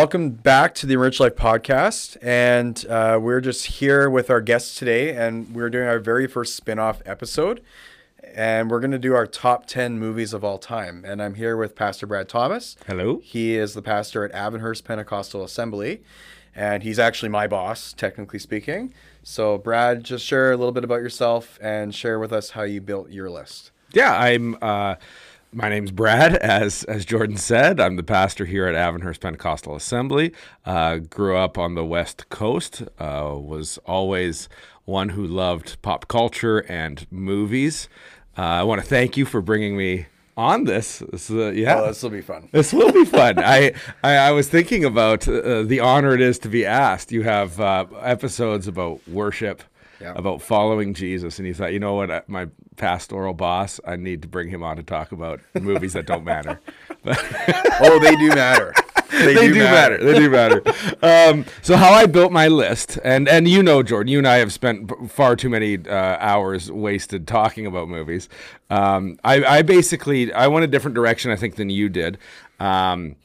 [0.00, 2.16] Welcome back to the Enrich Life podcast.
[2.22, 6.54] And uh, we're just here with our guests today, and we're doing our very first
[6.54, 7.60] spin off episode.
[8.22, 11.04] And we're going to do our top 10 movies of all time.
[11.04, 12.76] And I'm here with Pastor Brad Thomas.
[12.86, 13.20] Hello.
[13.24, 16.00] He is the pastor at Avonhurst Pentecostal Assembly,
[16.54, 18.94] and he's actually my boss, technically speaking.
[19.24, 22.80] So, Brad, just share a little bit about yourself and share with us how you
[22.80, 23.72] built your list.
[23.92, 24.56] Yeah, I'm.
[24.62, 24.94] Uh,
[25.52, 27.80] my name's Brad, as as Jordan said.
[27.80, 30.32] I'm the pastor here at Avonhurst Pentecostal Assembly.
[30.64, 32.82] Uh, grew up on the West Coast.
[32.98, 34.48] Uh, was always
[34.84, 37.88] one who loved pop culture and movies.
[38.36, 41.02] Uh, I want to thank you for bringing me on this.
[41.10, 42.48] this uh, yeah, Oh, this will be fun.
[42.52, 43.38] This will be fun.
[43.38, 43.72] I,
[44.02, 47.10] I I was thinking about uh, the honor it is to be asked.
[47.10, 49.62] You have uh, episodes about worship,
[50.00, 50.12] Yeah.
[50.14, 54.28] about following Jesus, and he thought, you know what, my pastoral boss, I need to
[54.28, 56.60] bring him on to talk about movies that don't matter.
[57.80, 58.74] Oh, they do matter.
[59.10, 60.02] They, they do matter.
[60.02, 60.62] They do matter.
[61.02, 64.36] um, so how I built my list, and and you know, Jordan, you and I
[64.36, 68.28] have spent far too many uh, hours wasted talking about movies.
[68.68, 72.18] Um, I, I basically I went a different direction, I think, than you did.
[72.60, 73.16] Um,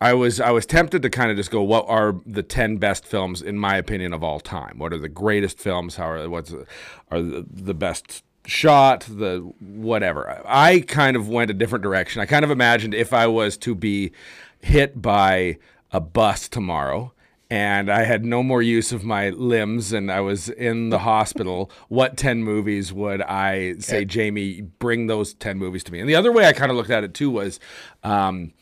[0.00, 3.04] I was I was tempted to kind of just go, what are the ten best
[3.04, 4.78] films in my opinion of all time?
[4.78, 5.96] What are the greatest films?
[5.96, 6.66] How are what's the-
[7.10, 9.06] are the, the best shot?
[9.08, 10.42] The whatever.
[10.46, 12.20] I kind of went a different direction.
[12.20, 14.12] I kind of imagined if I was to be
[14.60, 15.58] hit by
[15.92, 17.12] a bus tomorrow
[17.48, 21.70] and I had no more use of my limbs and I was in the hospital,
[21.88, 26.00] what 10 movies would I say, Jamie, bring those 10 movies to me?
[26.00, 27.60] And the other way I kind of looked at it too was,
[28.02, 28.52] um,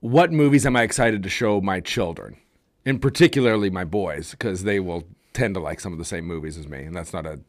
[0.00, 2.36] what movies am I excited to show my children,
[2.84, 6.56] and particularly my boys, because they will tend to like some of the same movies
[6.56, 7.40] as me, and that's not a.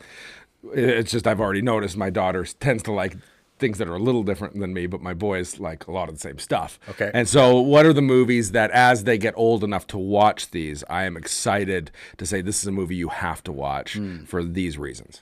[0.73, 3.16] It's just I've already noticed my daughter tends to like
[3.59, 6.16] things that are a little different than me, but my boys like a lot of
[6.16, 6.80] the same stuff.
[6.90, 7.12] Okay.
[7.13, 10.84] And so, what are the movies that, as they get old enough to watch these,
[10.90, 14.25] I am excited to say this is a movie you have to watch hmm.
[14.25, 15.22] for these reasons.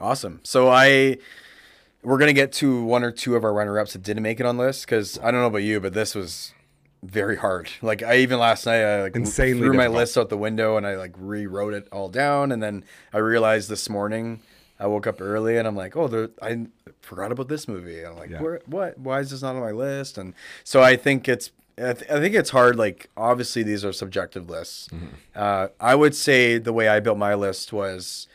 [0.00, 0.40] Awesome.
[0.44, 1.18] So I
[2.08, 4.46] we're gonna get to one or two of our runner ups that didn't make it
[4.46, 6.54] on list because I don't know about you, but this was
[7.02, 7.68] very hard.
[7.82, 10.86] Like I even last night I like Insanely threw my list out the window and
[10.86, 12.82] I like rewrote it all down and then
[13.12, 14.40] I realized this morning
[14.80, 16.66] I woke up early and I'm like, oh, there, I
[17.02, 17.98] forgot about this movie.
[17.98, 18.40] And I'm like, Yeah.
[18.40, 18.98] Where, what?
[18.98, 20.16] Why is this not on my list?
[20.16, 20.32] And
[20.64, 22.76] so I think it's I, th- I think it's hard.
[22.76, 24.88] Like obviously these are subjective lists.
[24.88, 25.06] Mm-hmm.
[25.34, 28.28] Uh, I would say the way I built my list was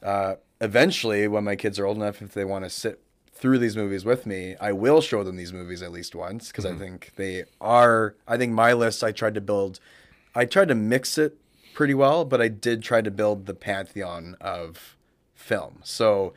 [0.00, 3.00] uh, eventually when my kids are old enough if they want to sit
[3.32, 6.66] through these movies with me i will show them these movies at least once because
[6.66, 9.80] i think they are i think my list i tried to build
[10.34, 11.38] i tried to mix it
[11.74, 14.96] pretty well but i did try to build the pantheon of
[15.34, 16.34] film so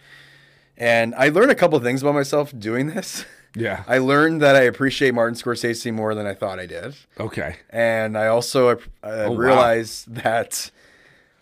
[0.78, 3.84] and i learned a couple things about myself doing this Yeah.
[3.88, 7.58] i learned that i appreciate martin scorsese more than i thought i did Okay.
[7.70, 9.38] and I also uh, Oh, wow.
[9.38, 10.72] realized that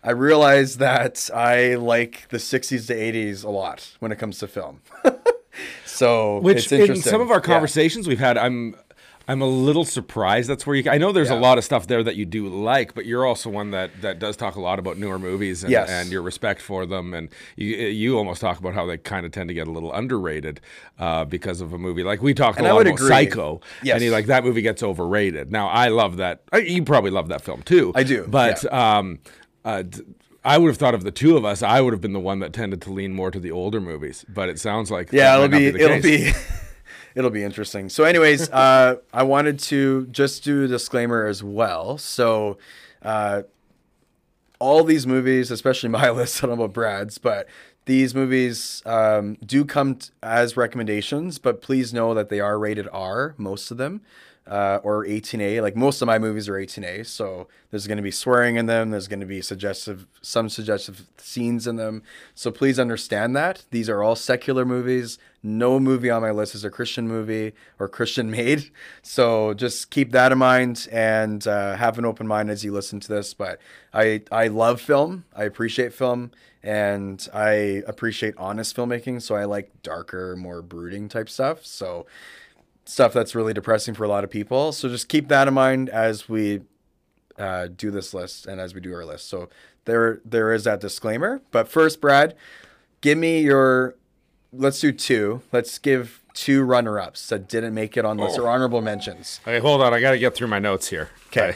[0.04, 4.48] I realized that I like the 60s to 80s a lot when it comes to
[4.48, 4.82] film.
[5.86, 7.42] so Which in some of our Yeah.
[7.42, 8.76] conversations we've had, I'm
[9.28, 10.50] I'm a little surprised.
[10.50, 10.90] That's where you.
[10.90, 13.50] I know there's a lot of stuff there that you do like, but you're also
[13.52, 15.90] one that that does talk a lot about newer movies and, Yes.
[15.90, 19.32] and your respect for them, and you you almost talk about how they kind of
[19.32, 20.60] tend to get a little underrated
[21.00, 23.08] uh, because of a movie like we talked And a lot about agree.
[23.08, 23.96] Psycho, Yes.
[23.96, 25.52] and you like that movie gets overrated.
[25.52, 26.42] Now I love that.
[26.54, 27.92] You probably love that film too.
[27.96, 28.66] I do, but.
[28.74, 29.20] Um,
[29.66, 29.84] uh,
[30.44, 31.62] I would have thought of the two of us.
[31.62, 34.26] I would have been the one that tended to lean more to the older movies,
[34.28, 36.34] but it sounds like yeah, it'll be, the it'll case.
[36.34, 36.40] be
[37.16, 37.90] it'll be interesting.
[37.90, 41.98] So anyways, uh, I wanted to just do a disclaimer as well.
[41.98, 42.58] So
[43.04, 43.44] uh,
[44.60, 47.48] all these movies, especially my list, I don't know about Brad's, but
[47.86, 52.88] these movies um, do come t- as recommendations, but please know that they are rated
[52.92, 54.02] R, most of them,
[54.48, 55.62] uh, or 18A.
[55.62, 58.90] Like most of my movies are 18A, so there's going to be swearing in them.
[58.90, 62.04] There's going to be suggestive, some suggestive scenes in them.
[62.36, 65.18] So please understand that these are all secular movies.
[65.44, 68.72] No movie on my list is a Christian movie or Christian made.
[69.04, 73.00] So just keep that in mind and uh, have an open mind as you listen
[73.02, 73.34] to this.
[73.34, 73.60] But
[73.94, 75.26] I I love film.
[75.36, 76.32] I appreciate film
[76.64, 79.22] and I appreciate honest filmmaking.
[79.22, 81.66] So I like darker, more brooding type stuff.
[81.66, 82.06] So
[82.92, 84.74] stuff that's really depressing for a lot of people.
[84.74, 86.62] So just keep that in mind as we
[87.38, 89.30] uh, do this list and as we do our list.
[89.30, 89.50] So
[89.86, 91.42] there there is that disclaimer.
[91.52, 92.36] But first, Brad,
[93.00, 93.96] give me your.
[94.54, 95.42] Let's do two.
[95.54, 99.40] Let's give two runner-ups that didn't make it on this or honorable mentions.
[99.44, 99.94] Okay, hold on.
[99.94, 101.10] I got to get through my notes here.
[101.28, 101.56] Okay.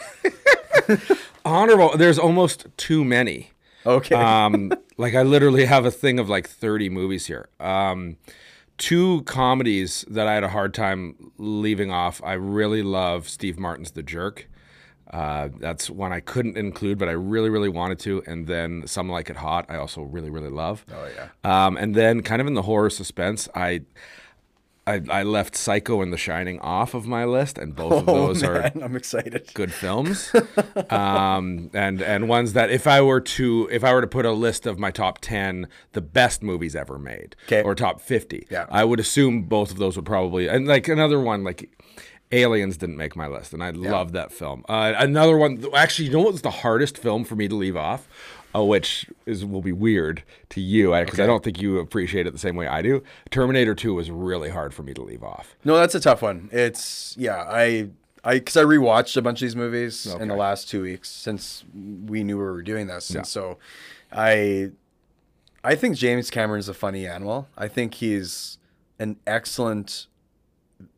[1.46, 1.98] Honorable.
[1.98, 3.52] There's almost too many.
[3.86, 4.16] Okay.
[4.16, 7.50] Um, like I literally have a thing of like 30 movies here.
[7.60, 8.16] Um,
[8.78, 12.22] two comedies that I had a hard time leaving off.
[12.24, 14.50] I really love Steve Martin's The Jerk.
[15.12, 18.24] Uh, that's one I couldn't include, but I really, really wanted to.
[18.26, 20.86] And then Some Like It Hot, I also really, really love.
[20.92, 21.66] Oh yeah.
[21.66, 23.82] Um, and then, kind of in the horror suspense, I,
[24.88, 28.44] I I left Psycho and The Shining off of my list, and both of those
[28.44, 29.50] oh, are I'm excited.
[29.54, 30.32] good films,
[30.90, 34.32] um, and and ones that if I were to if I were to put a
[34.32, 37.64] list of my top ten the best movies ever made, 'Kay.
[37.64, 38.66] or top fifty, Yeah.
[38.70, 41.70] I would assume both of those would probably and like another one like.
[42.32, 44.66] Aliens didn't make my list, and I love that film.
[44.68, 47.78] Uh, another one, actually, you know what was the hardest film for me to leave
[47.78, 48.10] off,
[48.56, 52.32] uh, which is will be weird to you because I don't think you appreciate it
[52.32, 53.04] the same way I do.
[53.30, 55.56] Terminator Two was really hard for me to leave off.
[55.64, 56.50] No, that's a tough one.
[56.52, 57.90] It's yeah, I
[58.24, 61.64] I because I rewatched a bunch of these movies in the last two weeks since
[61.74, 63.58] we knew we were doing this, and so
[64.12, 64.72] I
[65.64, 67.48] I think James Cameron is a funny animal.
[67.58, 68.58] I think he's
[69.00, 70.08] an excellent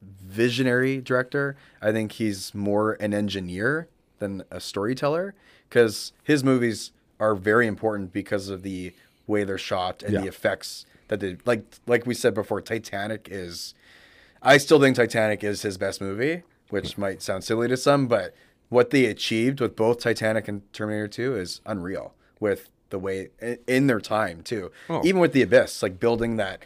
[0.01, 1.56] visionary director.
[1.81, 3.88] I think he's more an engineer
[4.19, 5.36] than a storyteller
[5.69, 8.93] because his movies are very important because of the
[9.25, 10.21] way they're shot and Yeah.
[10.21, 13.73] the effects that they like like we said before Titanic is
[14.41, 18.35] I still think Titanic is his best movie, which might sound silly to some, but
[18.69, 23.29] what they achieved with both Titanic and Terminator 2 is unreal with the way
[23.67, 24.71] in their time too.
[24.89, 25.01] Oh.
[25.03, 26.63] Even with The Abyss, like building that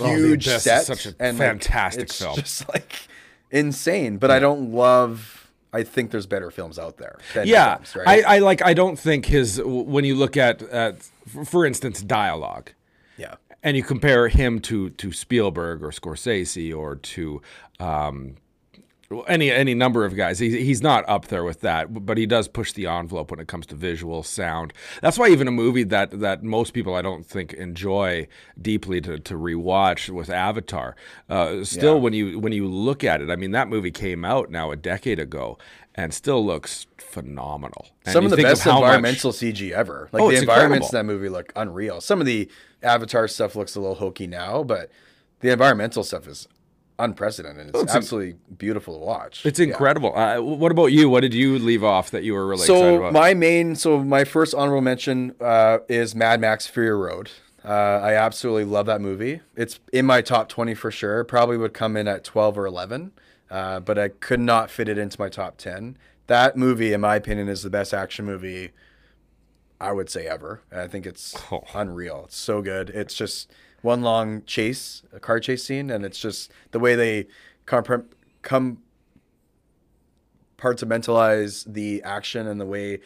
[0.00, 2.36] Oh, huge is set such a and like, fantastic it's film.
[2.36, 2.92] Just like
[3.50, 5.41] insane, but I don't love
[5.72, 7.18] I think there's better films out there.
[7.44, 8.24] Yeah films, right?
[8.26, 12.02] I, I like i don't think his when you look at, at for- for instance
[12.02, 12.70] dialogue
[13.16, 13.34] yeah.
[13.62, 17.42] and you compare him to to spielberg or scorsese or to
[17.80, 18.36] um,
[19.28, 22.48] any any number of guys he's, he's not up there with that but he does
[22.48, 24.72] push the envelope when it comes to visual sound
[25.02, 28.26] that's why even a movie that that most people i don't think enjoy
[28.60, 30.96] deeply to, to rewatch with avatar
[31.28, 32.00] uh, still Yeah.
[32.00, 34.76] when you when you look at it i mean that movie came out now a
[34.76, 35.58] decade ago
[35.94, 40.08] and still looks phenomenal And Some of the best much- environmental CG ever.
[40.10, 41.00] Like Oh, the environments incredible.
[41.00, 42.00] in that movie look unreal.
[42.00, 42.48] Some of the
[42.82, 44.90] Avatar stuff looks a little hokey now, but
[45.40, 46.48] the environmental stuff is
[46.98, 47.68] unprecedented.
[47.70, 49.44] It's, it's in- absolutely beautiful to watch.
[49.46, 52.62] it's incredible uh, what about you what did you leave off that you were really
[52.62, 56.94] excited so about my main, so my first honorable mention uh, is Mad Max Fury
[56.96, 57.30] Road.
[57.64, 57.68] Uh,
[58.02, 59.40] I absolutely love that movie.
[59.56, 61.22] It's in my top twenty for sure.
[61.24, 63.12] Probably would come in at twelve or eleven,
[63.50, 65.96] uh, but I could not fit it into my top ten.
[66.26, 68.70] That movie, in my opinion, is the best action movie
[69.80, 70.60] I would say ever.
[70.72, 71.62] I think it's Oh.
[71.74, 72.22] unreal.
[72.26, 72.90] It's so good.
[72.90, 73.50] It's just
[73.82, 77.26] one long chase, a car chase scene, and it's just the way they
[77.66, 78.06] compre-
[78.42, 78.78] come
[80.58, 83.00] compartmentalize the action and the way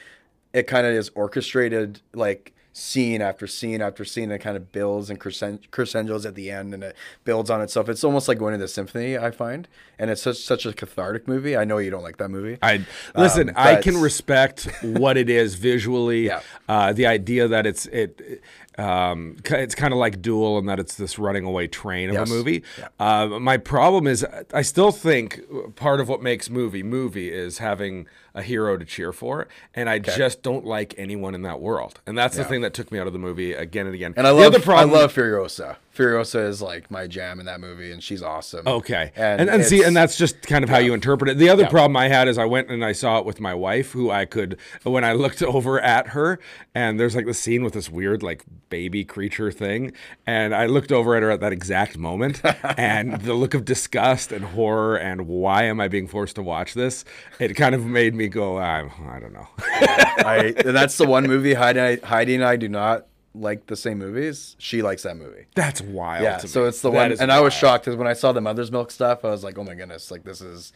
[0.52, 4.30] it kind of is orchestrated, like scene after scene after scene.
[4.30, 7.88] It kind of builds and crescend- crescendos at the end, and it builds on itself.
[7.88, 9.68] It's almost like going to the symphony, I find,
[9.98, 11.56] and it's such such a cathartic movie.
[11.56, 12.58] I know you don't like that movie.
[12.62, 13.50] I listen.
[13.50, 16.26] Um, I can respect what it is visually.
[16.26, 16.40] Yeah.
[16.68, 18.42] Uh, the idea that it's it.
[18.78, 22.30] Um, it's kind of like Duel in that it's this running away train of Yes.
[22.30, 22.62] a movie.
[22.78, 22.88] Yeah.
[23.00, 25.40] Uh, my problem is, I still think
[25.76, 29.98] part of what makes movie movie is having a hero to cheer for, and I
[29.98, 33.06] just don't like anyone in that world, and that's the thing that took me out
[33.06, 34.12] of the movie again and again.
[34.16, 35.76] And I The love the problem- I love Furiosa.
[35.96, 38.66] Furiosa is like my jam in that movie, and she's awesome.
[38.66, 41.38] Okay, and and and, see, and that's just kind of how you interpret it.
[41.38, 43.92] The other problem I had is I went and I saw it with my wife,
[43.92, 46.38] who I could when I looked over at her,
[46.74, 49.92] and there's like the scene with this weird like baby creature thing,
[50.26, 52.42] and I looked over at her at that exact moment,
[52.76, 56.74] and the look of disgust and horror and why am I being forced to watch
[56.74, 57.04] this?
[57.38, 59.48] It kind of made me go, I, I don't know.
[59.58, 63.06] I and that's the one movie Heidi, Heidi and I do not
[63.40, 64.56] like the same movies.
[64.58, 65.46] She likes that movie.
[65.54, 66.22] That's wild.
[66.22, 66.68] Yeah, to so me.
[66.68, 68.72] it's the That one, is and I was shocked because when I saw the Mother's
[68.72, 70.72] Milk stuff, I was like, oh my goodness, like this is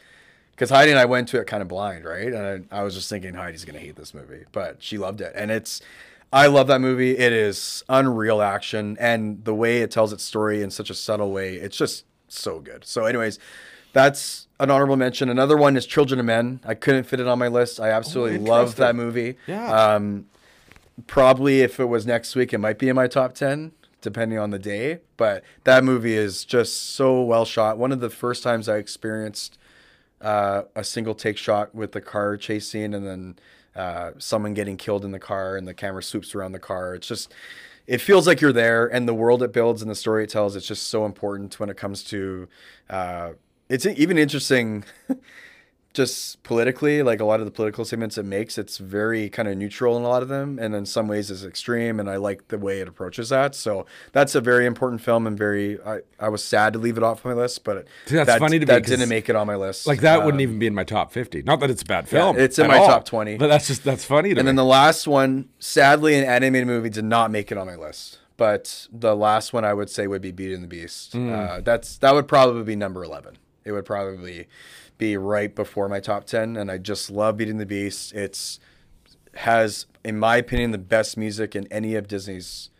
[0.52, 2.32] because Heidi and I went to it kind of blind, right?
[2.32, 5.32] And I, I was just thinking Heidi's gonna hate this movie, but she loved it,
[5.34, 5.80] and it's.
[6.32, 7.18] I love that movie.
[7.18, 11.32] It is unreal action, and the way it tells its story in such a subtle
[11.32, 12.84] way, it's just so good.
[12.84, 13.40] So, anyways,
[13.92, 15.28] that's an honorable mention.
[15.28, 16.60] Another one is Children of Men.
[16.64, 17.80] I couldn't fit it on my list.
[17.80, 19.38] I absolutely love that movie.
[19.48, 19.94] Yeah.
[19.94, 20.26] Um,
[21.06, 24.50] probably if it was next week, it might be in my top 10, depending on
[24.50, 25.00] the day.
[25.16, 27.78] But that movie is just so well shot.
[27.78, 29.58] One of the first times I experienced
[30.20, 33.38] uh, a single take shot with the car chase scene and then
[33.74, 36.94] uh, someone getting killed in the car and the camera swoops around the car.
[36.94, 37.32] It's just,
[37.86, 40.56] it feels like you're there and the world it builds and the story it tells,
[40.56, 42.48] it's just so important when it comes to,
[42.88, 43.30] uh,
[43.68, 44.84] it's even interesting.
[45.92, 49.56] just politically, like a lot of the political statements it makes, it's very kind of
[49.56, 51.98] neutral in a lot of them, and in some ways is extreme.
[51.98, 53.56] And I like the way it approaches that.
[53.56, 55.80] So that's a very important film, and very.
[55.82, 58.66] I, I was sad to leave it off my list, but that's that, funny to
[58.66, 59.86] me that didn't make it on my list.
[59.86, 61.42] Like that Um, wouldn't even be in my top fifty.
[61.42, 62.38] Not that it's a bad film.
[62.38, 63.36] it's in my all, top 20.
[63.38, 64.48] But that's just that's funny to And me.
[64.50, 68.18] then the last one, sadly, an animated movie did not make it on my list.
[68.36, 71.12] But the last one I would say would be Beauty and the Beast.
[71.14, 71.32] Hmm.
[71.32, 73.38] Uh, that's that would probably be number eleven.
[73.64, 74.46] It would probably be
[75.02, 76.56] right before my top ten.
[76.56, 78.12] And I just love Beauty and the Beast.
[78.12, 78.60] It's
[79.34, 82.70] has, in my opinion, the best music in any of Disney's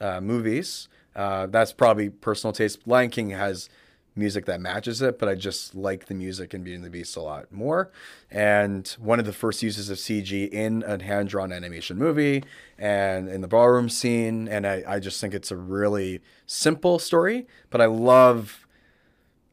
[0.00, 0.88] uh, movies.
[1.14, 2.86] Uh, that's probably personal taste.
[2.86, 3.68] Lion King has
[4.16, 7.16] music that matches it, but I just like the music in Beauty and the Beast
[7.16, 7.90] a lot more.
[8.30, 12.44] And one of the first uses of CG in a hand drawn animation movie
[12.78, 14.48] and in the ballroom scene.
[14.48, 18.63] And I, I just think it's a really simple story, but I love.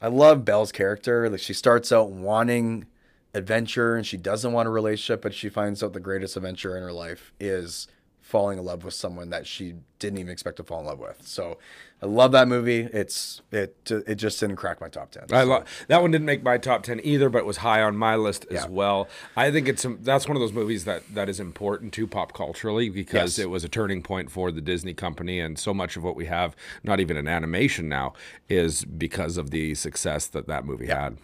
[0.02, 1.30] I love Belle's character.
[1.30, 2.86] Like she starts out wanting
[3.32, 6.82] adventure and she doesn't want a relationship, but she finds out the greatest adventure in
[6.82, 7.86] her life is
[8.32, 11.20] falling in love with someone that she didn't even expect to fall in love with.
[11.26, 11.58] So
[12.02, 12.80] I love that movie.
[12.80, 15.24] It's it it just didn't crack my top 10.
[15.30, 17.82] I So, lo- that one didn't make my top ten either, but it was high
[17.82, 18.68] on my list as Yeah.
[18.70, 19.06] well.
[19.36, 22.88] I think it's that's one of those movies that that is important to pop culturally
[22.88, 23.44] because Yes.
[23.44, 26.24] it was a turning point for the Disney company, and so much of what we
[26.24, 28.14] have, not even in animation now,
[28.48, 31.18] is because of the success that that movie had.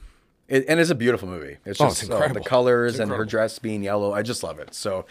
[0.47, 1.57] it, and it's a beautiful movie.
[1.67, 4.13] It's Oh, just it's uh, the colors and her dress being yellow.
[4.15, 4.73] I just love it.
[4.75, 5.05] So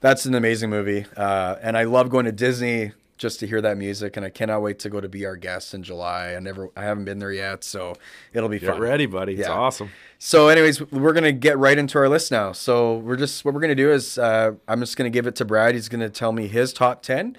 [0.00, 1.06] that's an amazing movie.
[1.16, 4.16] Uh, and I love going to Disney just to hear that music.
[4.16, 6.34] And I cannot wait to go to be our guest in July.
[6.34, 7.96] I never, I haven't been there yet, so
[8.32, 8.74] it'll be fun.
[8.74, 9.34] Get ready, buddy.
[9.34, 9.90] It's awesome.
[10.18, 12.52] So, anyways, we're gonna get right into our list now.
[12.52, 15.44] So we're just what we're gonna do is uh, I'm just gonna give it to
[15.44, 15.74] Brad.
[15.74, 17.36] He's gonna tell me his top ten,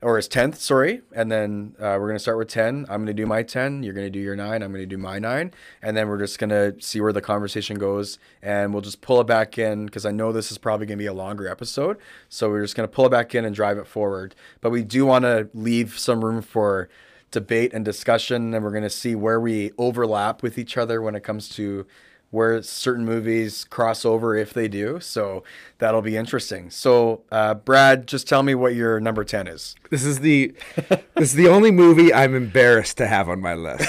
[0.00, 2.86] or his tenth, sorry, and then uh, we're gonna start with ten.
[2.88, 3.82] I'm gonna do my ten.
[3.82, 4.62] You're gonna do your nine.
[4.62, 5.52] I'm gonna do my nine,
[5.82, 9.26] and then we're just gonna see where the conversation goes, and we'll just pull it
[9.26, 11.98] back in because I know this is probably gonna be a longer episode.
[12.28, 14.36] So we're just gonna pull it back in and drive it forward.
[14.60, 16.88] But we do want to leave some room for
[17.32, 21.24] debate and discussion, and we're gonna see where we overlap with each other when it
[21.24, 21.86] comes to
[22.30, 25.00] where certain movies cross over if they do.
[25.00, 25.42] So
[25.78, 26.70] that'll be interesting.
[26.70, 29.74] So, uh, Brad, just tell me what your number 10 is.
[29.90, 30.54] This is the
[30.88, 33.88] this is the only movie I'm embarrassed to have on my list.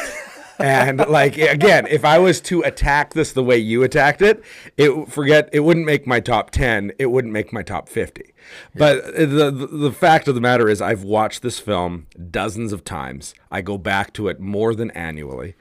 [0.60, 4.44] And like again, if I was to attack this the way you attacked it,
[4.76, 8.34] it forget it wouldn't make my top 10, it wouldn't make my top 50.
[8.76, 12.84] But the, the the fact of the matter is I've watched this film dozens of
[12.84, 13.34] times.
[13.50, 15.56] I go back to it more than annually.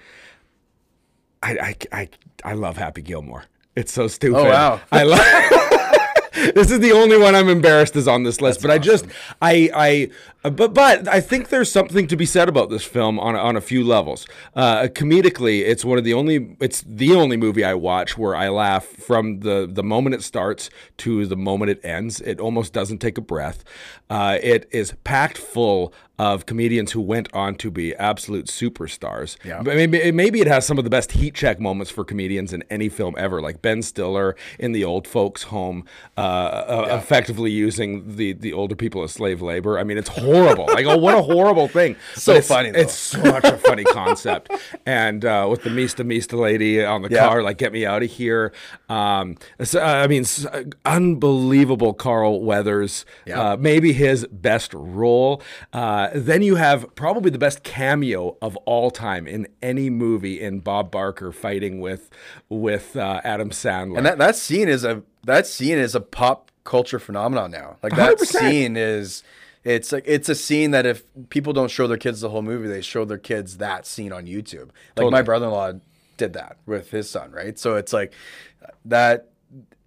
[1.45, 2.09] I I I,
[2.45, 3.45] I love Happy Gilmore.
[3.77, 4.39] It's so stupid.
[4.41, 4.81] Oh, wow.
[4.93, 5.21] I love
[6.55, 9.07] this is the only one I'm embarrassed is on this list, but I just
[9.43, 10.11] I I
[10.45, 13.39] uh, but but I think there's something to be said about this film on a-
[13.39, 14.27] on a few levels.
[14.55, 18.49] Uh, comedically, it's one of the only it's the only movie I watch where I
[18.49, 22.21] laugh from the the moment it starts to the moment it ends.
[22.21, 23.65] It almost doesn't take a breath.
[24.09, 29.37] Uh, it is packed full of comedians who went on to be absolute superstars.
[29.45, 29.63] Yeah.
[29.63, 32.65] But maybe maybe it has some of the best heat check moments for comedians in
[32.71, 35.85] any film ever, like Ben Stiller in the old folks' home,
[36.17, 39.79] uh, uh, effectively using the the older people as slave labor.
[39.79, 40.67] I mean, it's horrible.
[40.67, 41.97] like, oh, what a horrible thing.
[42.15, 42.81] So it's, funny, though.
[42.81, 44.51] It's such a funny concept.
[44.85, 47.27] And uh, with the Mista Mista lady on the Yeah.
[47.29, 48.53] car, like, get me out of here.
[48.89, 50.25] Um, so, I mean,
[50.85, 53.05] unbelievable Carl Weathers.
[53.27, 53.41] Yeah.
[53.53, 55.43] Uh, maybe his best role.
[56.09, 60.61] Uh, then you have probably the best cameo of all time in any movie in
[60.61, 62.11] Bob Barker fighting with
[62.49, 63.99] with uh, Adam Sandler.
[63.99, 67.77] And that, that scene is a that scene is a pop culture phenomenon now.
[67.83, 68.27] Like that 100%.
[68.27, 69.23] scene is
[69.65, 72.69] it's like it's a scene that if people don't show their kids the whole movie,
[72.69, 74.71] they show their kids that scene on YouTube.
[74.97, 75.73] Like my brother-in-law
[76.17, 77.59] did that with his son, right?
[77.59, 78.13] So it's like
[78.85, 79.31] that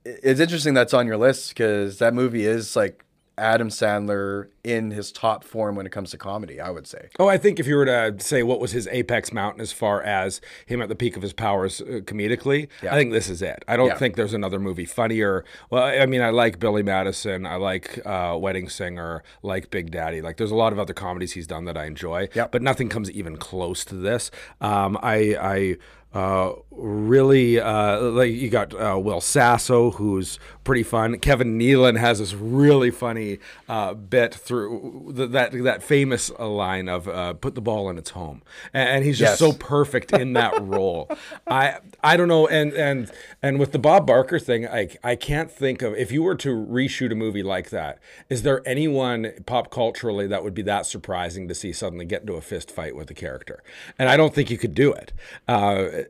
[0.03, 3.05] it's interesting that's on your list because that movie is like
[3.41, 7.09] Adam Sandler in his top form when it comes to comedy, I would say.
[7.19, 10.01] Oh, I think if you were to say what was his apex mountain as far
[10.03, 12.93] as him at the peak of his powers uh, comedically, Yeah.
[12.93, 13.65] I think this is it.
[13.67, 13.97] I don't Yeah.
[13.97, 15.43] think there's another movie funnier.
[15.71, 20.21] Well, I mean, I like Billy Madison, I like uh, Wedding Singer, like Big Daddy.
[20.21, 22.47] Like, there's a lot of other comedies he's done that I enjoy, yeah.
[22.51, 24.29] but nothing comes even close to this.
[24.61, 25.77] Um, I, I
[26.13, 31.17] uh, really uh, like you got uh, Will Sasso, who's pretty fun.
[31.19, 33.39] Kevin Nealon has this really funny
[33.69, 37.97] uh, bit through th- that that famous uh, line of uh, "put the ball in
[37.97, 38.41] its home,"
[38.73, 39.39] and, and he's just Yes.
[39.39, 41.09] so perfect in that role.
[41.47, 43.09] I I don't know, and and
[43.41, 46.49] and with the Bob Barker thing, I I can't think of if you were to
[46.49, 47.99] reshoot a movie like that,
[48.29, 52.33] is there anyone pop culturally that would be that surprising to see suddenly get into
[52.33, 53.63] a fist fight with a character?
[53.97, 55.13] And I don't think you could do it.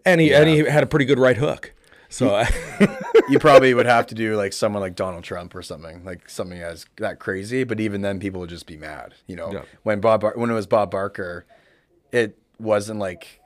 [0.06, 1.74] And he and he had a pretty good right hook.
[2.10, 2.44] So
[3.30, 6.60] you probably would have to do like someone like Donald Trump or something, like something
[6.60, 7.64] as that crazy.
[7.64, 9.14] But even then, people would just be mad.
[9.28, 9.62] You know, Yeah.
[9.84, 11.46] when Bob Bar- when it was Bob Barker,
[12.12, 13.38] it wasn't like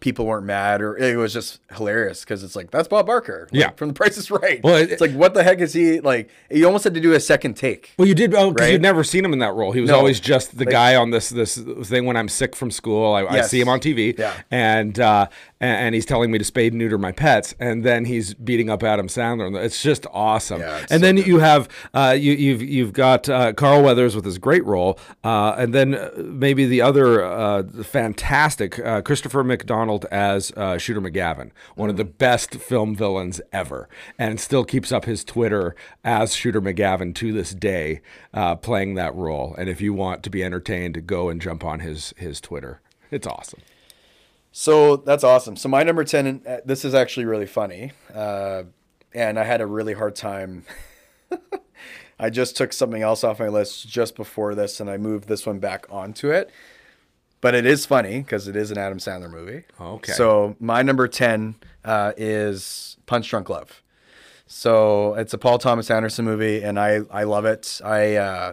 [0.00, 3.48] people weren't mad or it was just hilarious because it's like that's Bob Barker.
[3.52, 3.70] like, Yeah.
[3.70, 4.62] from The Price is Right.
[4.62, 6.28] Well, it- it's like what the heck is he like?
[6.50, 7.92] You almost had to do a second take.
[7.96, 8.72] Well, you did oh, because Right?
[8.72, 9.72] you'd never seen him in that role.
[9.72, 9.96] He was No.
[9.96, 13.14] always just the guy on this this thing when I'm sick from school.
[13.14, 14.34] I, I see him on TV, Yeah.
[14.50, 15.28] and uh,
[15.64, 18.68] and, and he's telling me to spade and neuter my pets, and then he's beating
[18.68, 19.62] up Adam Sandler.
[19.62, 20.60] It's just awesome.
[20.60, 21.26] Yeah, it's and so then good.
[21.26, 25.54] you have uh, you, you've you've got uh, Carl Weathers with his great role, uh,
[25.56, 31.50] and then uh, maybe the other uh, fantastic uh, Christopher McDonald as uh, Shooter McGavin,
[31.74, 36.60] one of the best film villains ever, and still keeps up his Twitter as Shooter
[36.60, 38.00] McGavin to this day,
[38.34, 39.54] uh, playing that role.
[39.56, 42.80] And if you want to be entertained, go and jump on his his Twitter.
[43.10, 43.60] It's awesome.
[44.56, 45.56] So that's awesome.
[45.56, 48.62] So my number ten, uh, this is actually really funny, uh,
[49.12, 50.64] and I had a really hard time.
[52.20, 55.44] I just took something else off my list just before this, and I moved this
[55.44, 56.52] one back onto it.
[57.40, 59.64] But it is funny because it is an Adam Sandler movie.
[59.80, 60.12] Okay.
[60.12, 63.82] So my number ten uh, is Punch Drunk Love.
[64.46, 67.80] So it's a Paul Thomas Anderson movie, and I I love it.
[67.84, 68.52] I uh,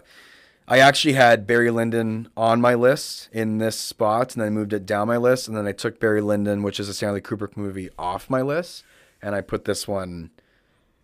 [0.72, 4.72] I actually had Barry Lyndon on my list in this spot, and then I moved
[4.72, 7.58] it down my list, and then I took Barry Lyndon, which is a Stanley Kubrick
[7.58, 8.86] movie, off my list,
[9.22, 10.30] and I put this one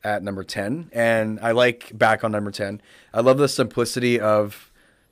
[0.06, 2.80] at number 10 and i like back on number 10
[3.16, 4.72] i love the simplicity of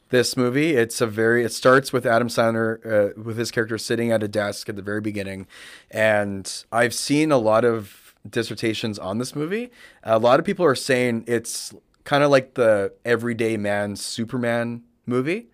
[0.09, 0.75] this movie.
[0.75, 4.27] It's a very it starts with adam sandler uh, with his character sitting at a
[4.27, 5.47] desk at the very beginning.
[5.91, 9.71] And i've seen a lot of dissertations on this movie.
[10.03, 11.73] A lot of people are saying it's
[12.05, 15.47] kind of like the everyday man superman movie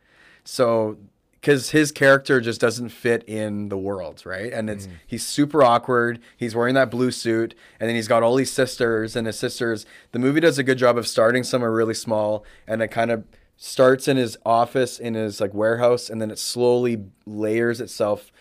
[0.43, 0.97] so
[1.41, 4.53] because his character just doesn't fit in the world, right?
[4.53, 4.91] And it's mm.
[5.07, 6.19] he's super awkward.
[6.37, 9.85] He's wearing that blue suit, and then he's got all these sisters, and his sisters.
[10.11, 13.25] The movie does a good job of starting somewhere really small, and it kind of
[13.57, 18.31] starts in his office in his like warehouse, and then it slowly layers itself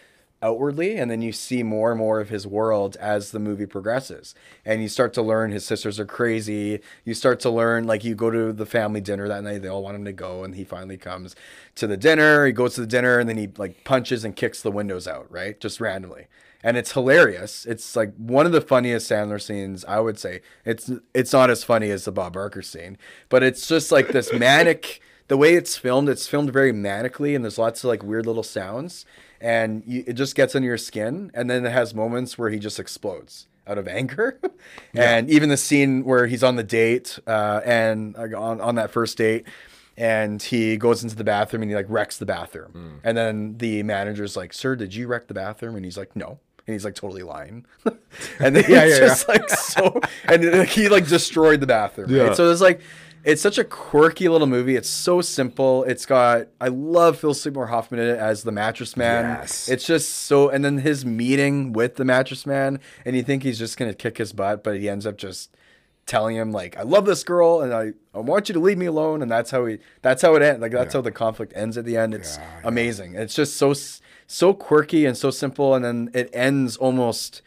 [0.42, 4.34] outwardly and then you see more and more of his world as the movie progresses.
[4.64, 6.80] And you start to learn his sisters are crazy.
[7.04, 9.82] You start to learn like you go to the family dinner that night they all
[9.82, 11.36] want him to go and he finally comes
[11.76, 12.46] to the dinner.
[12.46, 15.30] He goes to the dinner and then he like punches and kicks the windows out
[15.30, 15.60] right?
[15.60, 16.26] Just randomly.
[16.62, 17.64] And it's hilarious.
[17.64, 20.40] It's like one of the funniest sandler scenes i would say.
[20.64, 22.96] It's it's not as funny as the bob barker scene
[23.28, 25.00] but it's just like this manic
[25.30, 28.42] the way it's filmed, it's filmed very manically, and there's lots of like weird little
[28.42, 29.06] sounds,
[29.40, 31.30] and you, it just gets under your skin.
[31.34, 34.38] And then it has moments where he just explodes out of anger,
[34.94, 38.90] and even the scene where he's on the date, uh, and uh, on on that
[38.90, 39.46] first date.
[39.96, 43.00] And he goes into the bathroom and he like wrecks the bathroom.
[43.04, 46.38] And then the manager's like, "Sir, did you wreck the bathroom?" And he's like, "No."
[46.66, 47.66] And he's like totally lying.
[48.38, 52.10] and then Yeah, yeah, just like so, and like, he like destroyed the bathroom.
[52.14, 52.34] right?
[52.36, 52.80] So it's like
[53.24, 54.76] it's such a quirky little movie.
[54.76, 55.84] It's so simple.
[55.84, 59.24] It's got I love Phil Seymour Hoffman in it as the mattress man.
[59.40, 59.68] Yes.
[59.68, 63.58] It's just so and then his meeting with the mattress man and you think he's
[63.58, 65.54] just gonna kick his butt, but he ends up just
[66.06, 68.86] telling him like I love this girl and I, I want you to leave me
[68.86, 71.78] alone and that's how he that's how it ends like that's how the conflict ends
[71.78, 73.74] at the end it's amazing it's just so
[74.26, 77.42] so quirky and so simple and then it ends almost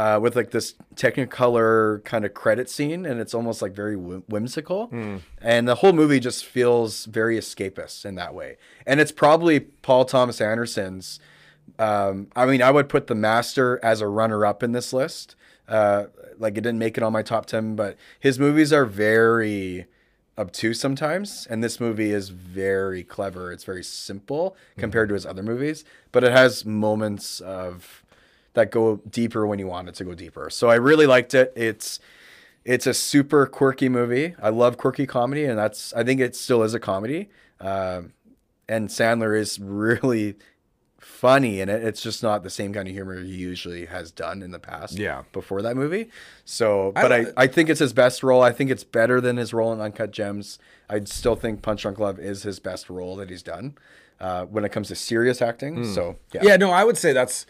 [0.00, 4.24] uh, with like this technicolor kind of credit scene and it's almost like very whim-
[4.28, 4.88] whimsical
[5.52, 10.04] and the whole movie just feels very escapist in that way and it's probably paul
[10.04, 11.20] thomas anderson's
[11.78, 15.36] um, I mean, I would put The Master as a runner-up in this list.
[15.68, 19.86] Uh, like it didn't make it on my top ten, but his movies are very
[20.36, 23.52] obtuse sometimes, and this movie is very clever.
[23.52, 27.99] It's very simple compared to his other movies, but it has moments of
[28.54, 30.50] that go deeper when you want it to go deeper.
[30.50, 31.52] So I really liked it.
[31.56, 32.00] It's
[32.64, 34.34] it's a super quirky movie.
[34.42, 37.30] I love quirky comedy, and that's I think it still is a comedy.
[37.60, 38.12] Um,
[38.68, 40.36] and Sandler is really
[40.98, 41.82] funny in it.
[41.82, 44.96] It's just not the same kind of humor he usually has done in the past.
[44.96, 45.24] Yeah.
[45.32, 46.10] Before that movie.
[46.44, 48.42] So, but I, don't- I, think it's his best role.
[48.42, 50.58] I think it's better than his role in Uncut Gems.
[50.88, 53.76] I still think Punch Drunk Love is his best role that he's done
[54.20, 55.84] uh, when it comes to serious acting.
[55.84, 56.40] So, yeah.
[56.44, 57.46] Yeah, no, I would say that's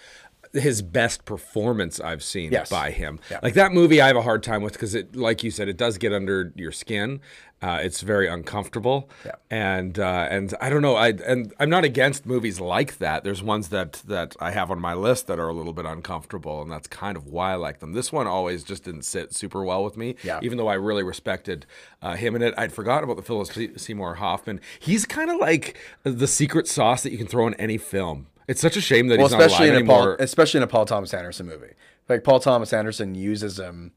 [0.52, 2.68] his best performance I've seen Yes.
[2.70, 3.20] by him.
[3.30, 3.40] Yeah.
[3.42, 5.76] Like that movie, I have a hard time with because it, like you said, it
[5.76, 7.20] does get under your skin.
[7.62, 9.32] Uh, it's very uncomfortable, Yeah.
[9.50, 10.96] and uh, and I don't know.
[10.96, 13.22] I and I'm not against movies like that.
[13.22, 16.62] There's ones that that I have on my list that are a little bit uncomfortable,
[16.62, 17.92] and that's kind of why I like them.
[17.92, 20.16] This one always just didn't sit super well with me.
[20.24, 20.40] Yeah.
[20.42, 21.66] Even though I really respected
[22.00, 24.58] uh, him in it, I'd forgotten about the Philip Seymour Hoffman.
[24.78, 28.28] He's kind of like the secret sauce that you can throw in any film.
[28.50, 30.64] It's such a shame that Well, he's not especially alive in a Paul, especially in
[30.64, 31.72] a Paul Thomas Anderson movie,
[32.08, 33.92] like Paul Thomas Anderson uses him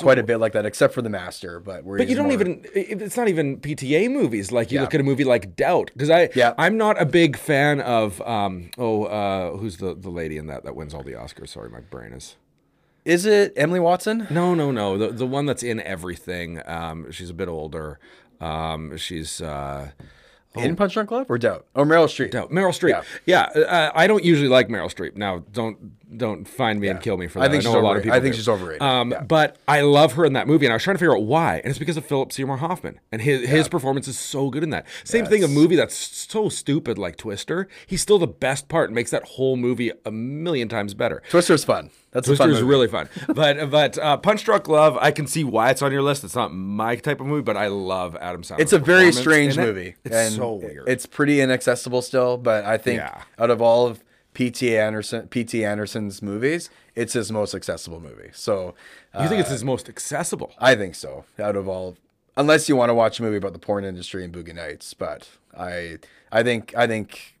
[0.00, 1.58] quite a bit like that, except for the Master.
[1.60, 2.64] But where But you don't more- even.
[2.74, 4.52] It's not even PTA movies.
[4.52, 4.82] Like you Yeah.
[4.82, 6.54] look at a movie like Doubt, because I Yeah.
[6.58, 10.62] I'm not a big fan of um oh uh who's the the lady in that
[10.64, 11.48] that wins all the Oscars.
[11.48, 12.36] Sorry, my brain is.
[13.04, 14.26] Is it Emily Watson?
[14.30, 14.98] No, no, no.
[14.98, 16.60] The the one that's in everything.
[16.66, 17.98] Um, she's a bit older.
[18.40, 19.88] Um, she's uh,
[20.64, 21.66] In Punch Drunk Love or Doubt?
[21.74, 22.32] Oh, Meryl Streep.
[22.32, 23.04] no, Meryl Streep.
[23.26, 25.16] Yeah, uh, I don't usually like Meryl Streep.
[25.16, 27.44] Now, don't don't find me and kill me for that.
[27.46, 27.98] I think know she's a lot overrated.
[27.98, 28.16] of people.
[28.16, 28.36] I think do.
[28.38, 28.80] she's overrated.
[28.82, 29.20] Um, Yeah.
[29.22, 31.56] but I love her in that movie, and I was trying to figure out why,
[31.56, 34.70] and it's because of Philip Seymour Hoffman, and his his performance is so good in
[34.70, 34.86] that.
[35.04, 37.68] Same thing, a movie that's so stupid like Twister.
[37.86, 41.22] He's still the best part, and makes that whole movie a million times better.
[41.28, 41.90] Twister's fun.
[42.10, 45.44] That's a Twister is really fun, but but uh, Punch Drunk Love, I can see
[45.44, 46.24] why it's on your list.
[46.24, 48.60] It's not my type of movie, but I love Adam Sandler.
[48.60, 49.94] It's a very strange movie.
[50.04, 50.88] It's and so weird.
[50.88, 53.22] It's pretty inaccessible still, but I think Yeah.
[53.38, 54.76] out of all of P.T.
[54.78, 55.64] Anderson, P.T.
[55.64, 58.30] Anderson's movies, it's his most accessible movie.
[58.32, 58.74] So
[59.12, 60.52] uh, you think it's his most accessible?
[60.58, 61.24] I think so.
[61.38, 61.96] Out of all,
[62.36, 65.28] unless you want to watch a movie about the porn industry and Boogie Nights, but
[65.56, 65.98] I,
[66.32, 67.36] I think, I think,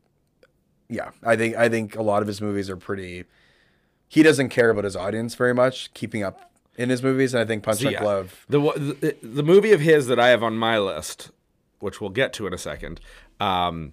[0.88, 3.24] yeah, I think, I think a lot of his movies are pretty.
[4.08, 7.44] He doesn't care about his audience very much, keeping up in his movies, and I
[7.46, 8.04] think Punch Drunk Yeah.
[8.04, 8.46] Love.
[8.48, 11.30] The, the the movie of his that I have on my list,
[11.80, 13.00] which we'll get to in a second,
[13.40, 13.92] um,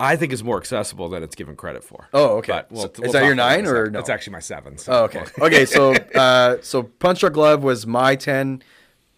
[0.00, 2.08] I think is more accessible than it's given credit for.
[2.12, 2.52] Oh, okay.
[2.52, 3.98] But we'll- So- we'll is that your about it in nine or no?
[4.00, 4.78] It's actually my seven.
[4.78, 5.24] So Oh, okay.
[5.40, 5.64] Okay.
[5.66, 8.62] So, uh, so Punch Drunk Love was my ten.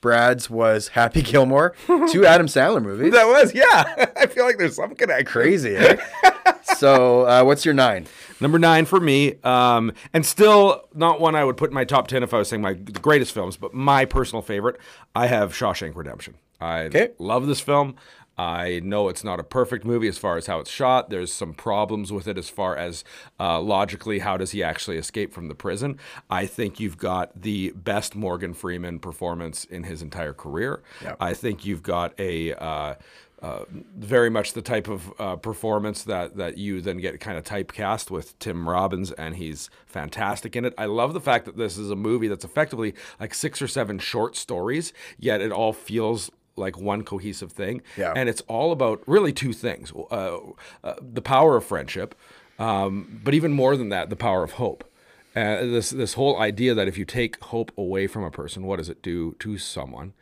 [0.00, 1.74] Brad's was Happy Gilmore.
[2.10, 3.12] Two Adam Sandler movies.
[3.12, 4.06] that was yeah.
[4.16, 5.26] I feel like there's some connection.
[5.26, 5.76] Crazy.
[5.76, 5.96] Eh?
[6.76, 8.06] so, uh, what's your nine?
[8.40, 12.08] Number nine for me, um, and still not one I would put in my top
[12.08, 14.78] ten if I was saying my the greatest films, but my personal favorite.
[15.14, 16.34] I have Shawshank Redemption.
[16.60, 17.10] I Okay.
[17.18, 17.96] love this film.
[18.40, 21.10] I know it's not a perfect movie as far as how it's shot.
[21.10, 23.04] There's some problems with it as far as
[23.38, 25.98] uh, logically how does he actually escape from the prison.
[26.30, 30.82] I think you've got the best Morgan Freeman performance in his entire career.
[31.02, 31.16] Yeah.
[31.20, 32.94] I think you've got a uh,
[33.42, 33.64] uh,
[33.96, 38.10] very much the type of uh, performance that that you then get kind of typecast
[38.10, 40.72] with Tim Robbins, and he's fantastic in it.
[40.78, 43.98] I love the fact that this is a movie that's effectively like six or seven
[43.98, 47.82] short stories, yet it all feels like one cohesive thing.
[47.96, 48.12] Yeah.
[48.14, 50.38] And it's all about really two things: uh,
[50.84, 52.14] uh, the power of friendship,
[52.58, 54.84] um, but even more than that, the power of hope.
[55.34, 58.76] Uh, this this whole idea that if you take hope away from a person, what
[58.76, 60.12] does it do to someone?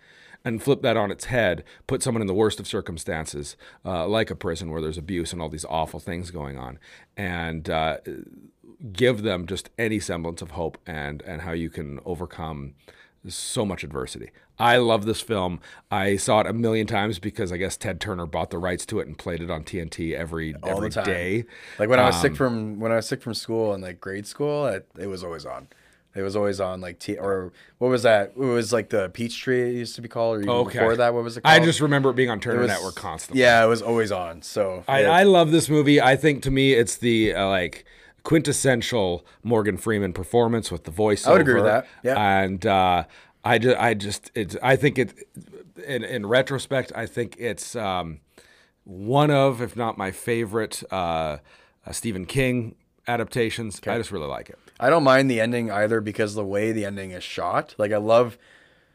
[0.45, 4.31] And flip that on its head, put someone in the worst of circumstances, uh, like
[4.31, 6.79] a prison where there's abuse and all these awful things going on,
[7.17, 7.99] and uh,
[8.93, 12.75] give them just any semblance of hope and and how you can overcome
[13.27, 14.31] so much adversity.
[14.61, 15.61] I love this film.
[15.91, 18.99] I saw it a million times because I guess Ted Turner bought the rights to
[19.01, 21.45] it and played it on TNT every All every day.
[21.79, 24.01] Like when I was Um, sick from when I was sick from school in like
[24.01, 25.69] grade school, it, it was always on.
[26.15, 28.31] It was always on like T or what was that?
[28.31, 30.79] It was like the Peachtree it used to be called, or even Okay.
[30.79, 31.55] before that, what was it called?
[31.55, 33.43] I just remember it being on Turner was- Network constantly.
[33.43, 34.43] Yeah, it was always on.
[34.43, 35.11] So I, yeah.
[35.11, 36.01] I love this movie.
[36.01, 37.85] I think to me it's the uh, like
[38.25, 41.29] quintessential Morgan Freeman performance with the voiceover.
[41.29, 41.87] I would agree with that.
[42.03, 42.41] Yeah.
[42.43, 43.05] And uh,
[43.49, 45.15] I just I just it's I think it
[45.87, 48.21] in in retrospect I think it's um,
[48.85, 51.39] one of if not my favorite uh,
[51.87, 52.75] uh, Stephen King
[53.07, 53.81] adaptations.
[53.87, 54.59] I just really like it.
[54.79, 57.75] I don't mind the ending either because the way the ending is shot.
[57.79, 58.37] Like I love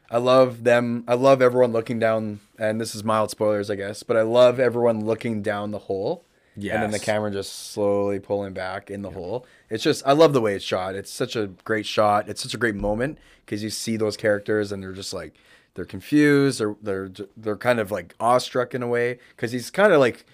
[0.08, 4.04] I love them I love everyone looking down and this is mild spoilers I guess,
[4.04, 6.23] but I love everyone looking down the hole.
[6.56, 9.46] And then the camera just slowly pulling back in the hole.
[9.70, 10.94] It's just I love the way it's shot.
[10.94, 12.28] It's such a great shot.
[12.28, 15.34] It's such a great moment because you see those characters and they're just like
[15.74, 19.92] they're confused or they're they're kind of like awestruck in a way because he's kind
[19.92, 20.24] of like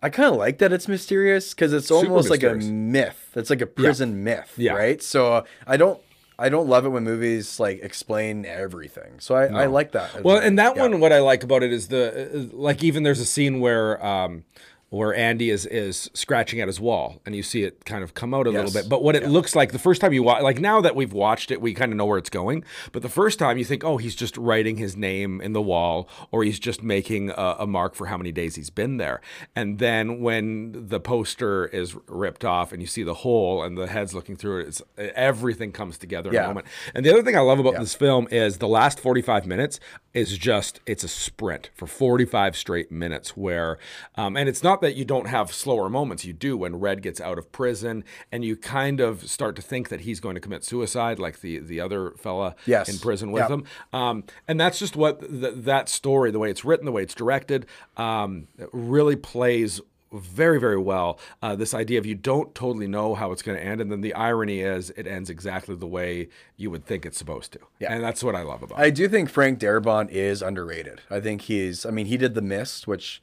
[0.00, 3.30] I kind of like that it's mysterious because it's Super almost like a myth.
[3.34, 4.74] It's like a prison myth, Yeah.
[4.74, 5.02] right?
[5.02, 6.00] So uh, I don't
[6.38, 9.18] I don't love it when movies like explain everything.
[9.18, 10.22] So I, I like that.
[10.22, 10.82] Well, and that Yeah.
[10.82, 14.04] one, what I like about it is the uh, like even there's a scene where
[14.06, 14.44] um,
[14.90, 18.32] where Andy is is scratching at his wall, and you see it kind of come
[18.32, 18.88] out a little bit.
[18.88, 21.50] But what it looks like the first time you watch, like now that we've watched
[21.50, 22.64] it, we kind of know where it's going.
[22.92, 26.08] But the first time you think, oh, he's just writing his name in the wall,
[26.30, 29.20] or he's just making a, a mark for how many days he's been there.
[29.54, 33.88] And then when the poster is ripped off, and you see the hole, and the
[33.88, 36.66] head's looking through it, it's everything comes together in a moment.
[36.94, 39.80] And the other thing I love about this film is the last 45 minutes
[40.14, 43.78] is just it's a sprint for 45 straight minutes where
[44.16, 47.20] um, and it's not that you don't have slower moments you do when red gets
[47.20, 50.64] out of prison and you kind of start to think that he's going to commit
[50.64, 52.88] suicide like the the other fella Yes.
[52.88, 53.50] in prison with Yep.
[53.50, 57.02] him um, and that's just what th- that story the way it's written the way
[57.02, 62.86] it's directed um, really plays very very well uh, this idea of you don't totally
[62.86, 65.86] know how it's going to end and then the irony is it ends exactly the
[65.86, 67.92] way you would think it's supposed to Yeah.
[67.92, 71.02] and that's what i love about I it i do think Frank Darabont is underrated.
[71.10, 71.84] I think he's.
[71.84, 73.20] I mean, he did The Mist, which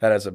[0.00, 0.34] that has a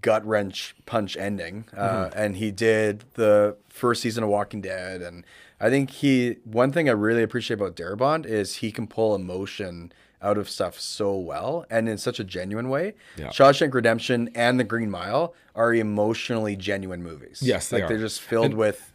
[0.00, 5.24] gut wrench punch ending, uh, and he did the first season of Walking Dead, and
[5.60, 6.36] I think he.
[6.44, 9.92] One thing I really appreciate about Darabont is he can pull emotion
[10.22, 12.94] out of stuff so well and in such a genuine way.
[13.16, 13.28] Yeah.
[13.28, 17.40] Shawshank Redemption and The Green Mile are emotionally genuine movies.
[17.42, 18.00] Yes, they like they're are.
[18.00, 18.92] just filled with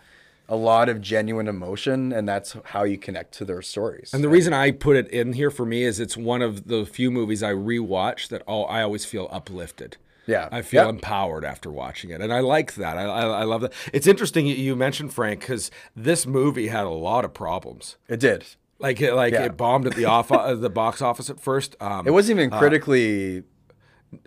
[0.47, 4.13] a lot of genuine emotion, and that's how you connect to their stories.
[4.13, 6.85] and the reason I put it in here for me is it's one of the
[6.85, 9.97] few movies I rewatch that all I always feel uplifted.
[10.27, 10.49] Yeah.
[10.51, 10.89] I feel Yeah.
[10.89, 12.97] empowered after watching it, and I like that.
[12.97, 13.73] I, I, I love that.
[13.93, 17.97] It's interesting you- mentioned Frank because this movie had a lot of problems.
[18.07, 18.45] It did.
[18.79, 19.43] Like it, like Yeah.
[19.45, 21.75] it bombed at the off uh, the box office at first.
[21.79, 23.43] Um, It wasn't even Uh, critically.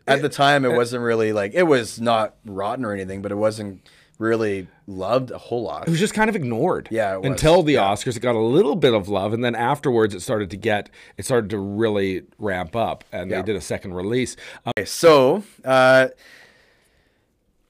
[0.06, 3.36] at the time, it wasn't really like it was not rotten or anything, but it
[3.36, 3.86] wasn't
[4.18, 5.86] really loved a whole lot.
[5.86, 6.88] it was just kind of ignored.
[6.90, 7.26] Yeah, it was.
[7.30, 10.50] Until the Oscars, it got a little bit of love, and then afterwards, it started
[10.50, 13.36] to get, it started to really ramp up, and Yeah.
[13.42, 14.36] they did a second release.
[14.66, 16.08] Um, Okay, so, uh,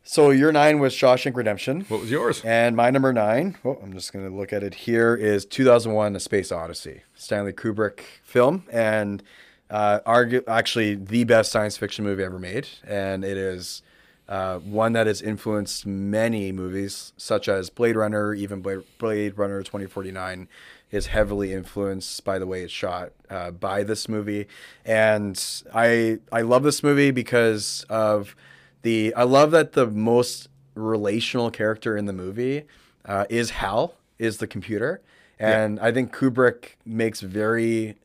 [0.02, 2.42] so your nine was Shawshank Redemption, what was yours?
[2.44, 3.56] and my number nine.
[3.64, 5.14] Oh, I'm just gonna look at it here.
[5.14, 9.22] Is 2001: A Space Odyssey, Stanley Kubrick film, and
[9.70, 13.82] uh, argu- actually the best science fiction movie ever made, and it is.
[14.28, 19.62] Uh, one that has influenced many movies, such as Blade Runner, even Blade, Blade Runner
[19.62, 20.48] 2049
[20.90, 24.46] is heavily influenced by the way it's shot uh, by this movie.
[24.84, 25.42] And
[25.74, 28.36] I I love this movie because of
[28.82, 32.64] the I love that the most relational character in the movie
[33.04, 35.00] uh, is Hal, is the computer.
[35.40, 37.96] And I think Kubrick makes very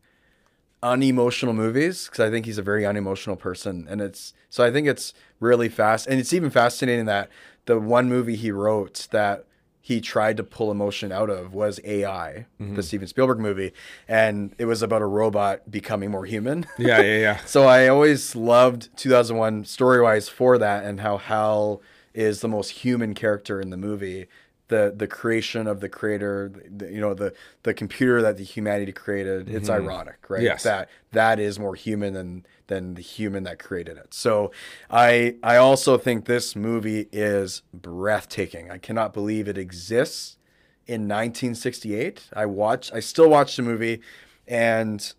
[0.83, 4.87] unemotional movies because I think he's a very unemotional person, and it's so I think
[4.87, 7.29] it's really fast, and it's even fascinating that
[7.65, 9.45] the one movie he wrote that
[9.85, 12.75] he tried to pull emotion out of was AI, Mm-hmm.
[12.75, 13.73] the Steven Spielberg movie,
[14.07, 16.65] and it was about a robot becoming more human.
[16.77, 17.37] Yeah, yeah, yeah.
[17.45, 21.81] So I always loved 2001 story wise for that and how Hal
[22.13, 24.27] is the most human character in the movie.
[24.73, 28.91] The the creation of the creator, the, you know, the the computer that the humanity
[28.91, 29.47] created.
[29.49, 30.39] It's ironic, right?
[30.39, 30.45] Mm-hmm.
[30.45, 30.63] Yes.
[30.63, 34.13] That that is more human than than the human that created it.
[34.13, 34.51] So
[34.89, 38.71] I I also think this movie is breathtaking.
[38.71, 40.37] I cannot believe it exists
[40.87, 42.29] in 1968.
[42.33, 44.01] I watched I still watch the movie
[44.47, 45.13] and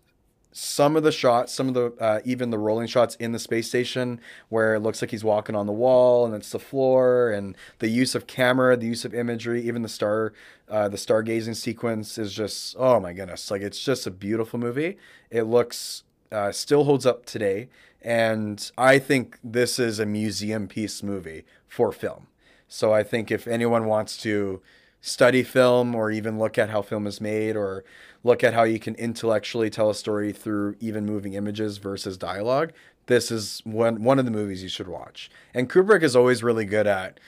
[0.57, 3.67] some of the shots, some of the uh, even the rolling shots in the space
[3.67, 7.57] station where it looks like he's walking on the wall and it's the floor, and
[7.79, 10.31] the use of camera, the use of imagery, even the star,
[10.69, 14.97] uh, the stargazing sequence is just oh my goodness, like it's just a beautiful movie.
[15.29, 17.67] It looks uh, still holds up today,
[18.01, 22.27] and I think this is a museum piece movie for film.
[22.69, 24.61] So I think if anyone wants to
[25.05, 27.83] study film or even look at how film is made or
[28.23, 32.73] look at how you can intellectually tell a story through even moving images versus dialogue,
[33.05, 35.29] this is one one of the movies you should watch.
[35.53, 37.19] And Kubrick is always really good at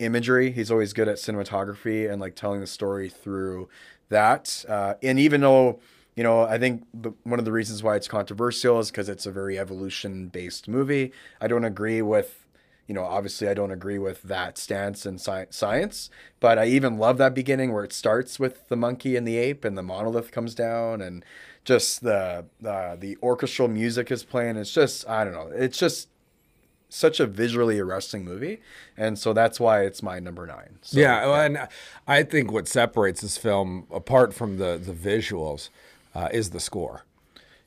[0.00, 0.50] imagery.
[0.50, 3.68] He's always good at cinematography and like telling the story through
[4.08, 4.64] that.
[4.68, 5.78] Uh, and even though
[6.16, 9.24] you know, I think the, one of the reasons why it's controversial is because it's
[9.24, 11.12] a very evolution based movie.
[11.40, 12.44] I don't agree with
[12.90, 16.98] you know, obviously I don't agree with that stance in sci- science, but I even
[16.98, 20.32] love that beginning where it starts with the monkey and the ape and the monolith
[20.32, 21.24] comes down and
[21.64, 24.56] just the uh, the orchestral music is playing.
[24.56, 25.52] It's just I don't know.
[25.54, 26.08] It's just
[26.88, 28.60] such a visually arresting movie,
[28.96, 30.80] and so that's why it's my number nine.
[30.82, 31.68] So, yeah, well, and
[32.08, 35.68] I think what separates this film apart from the the visuals
[36.12, 37.04] uh, is the score.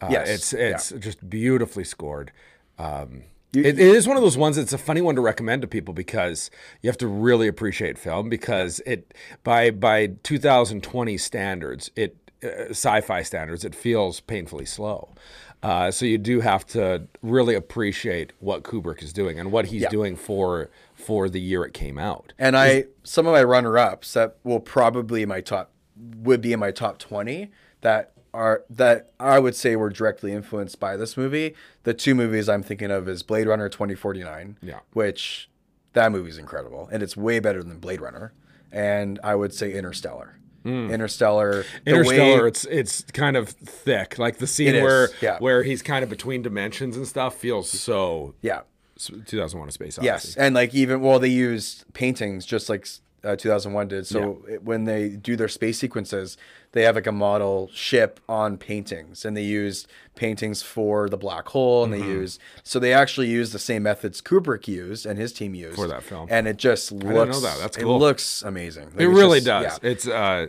[0.02, 2.34] Uh, Yes, it's it's just beautifully scored.
[2.78, 4.58] Um, You- it, it is one of those ones.
[4.58, 6.50] It's a funny one to recommend to people because
[6.82, 9.14] you have to really appreciate film because it
[9.44, 15.14] by by 2020 standards, it uh, sci-fi standards, it feels painfully slow.
[15.62, 19.84] Uh, so you do have to really appreciate what Kubrick is doing and what he's
[19.84, 19.90] Yeah.
[19.90, 22.34] doing for for the year it came out.
[22.40, 25.72] And I some of my runner ups that will probably my top
[26.18, 30.80] would be in my top twenty that are that I would say were directly influenced
[30.80, 31.54] by this movie.
[31.84, 34.80] The two movies I'm thinking of is Blade Runner 2049, Yeah.
[34.94, 35.50] which
[35.94, 38.34] that movie's incredible and it's way better than Blade Runner.
[38.72, 40.40] And I would say Interstellar.
[40.66, 41.64] Interstellar.
[41.84, 41.90] Hmm.
[41.90, 44.18] Interstellar, way- it's it's kind of thick.
[44.18, 45.38] Like the scene It where yeah.
[45.40, 48.62] where he's kind of between dimensions and stuff feels so yeah.
[48.98, 50.06] 2001: A Space Odyssey.
[50.06, 52.88] Yes, and like even well, they used paintings just like
[53.24, 54.06] uh, 2001 did.
[54.08, 56.38] So it, when they do their space sequences,
[56.74, 61.48] they have like a model ship on paintings, and they used paintings for the black
[61.50, 62.02] hole, and Mm-hmm.
[62.04, 65.76] they use so they actually used the same methods Kubrick used and his team used
[65.76, 66.28] For that film.
[66.32, 67.42] and it just looks.
[67.42, 67.58] that.
[67.60, 67.96] That's cool.
[67.96, 68.90] It looks amazing.
[68.92, 69.80] Like, It really just- does.
[69.84, 69.90] yeah.
[69.90, 70.48] It's uh,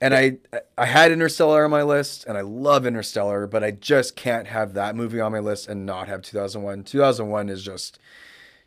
[0.00, 0.38] And I
[0.76, 4.74] I had Interstellar on my list, and I love Interstellar, but I just can't have
[4.74, 6.82] that movie on my list and not have 2001.
[6.84, 7.98] 2001 is just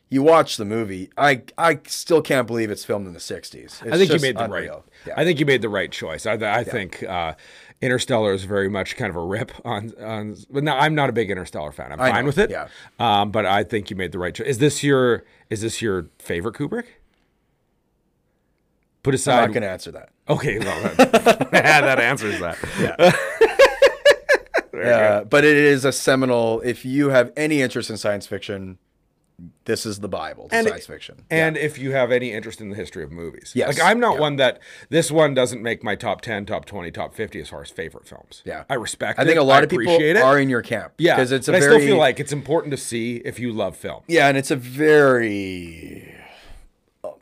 [0.10, 1.10] you watch the movie.
[1.18, 3.56] I I still can't believe it's filmed in the 60s.
[3.56, 4.74] It's I think you made the unreal.
[4.74, 4.84] right.
[5.08, 5.14] Yeah.
[5.18, 6.26] I think you made the right choice.
[6.26, 7.34] I, I think uh,
[7.82, 10.36] Interstellar is very much kind of a rip on on.
[10.50, 11.92] But now I'm not a big Interstellar fan.
[11.92, 12.50] I'm I fine know, with it.
[12.50, 12.68] yeah.
[13.00, 14.48] Um, but I think you made the right choice.
[14.48, 16.86] Is this your is this your favorite Kubrick?
[19.04, 19.36] Put aside.
[19.36, 20.10] I'm not going to answer that.
[20.28, 22.58] Okay, well, that, that answers that.
[24.74, 26.62] Uh, but it is a seminal.
[26.62, 28.80] If you have any interest in science fiction,
[29.66, 31.26] this is the Bible to And- science fiction.
[31.30, 34.16] And if you have any interest in the history of movies, Yes, like I'm not
[34.16, 34.20] yeah.
[34.22, 37.62] one that this one doesn't make my top ten, top twenty, top fifty as far
[37.62, 38.42] as favorite films.
[38.46, 38.64] Yeah.
[38.70, 39.20] I respect.
[39.20, 40.18] I think a lot I of people it.
[40.18, 40.94] are in your camp.
[40.98, 43.40] Yeah, because it's a but very I still feel like it's important to see if
[43.40, 44.04] you love film.
[44.08, 46.14] yeah, and it's a very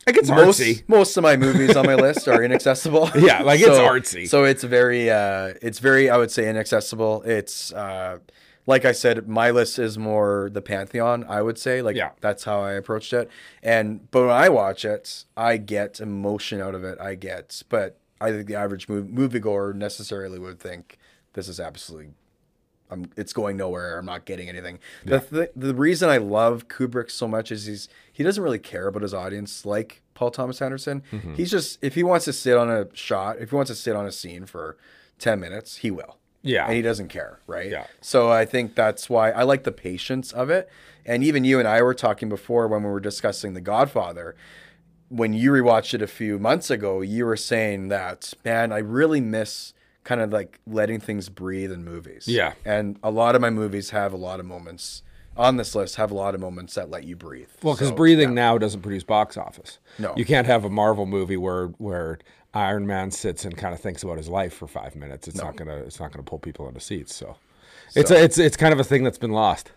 [0.06, 0.82] Like it's most artsy.
[0.88, 3.10] most of my movies on my list are inaccessible.
[3.16, 4.28] Yeah, like, it's artsy.
[4.28, 7.22] So it's very uh it's very I would say inaccessible.
[7.22, 8.18] It's uh
[8.66, 11.24] like I said, my list is more the pantheon.
[11.28, 12.10] I would say, like, Yeah.
[12.20, 13.28] that's how I approached it.
[13.62, 16.98] And but when I watch it, I get emotion out of it.
[17.00, 20.98] I get, but I think the average mov- moviegoer necessarily would think
[21.34, 22.12] this is absolutely
[22.90, 23.98] I'm, it's going nowhere.
[23.98, 24.78] I'm not getting anything.
[25.04, 28.86] The, th- the reason I love Kubrick so much is he's he doesn't really care
[28.88, 31.02] about his audience like Paul Thomas Anderson.
[31.10, 31.34] Mm-hmm.
[31.34, 33.96] He's just if he wants to sit on a shot, if he wants to sit
[33.96, 34.76] on a scene for
[35.18, 36.18] ten minutes, he will.
[36.44, 36.66] Yeah.
[36.66, 37.68] and he doesn't care, right?
[37.70, 37.86] Yeah.
[38.00, 40.68] So I think that's why I like the patience of it.
[41.04, 44.36] And even you and I were talking before when we were discussing The Godfather.
[45.08, 49.20] When you rewatched it a few months ago, you were saying that, man, I really
[49.20, 52.28] miss kind of like letting things breathe in movies.
[52.28, 52.54] Yeah.
[52.64, 55.02] And a lot of my movies have a lot of moments
[55.36, 57.48] on this list have a lot of moments that let you breathe.
[57.62, 59.78] Well, because So, breathing now doesn't produce box office.
[59.98, 60.14] No.
[60.16, 62.18] you can't have a Marvel movie where where
[62.54, 65.28] Iron Man sits and kind of thinks about his life for five minutes.
[65.28, 67.14] It's not gonna it's not gonna pull people into seats.
[67.14, 67.36] So,
[67.94, 69.72] it's a, it's it's kind of a thing that's been lost.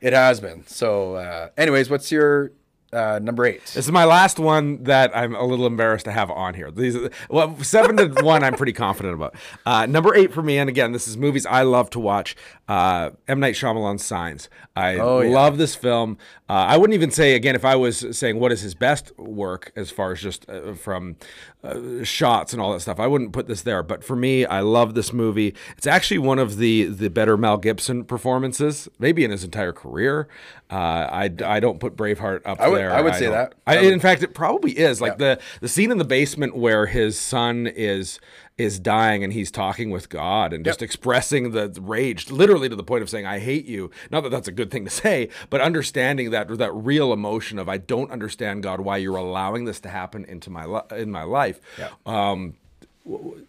[0.00, 0.66] It has been.
[0.66, 2.52] So, uh, anyways, what's your
[2.94, 3.62] uh, number eight?
[3.66, 6.70] This is my last one that I'm a little embarrassed to have on here.
[6.70, 6.96] These,
[7.28, 9.34] well, seven to one, I'm pretty confident about.
[9.66, 12.36] Uh, number eight for me, and again, this is movies I love to watch.
[12.68, 14.48] Uh, M Night Shyamalan's Signs.
[14.76, 15.30] I Oh, yeah.
[15.34, 16.16] love this film.
[16.48, 19.72] Uh, I wouldn't even say again if I was saying what is his best work
[19.76, 21.16] as far as just uh, from
[21.62, 22.98] uh, shots and all that stuff.
[23.00, 25.54] I wouldn't put this there, but for me, I love this movie.
[25.76, 30.28] It's actually one of the the better Mel Gibson performances, maybe in his entire career.
[30.70, 32.98] Uh, I, I don't put Braveheart up I would- there.
[32.98, 33.54] I would say that.
[33.66, 37.18] I, in fact, it probably is like the the scene in the basement where his
[37.18, 38.18] son is
[38.56, 42.84] is dying and he's talking with God and just expressing the rage, literally to the
[42.84, 45.60] point of saying "I hate you." Not that that's a good thing to say, but
[45.60, 49.88] understanding that that real emotion of "I don't understand God, why you're allowing this to
[49.88, 51.90] happen into my li- in my life." Yeah.
[52.06, 52.54] Um,
[53.04, 53.46] w-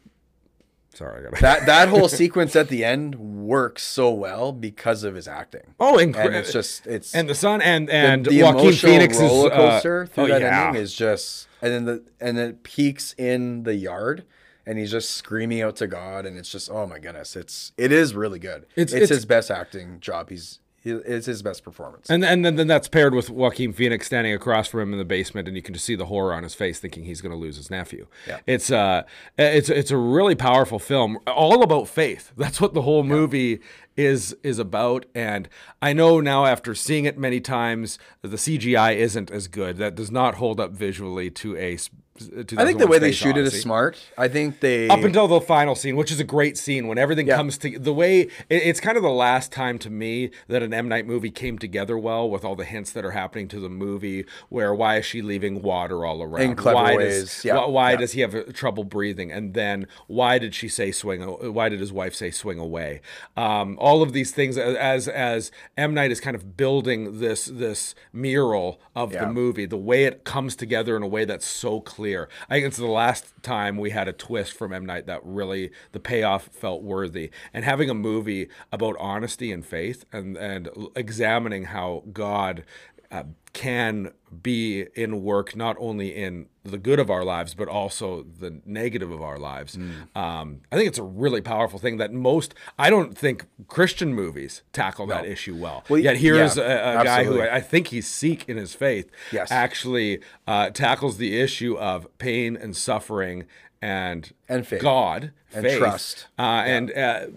[0.95, 5.75] sorry, that that whole sequence at the end works so well because of his acting.
[5.79, 6.35] Oh, incredible!
[6.35, 9.55] and it's just it's and the son and and the Joaquin emotional roller is uh,
[9.55, 10.67] coaster through oh, that yeah.
[10.67, 14.25] ending is just and then the and then it peaks in the yard
[14.65, 17.91] and he's just screaming out to God and it's just oh my goodness it's it
[17.91, 22.09] is really good It's- it's, it's- his best acting job he's it's his best performance
[22.09, 25.05] And and then, then that's paired with Joaquin Phoenix standing across from him in the
[25.05, 27.37] basement, and you can just see the horror on his face, thinking he's going to
[27.37, 28.07] lose his nephew.
[28.27, 28.39] Yeah.
[28.45, 29.03] It's uh,
[29.37, 32.31] it's it's a really powerful film, all about faith.
[32.37, 33.59] That's what the whole movie
[33.97, 35.05] is is about.
[35.15, 35.49] And
[35.81, 39.77] I know now after seeing it many times, the CGI isn't as good.
[39.77, 41.77] That does not hold up visually to a.
[42.19, 44.87] s- To I think the way they shoot it Odyssey is smart I think they
[44.87, 47.35] up until the final scene, which is a great scene when everything Yeah.
[47.35, 50.73] comes to the way it, it's kind of the last time to me that an
[50.73, 53.69] M Night movie came together well with all the hints that are happening to the
[53.69, 54.25] movie.
[54.49, 56.41] Where why is she leaving water all around?
[56.41, 57.97] In clever why ways, Does, yeah, why why yeah.
[57.97, 59.31] does he have uh, trouble breathing?
[59.31, 61.21] And then why did she say swing?
[61.21, 63.01] Why did his wife say swing away?
[63.35, 67.93] Um, all of these things as as M Night is kind of building this this
[68.13, 69.25] mural of Yeah.
[69.25, 72.04] the movie, the way it comes together in a way that's so clear.
[72.49, 75.71] I think it's the last time we had a twist from M Night that really
[75.91, 77.31] the payoff felt worthy.
[77.53, 82.63] And having a movie about honesty and faith and and examining how God.
[83.11, 84.11] Uh, can
[84.43, 89.09] be in work not only in the good of our lives but also the negative
[89.09, 89.77] of our lives.
[89.77, 90.13] Mm.
[90.17, 94.61] Um, I think it's a really powerful thing that most I don't think Christian movies
[94.73, 95.85] tackle that issue well.
[95.87, 97.41] Well, Yet here is yeah, a, a guy who.
[97.41, 99.09] I think he's Sikh in his faith.
[99.31, 99.51] Yes.
[99.51, 103.45] actually uh, tackles the issue of pain and suffering
[103.81, 104.81] and And faith.
[104.81, 106.27] God And faith, trust.
[106.37, 107.27] uh, and uh,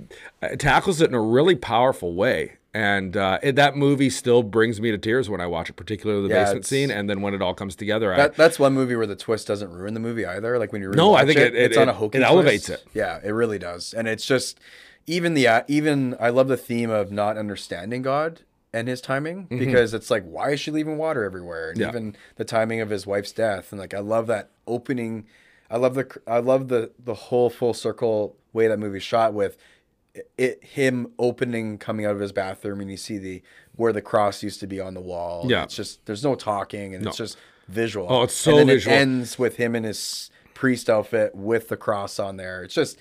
[0.59, 2.55] tackles it in a really powerful way.
[2.79, 6.29] And uh, it, that movie still brings me to tears when I watch it, particularly
[6.29, 8.15] the Yeah, basement scene, and then when it all comes together.
[8.15, 10.59] That, that's one movie where the twist doesn't ruin the movie either.
[10.61, 12.85] Like when you're No, I think it- it- it's on a hokey it elevates twist.
[12.85, 12.89] it.
[12.95, 14.61] Yeah, it really does, and it's just
[15.07, 19.93] even the even I love the theme of not understanding God and His timing because
[19.95, 21.83] it's like why is she leaving water everywhere, and Mm-hmm.
[21.83, 21.89] Yeah.
[21.89, 25.27] even the timing of his wife's death, and like I love that opening.
[25.71, 29.57] I love the I love the the whole full circle way that movie shot with
[30.37, 33.43] it him opening coming out of his bathroom and you see the
[33.77, 35.45] where the cross used to be on the wall.
[35.49, 35.63] Yeah.
[35.65, 37.37] it's just there's no talking and it's just
[37.69, 38.07] visual.
[38.11, 38.95] Oh, it's so and then visual.
[38.95, 42.65] It ends with him in his priest outfit with the cross on there.
[42.65, 42.99] It's just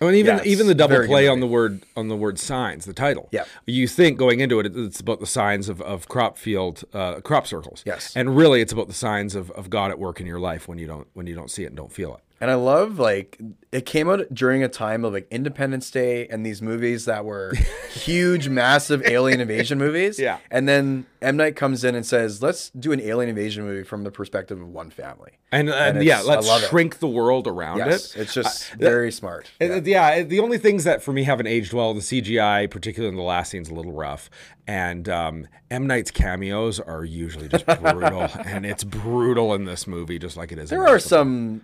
[0.00, 2.84] I mean, even Yeah, even the double play on the word on the word signs,
[2.84, 3.28] the title.
[3.32, 3.44] Yeah.
[3.66, 7.46] you think going into it, it's about the signs of, of crop field, uh, crop
[7.46, 7.82] circles.
[7.86, 8.14] Yes.
[8.14, 10.78] and really, it's about the signs of, of God at work in your life when
[10.78, 12.20] you don't when you don't see it and don't feel it.
[12.40, 13.38] And I love like
[13.72, 17.52] it came out during a time of like Independence Day and these movies that were
[17.92, 20.18] huge, massive alien invasion movies.
[20.18, 20.38] Yeah.
[20.50, 24.02] and then M Night comes in and says, "Let's do an alien invasion movie from
[24.04, 26.68] the perspective of one family." And, and, it's- yeah, let's love it.
[26.68, 28.22] shrink the world around Yes, it.
[28.22, 29.50] it's just Uh, very smart.
[29.60, 30.16] Uh, Yeah.
[30.16, 30.22] Yeah.
[30.22, 33.50] the only things that for me haven't aged well, the CGI, particularly in the last
[33.50, 34.28] scene's a little rough,
[34.66, 40.18] and um, M Night's cameos are usually just brutal, and it's brutal in this movie,
[40.18, 40.70] just like it is.
[40.72, 41.62] in There are some.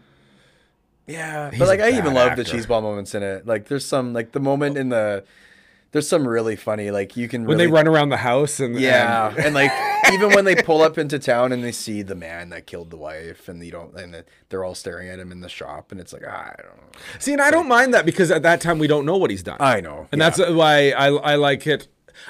[1.06, 3.46] Yeah, He's but like I even love the cheeseball moments in it.
[3.46, 5.24] Like there's some like the moment in the
[5.92, 8.78] there's some really funny like you can when really they run around the house and
[8.80, 9.70] yeah and- and, like
[10.12, 12.96] even when they pull up into town and they see the man that killed the
[12.96, 16.12] wife and you don't and they're all staring at him in the shop and it's
[16.12, 18.78] like ah, I don't know see, and I don't mind that because at that time
[18.78, 19.58] we don't know what he's done.
[19.60, 20.30] I know and yeah.
[20.30, 21.88] that's why I I like it.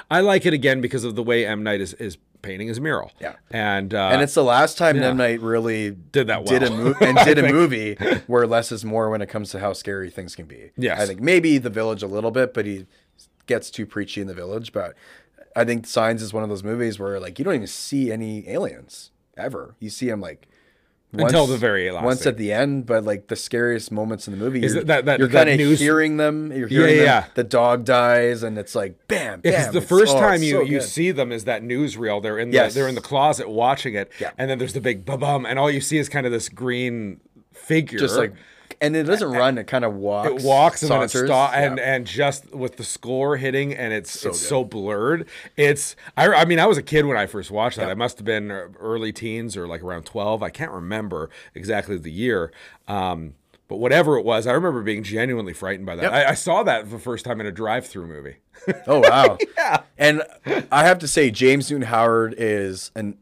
[0.09, 3.11] I like it again because of the way M Night is is painting his mural.
[3.21, 3.35] Yeah.
[3.51, 5.07] and uh, and it's the last time yeah.
[5.07, 7.95] M Night really Did that did a well, mo- and did a movie
[8.27, 10.71] where less is more when it comes to how scary things can be.
[10.77, 12.85] Yeah, I think maybe The Village a little bit, but he
[13.47, 14.73] gets too preachy in The Village.
[14.73, 14.95] But
[15.55, 18.47] I think Signs is one of those movies where like you don't even see any
[18.47, 19.75] aliens ever.
[19.79, 20.47] You see him like
[21.15, 22.29] Until the very last once scene.
[22.31, 25.19] at the end, but like the scariest moments in the movie, Is you're, that- that-
[25.19, 26.51] you're kind of news- hearing them.
[26.51, 27.05] You're hearing yeah, them.
[27.05, 27.25] yeah.
[27.35, 29.71] The dog dies, and it's like bam, bam.
[29.73, 30.83] The first oh, time you, so you good.
[30.83, 32.21] see them is that newsreel.
[32.21, 32.73] They're in the Yes.
[32.73, 34.31] they're in the closet watching it, Yeah.
[34.37, 36.49] and then there's the big ba bum, and all you see is kind of this
[36.49, 37.19] green
[37.53, 38.33] figure, just like,
[38.83, 39.57] and it doesn't run.
[39.57, 40.29] It kind of walks.
[40.29, 41.95] it walks and then it stops, and Yeah.
[41.95, 44.35] and just with the score hitting, and it's it's good.
[44.35, 45.27] so blurred.
[45.57, 47.89] It's I, I mean I was a kid when I first watched that.
[47.89, 50.43] I must have been early teens or like around twelve.
[50.43, 52.51] I can't remember exactly the year.
[52.87, 53.33] Um,
[53.69, 56.03] but whatever it was, I remember being genuinely frightened by that.
[56.03, 56.11] Yep.
[56.13, 58.35] I, I saw that for the first time in a drive-through movie.
[58.85, 59.37] Oh wow.
[59.57, 59.81] yeah.
[59.97, 60.21] And
[60.71, 63.17] I have to say, James Newton Howard is an.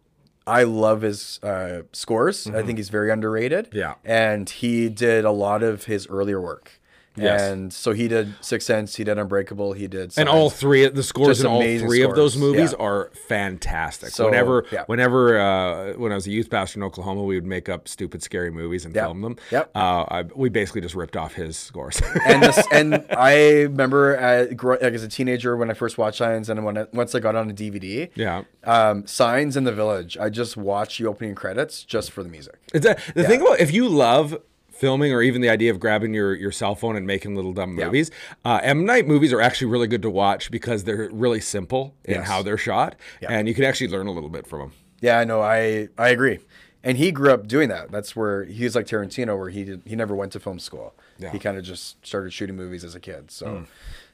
[0.48, 2.48] I love his uh, scores.
[2.48, 3.68] I think he's very underrated.
[3.68, 3.78] Mm-hmm.
[3.78, 3.94] Yeah.
[4.04, 6.81] And he did a lot of his earlier work.
[7.16, 7.42] Yes.
[7.42, 8.96] And so he did Six Sense.
[8.96, 9.74] He did Unbreakable.
[9.74, 10.14] He did.
[10.18, 12.84] And all three, the scores Just in all three of those movies yeah.
[12.86, 14.10] are fantastic.
[14.10, 14.84] So, whenever, yeah.
[14.86, 18.24] whenever, uh, when I was a youth pastor in Oklahoma, we would make up stupid,
[18.24, 19.06] scary movies and Yeah.
[19.06, 19.36] film them.
[19.52, 19.72] Yep.
[19.76, 22.02] Uh, I, we basically just ripped off his scores.
[22.26, 26.50] and this, and I remember gro- like as a teenager when I first watched Signs,
[26.50, 28.44] and when I, once I got on a DVD, yeah.
[28.64, 30.18] um, Signs in the Village.
[30.18, 32.60] I just watched the opening credits just for the music.
[32.74, 34.38] It's a, the thing about if you love
[34.82, 37.78] filming or even the idea of grabbing your, your cell phone and making little dumb
[37.78, 37.86] Yeah.
[37.86, 38.10] movies,
[38.44, 42.16] uh, M Night movies are actually really good to watch because they're really simple in
[42.16, 42.28] Yes.
[42.28, 44.72] how they're shot, and you can actually learn a little bit from them.
[45.00, 45.40] Yeah, I know.
[45.42, 46.40] I I agree.
[46.84, 47.92] And he grew up doing that.
[47.92, 50.96] That's where he's like Tarantino, where he did he never went to film school.
[51.20, 51.32] Yeah.
[51.32, 53.30] He kind of just started shooting movies as a kid.
[53.30, 53.66] So,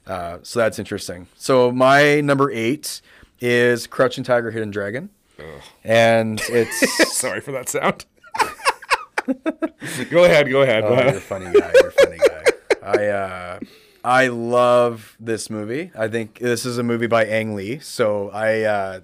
[0.06, 1.28] uh, so that's interesting.
[1.38, 3.02] So my number eight
[3.40, 5.10] is Crouching Tiger, Hidden Dragon,
[5.86, 8.06] and it's Sorry for that sound.
[10.10, 10.84] go ahead, go ahead.
[10.84, 11.72] Oh, you're a funny guy.
[11.76, 12.44] You're a funny guy.
[12.82, 13.60] I uh,
[14.04, 15.92] I love this movie.
[15.98, 17.80] I think this is a movie by Ang Lee.
[17.80, 19.00] So I uh,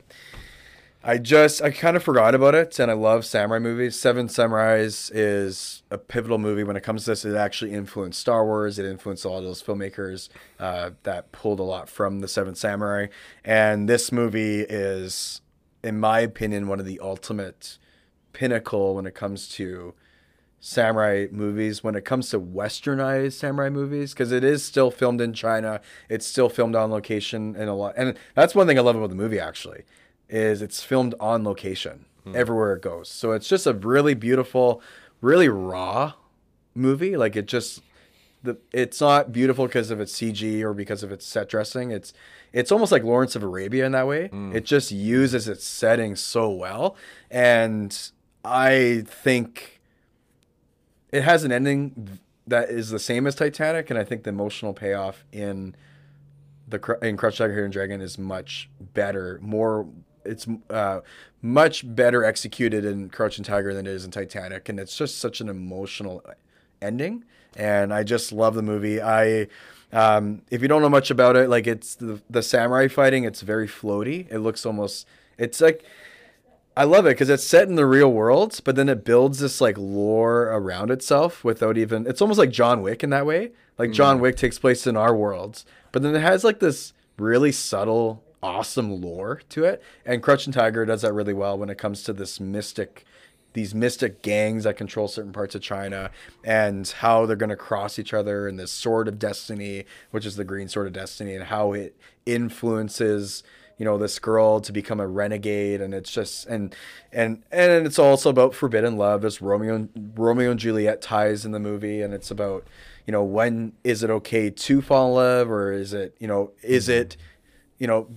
[1.04, 4.00] I just I kind of forgot about it, and I love samurai movies.
[4.00, 7.26] Seven Samurais is a pivotal movie when it comes to this.
[7.26, 8.80] It actually influenced Star Wars.
[8.80, 13.08] It influenced all those filmmakers uh, that pulled a lot from the Seven Samurai.
[13.44, 15.42] And this movie is,
[15.84, 17.78] in my opinion, one of the ultimate
[18.32, 19.94] pinnacle when it comes to
[20.66, 25.34] samurai movies when it comes to westernized samurai movies because it is still filmed in
[25.34, 25.82] China.
[26.08, 27.96] It's still filmed on location and a lot.
[27.98, 29.84] And that's one thing I love about the movie actually
[30.30, 32.06] is it's filmed on location.
[32.24, 32.36] Hmm.
[32.38, 33.10] everywhere it goes.
[33.10, 34.82] So it's just a really beautiful,
[35.20, 36.14] really raw
[36.74, 37.18] movie.
[37.18, 37.82] Like it just
[38.44, 41.92] the it's not beautiful because of its CG or because of its set dressing.
[41.92, 42.14] It's
[42.54, 44.28] it's almost like Lawrence of Arabia in that way.
[44.28, 44.56] Hmm.
[44.56, 46.96] It just uses its setting so well,
[47.30, 47.98] and
[48.46, 49.82] I think
[51.14, 54.74] it has an ending that is the same as Titanic, and I think the emotional
[54.74, 55.76] payoff in
[56.68, 59.88] the in Crouch Tiger Hidden Dragon is much better, more
[60.26, 61.02] it's uh,
[61.42, 65.40] much better executed in Crouching Tiger than it is in Titanic, and it's just such
[65.40, 66.24] an emotional
[66.82, 67.24] ending.
[67.56, 69.00] And I just love the movie.
[69.00, 69.48] I,
[69.92, 73.42] um, if you don't know much about it, like it's the the samurai fighting, it's
[73.42, 74.28] very floaty.
[74.32, 75.08] It looks almost,
[75.38, 75.86] it's like.
[76.76, 79.62] I love it because it's set in the real world, but then it builds this
[79.62, 82.08] like lore around itself without even.
[82.08, 83.52] It's almost like John Wick in that way.
[83.78, 83.94] Like mm.
[83.94, 88.24] John Wick takes place in our worlds, but then it has like this really subtle,
[88.42, 89.84] awesome lore to it.
[90.06, 93.06] And Crouching Tiger does that really well when it comes to this mystic,
[93.54, 96.10] these mystic gangs that control certain parts of China
[96.44, 100.38] and how they're going to cross each other and this sword of destiny, which is
[100.38, 101.96] the green sword of destiny, and how it
[102.26, 103.44] influences
[103.84, 106.74] you know this girl to become a renegade and it's just and
[107.12, 111.52] and and it's also about forbidden love there's romeo and romeo and juliet ties in
[111.52, 112.66] the movie and it's about
[113.06, 116.50] you know when is it okay to fall in love or is it you know
[116.62, 117.18] is it
[117.78, 118.08] you know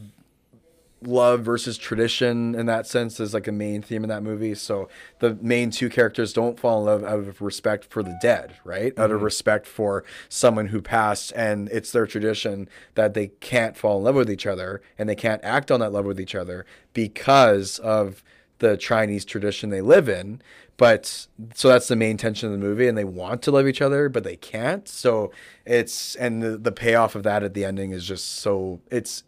[1.02, 4.54] love versus tradition in that sense is like a main theme in that movie.
[4.54, 4.88] So
[5.18, 8.98] the main two characters don't fall in love out of respect for the dead, right?
[8.98, 9.24] Out of mm-hmm.
[9.24, 14.14] respect for someone who passed, and it's their tradition that they can't fall in love
[14.14, 18.22] with each other and they can't act on that love with each other because of
[18.58, 20.40] the Chinese tradition they live in.
[20.78, 23.80] But so that's the main tension of the movie, and they want to love each
[23.80, 24.86] other, but they can't.
[24.86, 25.32] So
[25.64, 29.24] it's and the, the payoff of that at the ending is just so it's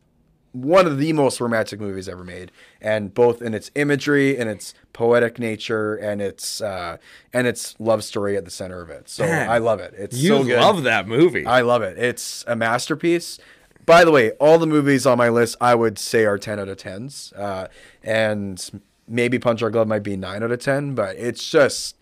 [0.53, 4.75] one of the most romantic movies ever made, and both in its imagery and its
[4.93, 6.97] poetic nature and its uh,
[7.33, 9.09] and its love story at the center of it.
[9.09, 9.95] So Man, I love it.
[9.97, 10.61] It's You so good.
[10.61, 11.45] love that movie.
[11.47, 11.99] I love it.
[11.99, 13.39] It's a masterpiece.
[13.87, 16.69] By the way, all the movies on my list I would say are ten out
[16.69, 17.69] of tens, uh,
[18.03, 21.97] and maybe Punch-Drunk Love might be nine out of ten, but it's just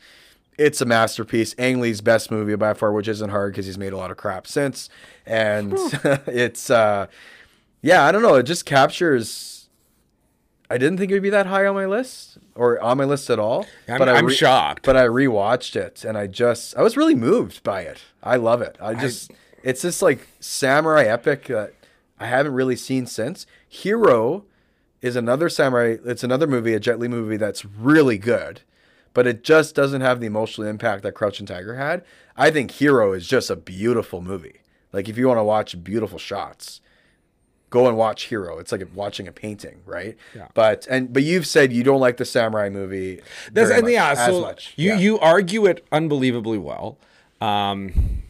[0.58, 1.54] it's a masterpiece.
[1.58, 4.16] Ang Lee's best movie by far, which isn't hard because he's made a lot of
[4.16, 4.88] crap since,
[5.26, 5.74] and
[6.26, 7.06] it's uh,
[7.86, 8.34] yeah, I don't know.
[8.34, 9.68] It just captures.
[10.68, 13.30] I didn't think it would be that high on my list or on my list
[13.30, 13.66] at all.
[13.88, 14.84] I'm- I I'm shocked.
[14.84, 17.98] But I rewatched it and I just I was really moved by it.
[18.22, 18.76] I love it.
[18.80, 19.30] I just
[19.62, 21.72] it's this like samurai epic that
[22.18, 23.46] I haven't really seen since.
[23.68, 24.44] Hero
[25.02, 25.96] is another samurai.
[26.04, 28.62] It's another movie, a Jet Li movie that's really good,
[29.14, 32.02] but it just doesn't have the emotional impact that Crouching Tiger had.
[32.36, 34.62] I think Hero is just a beautiful movie.
[34.92, 36.80] Like if you want to watch beautiful shots,
[37.70, 38.58] go and watch Hero.
[38.58, 40.16] It's like watching a painting, right?
[40.34, 40.48] Yeah.
[40.54, 43.20] But and but you've said you don't like the samurai movie.
[43.52, 44.72] That's, and yeah, much, as so much.
[44.76, 44.98] you Yeah.
[44.98, 46.98] you argue it unbelievably well.
[47.40, 48.22] Um,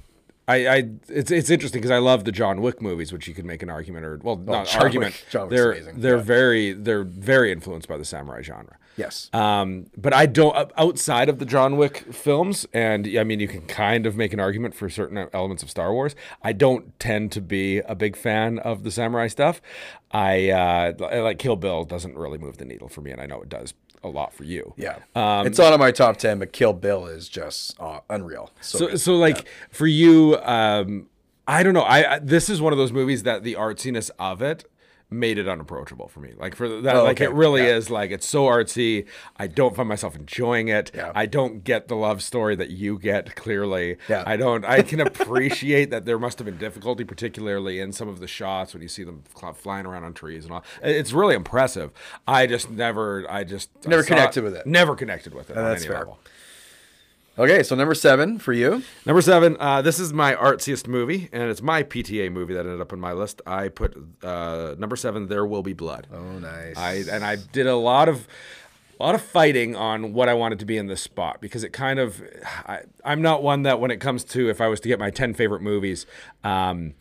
[0.49, 3.45] I, I it's it's interesting because I love the John Wick movies, which you could
[3.45, 5.15] make an argument or well, not John argument.
[5.15, 6.23] Wick- John Wick's they're amazing, they're yeah.
[6.23, 8.77] very they're very influenced by the samurai genre.
[8.97, 9.31] Yes.
[9.33, 13.63] Um, but I don't outside of the John Wick films, and I mean, you can
[13.63, 16.15] kind of make an argument for certain elements of Star Wars.
[16.43, 19.61] I don't tend to be a big fan of the samurai stuff.
[20.11, 20.93] I uh,
[21.23, 23.75] like Kill Bill doesn't really move the needle for me, and I know it does
[24.03, 24.75] a lot for you.
[24.77, 24.99] yeah.
[25.15, 28.51] Um, it's not on my top ten, but Kill Bill is just uh, unreal.
[28.61, 31.09] So, So, so like for you, um,
[31.47, 31.83] I don't know.
[31.83, 34.69] I, I this is one of those movies that the artsiness of it
[35.09, 36.33] made it unapproachable for me.
[36.37, 37.27] Like for that, Oh, like okay.
[37.27, 37.77] it really Yeah.
[37.77, 37.91] is.
[37.91, 39.07] Like it's so artsy.
[39.37, 40.91] I don't find myself enjoying it.
[40.95, 41.13] Yeah.
[41.15, 43.37] I don't get the love story that you get.
[43.37, 44.25] Clearly, Yeah.
[44.27, 44.65] I don't.
[44.65, 48.73] I can appreciate that there must have been difficulty, particularly in some of the shots
[48.75, 49.23] when you see them
[49.55, 50.65] flying around on trees and all.
[50.83, 51.93] It's really impressive.
[52.27, 53.25] I just never.
[53.31, 54.67] I just Never saw connected with it.
[54.67, 55.99] Never connected with it uh, on that's any fair.
[56.01, 56.19] level.
[57.39, 58.83] Okay, so number seven for you.
[59.05, 62.81] Number seven, uh, this is my artsiest movie, and it's my PTA movie that ended
[62.81, 63.43] up on my list.
[63.47, 66.07] I put uh, number seven, There Will Be Blood.
[66.13, 66.77] Oh, nice.
[66.77, 68.27] I and I did a lot of
[68.99, 71.73] a lot of fighting on what I wanted to be in this spot because it
[71.73, 72.23] kind of
[72.67, 75.11] I, I'm not one that when it comes to if I was to get my
[75.11, 76.07] ten favorite movies.
[76.45, 76.95] Um,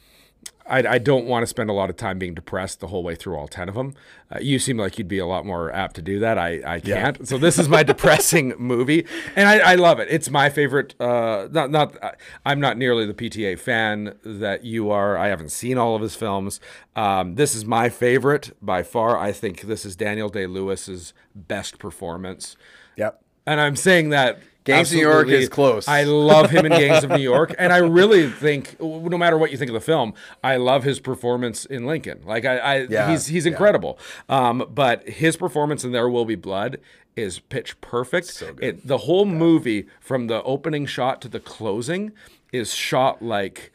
[0.68, 3.14] I, I don't want to spend a lot of time being depressed the whole way
[3.14, 3.94] through all 10 of them.
[4.32, 6.40] Uh, you seem like you'd be a lot more apt to do that.
[6.40, 7.28] I, I can't.
[7.28, 9.06] So this is my depressing movie.
[9.36, 10.08] And I, I love it.
[10.10, 10.96] It's my favorite.
[11.00, 12.14] Uh, not, not, I-
[12.46, 15.18] I'm not nearly the PTA fan that you are.
[15.18, 16.60] I haven't seen all of his films.
[16.96, 19.18] Um, this is my favorite by far.
[19.18, 22.56] I think this is Daniel Day Lewis's best performance.
[22.98, 23.22] Yep.
[23.46, 25.88] And I'm saying that Gangs of New York is close.
[25.88, 29.52] I love him in Gangs of New York, and I really think, no matter what
[29.52, 30.14] you think of the film,
[30.44, 32.22] I love his performance in Lincoln.
[32.26, 33.52] Like I, I Yeah, he's he's yeah.
[33.52, 34.00] incredible.
[34.28, 36.80] Um, but his performance in There Will Be Blood
[37.16, 38.28] is pitch perfect.
[38.28, 38.64] So good.
[38.64, 42.12] It, the whole movie, from the opening shot to the closing,
[42.52, 43.72] is shot like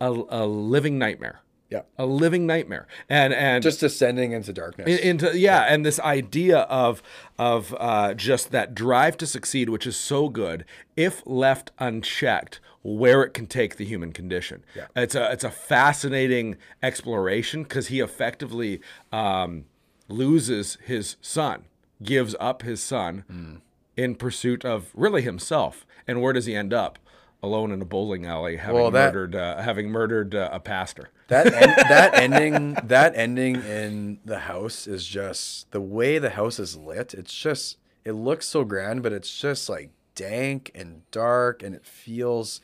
[0.00, 1.40] a, a living nightmare.
[1.70, 1.82] Yeah.
[1.98, 4.98] A living nightmare, and and Just descending into darkness.
[5.00, 7.02] into yeah, and this idea of
[7.38, 10.64] of uh, just that drive to succeed, which is so good,
[10.96, 14.64] if left unchecked, where it can take the human condition.
[14.74, 14.86] Yeah.
[14.96, 18.80] It's a it's a fascinating exploration because he effectively
[19.12, 19.66] um,
[20.08, 21.64] loses his son,
[22.02, 23.54] gives up his son Hmm.
[23.96, 26.98] in pursuit of really himself, and where does he end up?
[27.40, 31.10] Alone in a bowling alley, having Well, that- murdered uh, having murdered uh, a pastor.
[31.28, 31.52] That en-
[31.88, 37.14] that ending that ending in the house is just the way the house is lit.
[37.14, 41.86] It's just it looks so grand, but it's just like dank and dark, and it
[41.86, 42.60] feels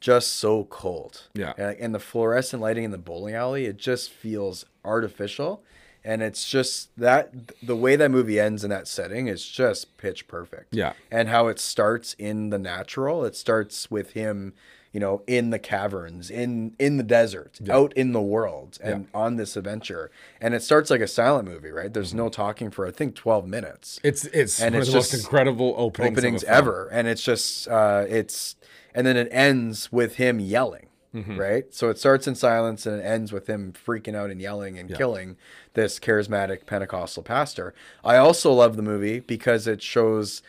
[0.00, 1.28] just so cold.
[1.34, 1.52] Yeah.
[1.58, 5.62] and, and the fluorescent lighting in the bowling alley, it just feels artificial,
[6.06, 7.32] and it's just that
[7.62, 10.74] the way that movie ends in that setting is just pitch perfect.
[10.74, 10.92] Yeah.
[11.10, 13.24] and how it starts in the natural.
[13.24, 14.54] It starts with him,
[14.92, 19.34] you know, in the caverns, in in the desert, out in the world, and on
[19.36, 20.10] this adventure.
[20.40, 21.92] And it starts like a silent movie, right?
[21.92, 24.98] There's no talking for I think 12 minutes It's it's And one it's of the
[24.98, 28.54] most just incredible openings, openings ever, and it's just uh, it's
[28.94, 30.86] and then it ends with him yelling.
[31.16, 31.38] Mm-hmm.
[31.38, 34.78] Right, so it starts in silence and it ends with him freaking out and yelling
[34.78, 35.38] and killing
[35.72, 37.72] this charismatic Pentecostal pastor.
[38.04, 40.42] I also love the movie because it shows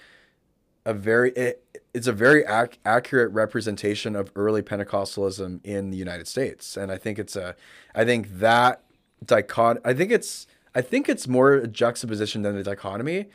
[0.86, 1.64] a very it,
[1.94, 6.98] it's a very ac- accurate representation of early Pentecostalism in the United States, and I
[6.98, 7.56] think it's a
[7.96, 8.84] I think that
[9.24, 13.28] dichot I think it's I think it's more a juxtaposition than a dichotomy.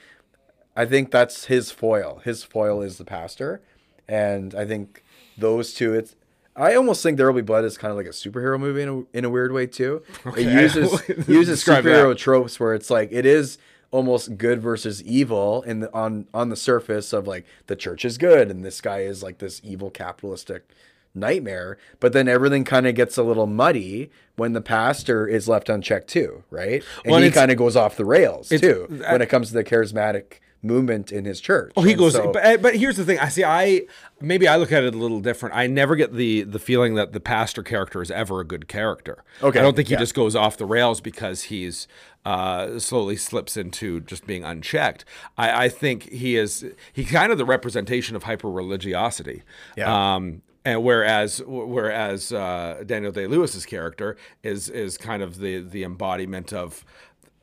[0.76, 2.20] I think that's his foil.
[2.24, 3.62] His foil is the pastor,
[4.06, 5.02] and I think
[5.36, 5.94] those two.
[5.94, 6.14] It's
[6.54, 8.88] I almost think There Will Be Blood is kind of like a superhero movie in
[8.88, 10.02] a, in a weird way too.
[10.36, 10.92] It uses
[11.28, 12.18] uses superhero that.
[12.18, 13.58] tropes where it's like it is
[13.90, 18.16] almost good versus evil in the, on on the surface of like the church is
[18.18, 20.66] good and this guy is like this evil capitalistic
[21.14, 25.68] nightmare but then everything kind of gets a little muddy when the pastor is left
[25.68, 29.28] unchecked too right and Well, he kind of goes off the rails too when it
[29.28, 32.12] comes to the charismatic movement in his church Oh, he And goes.
[32.12, 33.18] so- but, but here's the thing.
[33.18, 33.42] I see.
[33.44, 33.82] I
[34.20, 35.56] maybe I look at it a little different.
[35.56, 39.24] I never get the the feeling that the pastor character is ever a good character.
[39.42, 40.00] Okay, I don't think he yeah.
[40.00, 41.88] just goes off the rails because he's
[42.24, 45.04] uh, slowly slips into just being unchecked.
[45.36, 46.64] I, I think he is.
[46.92, 49.42] He kind of the representation of hyper religiosity.
[49.76, 50.14] Yeah.
[50.14, 55.82] Um, and whereas whereas uh, Daniel Day Lewis's character is is kind of the the
[55.82, 56.84] embodiment of,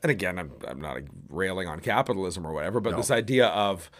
[0.02, 0.98] and again, I'm I'm not
[1.28, 3.90] railing on capitalism or whatever, but this idea of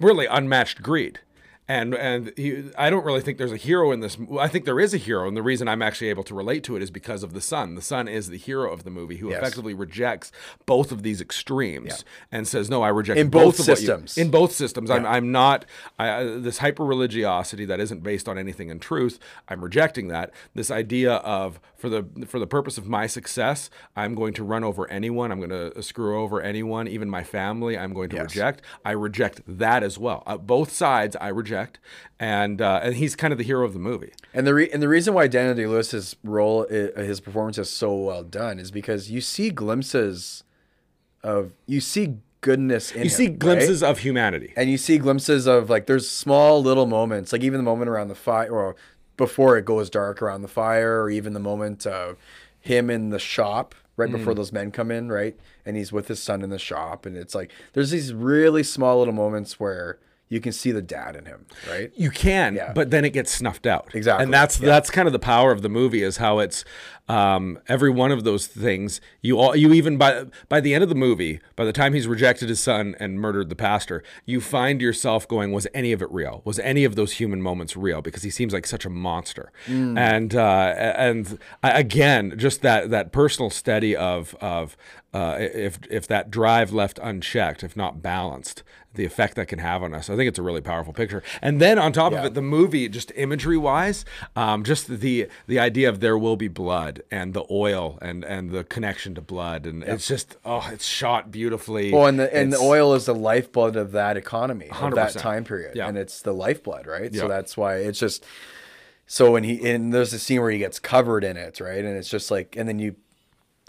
[0.00, 1.20] really unmatched greed.
[1.68, 4.16] And and he, I don't really think there's a hero in this.
[4.38, 6.76] I think there is a hero, and the reason I'm actually able to relate to
[6.76, 7.74] it is because of the son.
[7.74, 9.38] The son is the hero of the movie who Yes.
[9.38, 10.30] effectively rejects
[10.64, 14.16] both of these extremes and says, "No, I reject In both of what you-" systems.
[14.16, 14.92] in both systems.
[14.92, 15.64] I'm I'm not
[15.98, 19.18] I- this hyper religiosity that isn't based on anything in truth.
[19.48, 20.30] I'm rejecting that.
[20.54, 24.64] This idea of for the for the purpose of my success, I'm going to run
[24.64, 25.30] over anyone.
[25.30, 27.76] I'm going to screw over anyone, even my family.
[27.76, 28.24] I'm going to Yes.
[28.34, 28.62] reject.
[28.84, 30.22] I reject that as well.
[30.26, 31.78] Uh, both sides I reject,
[32.18, 34.12] and uh, and he's kind of the hero of the movie.
[34.32, 37.94] And the re- and the reason why Daniel Day Lewis's role, his performance is so
[37.94, 40.44] well done, is because you see glimpses
[41.22, 44.52] of you see goodness in You see glimpses of humanity.
[44.56, 48.08] and you see glimpses of like there's small little moments, like even the moment around
[48.08, 48.76] the fire, or
[49.16, 52.16] before it goes dark around the fire, or even the moment of
[52.60, 54.36] him in the shop right before Mm.
[54.36, 57.34] those men come in, right, and he's with his son in the shop, and it's
[57.34, 59.98] like there's these really small little moments where
[60.28, 61.92] you can see the dad in him, right?
[61.96, 62.72] You can, Yeah.
[62.74, 63.94] but then it gets snuffed out.
[63.94, 64.66] Exactly, and that's yeah.
[64.66, 66.64] that's kind of the power of the movie is how it's
[67.08, 69.00] um, every one of those things.
[69.22, 72.08] You all you even by by the end of the movie, by the time he's
[72.08, 76.10] rejected his son and murdered the pastor, you find yourself going, was any of it
[76.10, 76.42] real?
[76.44, 78.02] Was any of those human moments real?
[78.02, 79.52] Because he seems like such a monster.
[79.66, 79.98] Mm.
[79.98, 84.76] And uh, and again, just that that personal study of of
[85.14, 88.62] uh, if if that drive left unchecked, if not balanced,
[88.96, 90.10] the effect that can have on us.
[90.10, 91.22] I think it's a really powerful picture.
[91.40, 94.04] And then on top of it, the movie, just imagery wise,
[94.34, 98.50] um, just the the idea of there will be blood and the oil and and
[98.50, 101.92] the connection to blood, and it's just oh, it's shot beautifully.
[101.92, 105.18] Well, and the and the oil is the lifeblood of that economy, of that 100%.
[105.20, 105.88] time period, Yeah.
[105.88, 107.12] and it's the lifeblood, right?
[107.12, 107.22] Yeah.
[107.22, 108.24] So that's why it's just.
[109.08, 111.84] So when he and there's a scene where he gets covered in it, right?
[111.84, 112.96] And it's just like, and then you,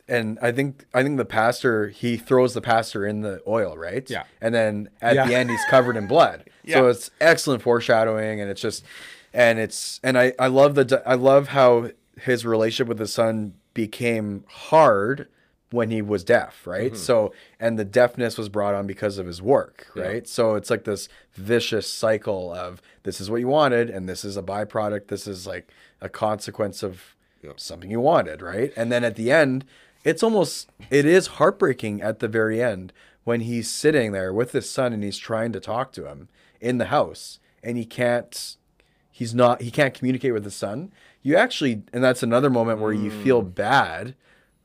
[0.07, 4.09] and I think I think the pastor he throws the pastor in the oil, right?
[4.09, 4.23] Yeah.
[4.41, 5.27] And then at Yeah.
[5.27, 6.49] the end he's covered in blood.
[6.63, 6.77] yeah.
[6.77, 8.83] So it's excellent foreshadowing, and it's just,
[9.31, 13.53] and it's, and I, I love the, I love how his relationship with his son
[13.73, 15.27] became hard
[15.71, 16.93] when he was deaf, right?
[16.93, 17.01] Mm-hmm.
[17.01, 20.27] So, and the deafness was brought on because of his work, right?
[20.27, 24.37] So it's like this vicious cycle of this is what you wanted, and this is
[24.37, 25.07] a byproduct.
[25.07, 27.15] This is like a consequence of
[27.57, 28.71] something you wanted, right?
[28.75, 29.65] And then at the end,
[30.03, 32.93] it's almost, it is heartbreaking at the very end
[33.23, 36.29] when he's sitting there with his son and he's trying to talk to him
[36.61, 38.55] in the house and he can't
[39.11, 40.91] he's not he can't communicate with his son
[41.27, 43.53] you actually and that's another moment where you feel Mm.
[43.55, 44.15] bad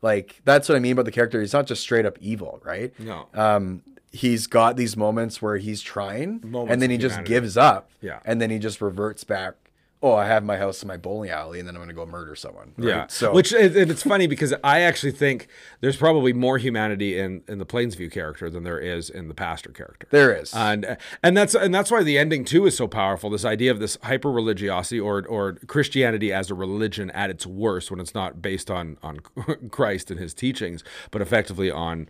[0.01, 2.93] like that's what i mean about the character he's not just straight up evil right
[3.01, 3.27] No.
[3.35, 3.83] um
[4.13, 7.35] he's got these moments where he's trying Moments and then he just humanity.
[7.35, 8.21] gives up Yeah.
[8.25, 9.55] and then he just reverts back
[10.03, 12.35] oh i have my house in my bowling alley and then i'm gonna go murder
[12.35, 12.89] someone right?
[12.89, 13.07] Yeah.
[13.07, 15.49] so which and it's funny because I actually think
[15.81, 19.71] there's probably more humanity in in the Plainview character than there is in the pastor
[19.71, 20.07] character.
[20.11, 23.31] there is and and that's and that's why the ending too is so powerful.
[23.31, 27.91] This idea of this hyper religiosity or or Christianity as a religion at its worst
[27.91, 29.21] when it's not based on on
[29.71, 32.09] Christ and his teachings, but effectively on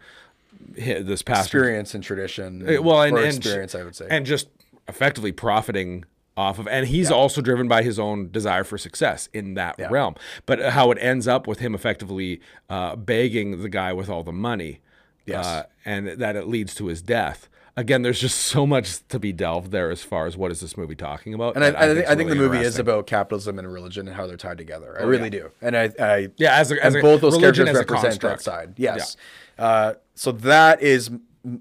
[0.76, 4.48] this pastor experience and tradition Uh, well and, and experience i would say and just
[4.88, 6.04] effectively profiting
[6.36, 10.14] off of and he's also driven by his own desire for success in that realm
[10.46, 14.32] but how it ends up with him effectively uh, begging the guy with all the
[14.32, 14.80] money
[15.26, 15.44] Yes.
[15.46, 19.30] uh, and that it leads to his death again there's just so much to be
[19.32, 22.08] delved there as far as what is this movie talking about And I, I, think,
[22.08, 22.78] I think the movie is.
[22.78, 24.96] Oh, about capitalism and religion and how they're tied together.
[24.98, 25.50] I really do.
[25.60, 28.74] And I, I Yeah, as a- as both those characters represent that side.
[28.78, 29.16] Yes.
[29.58, 31.10] Uh, so that is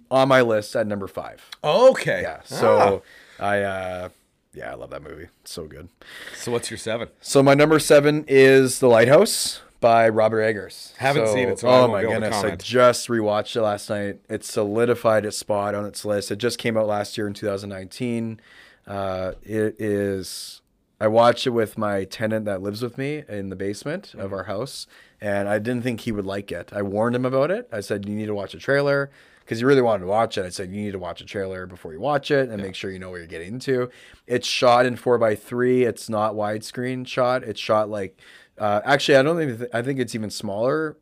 [0.09, 1.41] on my list at number five.
[1.63, 2.39] okay Yeah.
[2.45, 3.03] So
[3.39, 4.09] I, uh,
[4.54, 5.28] yeah, I love that movie.
[5.41, 5.89] It's so good.
[6.36, 10.93] so what's your seven So my number seven is The Lighthouse by Robert Eggers.
[10.97, 13.89] Haven't seen it, so oh my be able to goodness, I just rewatched it last
[13.89, 14.20] night.
[14.30, 16.30] It solidified its spot on its list.
[16.32, 18.39] It just came out last year in 2019.
[18.86, 20.62] Uh, it is.
[20.99, 24.20] I watched it with my tenant that lives with me in the basement Mm-hmm.
[24.22, 24.86] of our house,
[25.20, 26.72] and I didn't think he would like it.
[26.74, 27.68] I warned him about it.
[27.72, 29.10] I said, "You need to watch a trailer."
[29.42, 30.46] Because he really wanted to watch it.
[30.46, 32.89] I said, you need to watch a trailer before you watch it and make sure
[32.89, 33.89] you know what you're getting into.
[34.26, 35.86] It's shot in 4x3.
[35.86, 37.44] It's not widescreen shot.
[37.44, 38.18] It's shot like,
[38.58, 40.98] uh, actually, I don't think, th- I think it's even smaller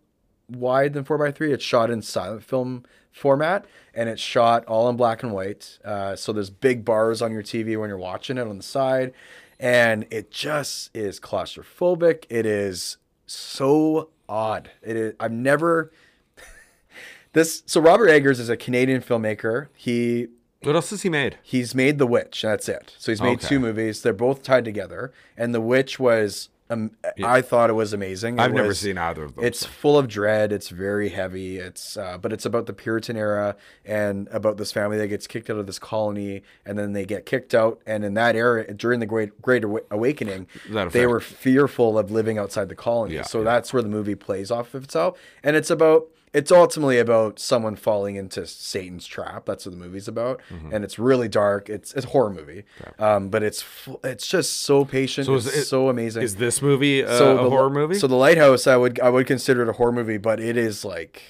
[0.49, 1.53] wide than 4x3.
[1.53, 5.77] It's shot in silent film format and it's shot all in black and white.
[5.83, 9.13] Uh, so there's big bars on your TV when you're watching it on the side.
[9.59, 12.25] And it just is claustrophobic.
[12.29, 14.71] It is so odd.
[14.81, 15.91] It is, I've never.
[17.33, 19.67] This so Robert Eggers is a Canadian filmmaker.
[19.75, 20.27] He
[20.63, 22.41] what else has he made he's made The Witch.
[22.41, 22.93] That's it.
[22.97, 23.47] So he's made Okay.
[23.47, 24.01] two movies.
[24.01, 25.13] They're both tied together.
[25.37, 26.91] And The Witch was, um,
[27.23, 28.37] I thought it was amazing.
[28.37, 30.51] It i've never seen either of those It's full of dread.
[30.51, 31.57] It's very heavy.
[31.57, 33.55] It's uh, but it's about the Puritan era
[33.85, 37.25] and about this family that gets kicked out of this colony, and then they get
[37.25, 37.79] kicked out.
[37.87, 40.47] And in that era, during the Great Great Awakening,
[40.91, 43.15] they were fearful of living outside the colony.
[43.15, 43.45] Yeah, so yeah.
[43.45, 46.07] that's where the movie plays off of itself, and it's about.
[46.31, 49.45] It's ultimately about someone falling into Satan's trap.
[49.47, 50.73] That's what the movie's about, Mm-hmm.
[50.73, 51.69] and it's really dark.
[51.69, 52.65] It's it's a horror movie,
[52.99, 53.63] um, but it's
[54.03, 55.25] it's just so patient.
[55.25, 58.05] So it's it- so amazing is this movie uh, so a the, horror movie So
[58.07, 61.21] the Lighthouse, I would I would consider it a horror movie, but it is like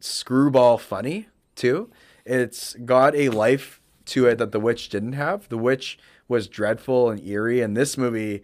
[0.00, 1.90] screwball funny too.
[2.24, 5.48] It's got a life to it that The Witch didn't have.
[5.48, 8.42] The Witch was dreadful and eerie, and this movie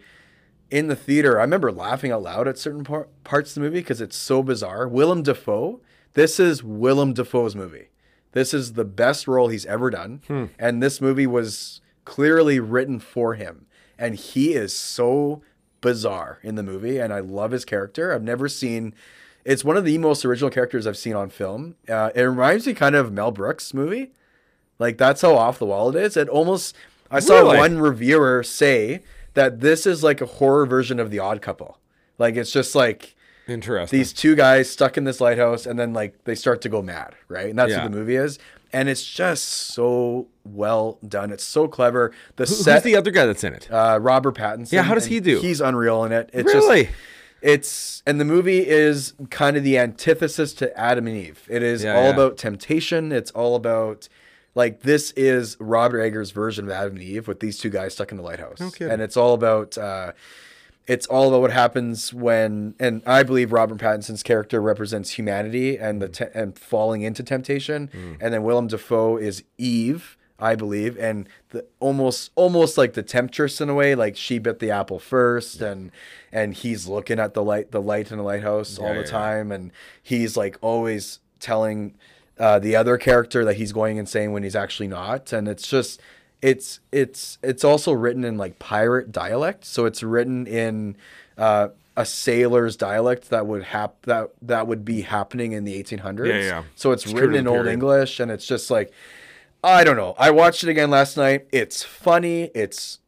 [0.71, 3.81] in the theater, I remember laughing out loud at certain par- parts of the movie
[3.81, 4.89] because it's so bizarre.
[4.89, 5.81] Willem Dafoe,
[6.15, 7.89] this is Willem Dafoe's movie.
[8.33, 13.35] This is the best role he's ever done, and this movie was clearly written for
[13.35, 13.67] him,
[13.99, 15.43] and he is so
[15.83, 18.13] bizarre in the movie, and I love his character.
[18.15, 18.95] I've never seen.
[19.45, 21.75] It's one of the most original characters I've seen on film.
[21.89, 24.13] Uh, it reminds me kind of Mel Brooks movie.
[24.79, 26.17] Like that's how off the wall it is.
[26.17, 26.75] It almost
[27.11, 27.59] I saw Really?
[27.59, 29.03] one reviewer say
[29.35, 31.79] that this is like a horror version of The Odd Couple.
[32.19, 33.15] Like it's just like
[33.49, 36.81] interesting these two guys stuck in this lighthouse and then like they start to go
[36.83, 37.51] mad, right?
[37.51, 37.83] And that's Yeah.
[37.85, 38.39] what the movie is.
[38.75, 41.31] And it's just so well done.
[41.31, 42.13] It's so clever.
[42.37, 44.73] The Who- set who's the other guy that's in it uh, Robert Pattinson.
[44.73, 45.41] Yeah, how does he do?
[45.41, 46.31] He's unreal in it.
[46.33, 46.85] It's Really?
[46.85, 46.95] Just,
[47.43, 51.43] it's and the movie is kind of the antithesis to Adam and Eve.
[51.49, 52.11] It is Yeah, all yeah.
[52.11, 53.11] about temptation.
[53.13, 54.09] It's all about
[54.55, 58.11] like this is Robert Eggers' version of Adam and Eve with these two guys stuck
[58.13, 58.59] in the lighthouse.
[58.75, 58.93] kidding.
[58.93, 60.13] and it's all about uh,
[60.87, 66.03] it's all about what happens when and I believe Robert Pattinson's character represents humanity and
[66.03, 68.17] the te- and falling into temptation, Mm.
[68.21, 70.17] and then Willem Dafoe is Eve.
[70.39, 74.59] I believe, and the almost almost like the temptress in a way, like she bit
[74.59, 75.93] the apple first, and
[76.33, 79.07] and he's looking at the light, the light in the lighthouse all the yeah, yeah.
[79.07, 79.71] time, and
[80.03, 81.95] he's like always telling
[82.41, 86.01] uh, the other character that he's going insane when he's actually not, and it's just
[86.43, 90.97] it's it's it's also written in like pirate dialect, so it's written in
[91.39, 96.27] uh, a sailor's dialect that would hap- that that would be happening in the 1800s.
[96.27, 96.63] Yeah, yeah.
[96.75, 97.67] So it's, It's written in the old.
[97.69, 98.93] English, and it's just like
[99.65, 100.15] I don't know.
[100.19, 101.47] I watched it again last night.
[101.53, 102.51] It's funny.
[102.55, 102.99] It's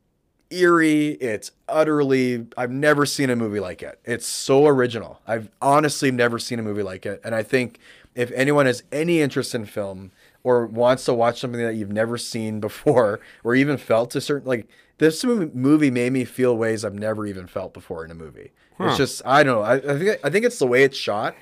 [0.50, 1.08] eerie.
[1.20, 2.46] It's utterly.
[2.56, 3.98] I've never seen a movie like it.
[4.04, 5.20] It's so original.
[5.26, 7.20] I've honestly never seen a movie like it.
[7.24, 7.80] And I think
[8.14, 10.12] if anyone has any interest in film
[10.44, 14.46] or wants to watch something that you've never seen before or even felt a certain
[14.46, 14.68] like
[14.98, 18.52] this movie made me feel ways I've never even felt before in a movie.
[18.78, 19.62] It's just I don't know.
[19.62, 21.34] I, I think I think it's the way it's shot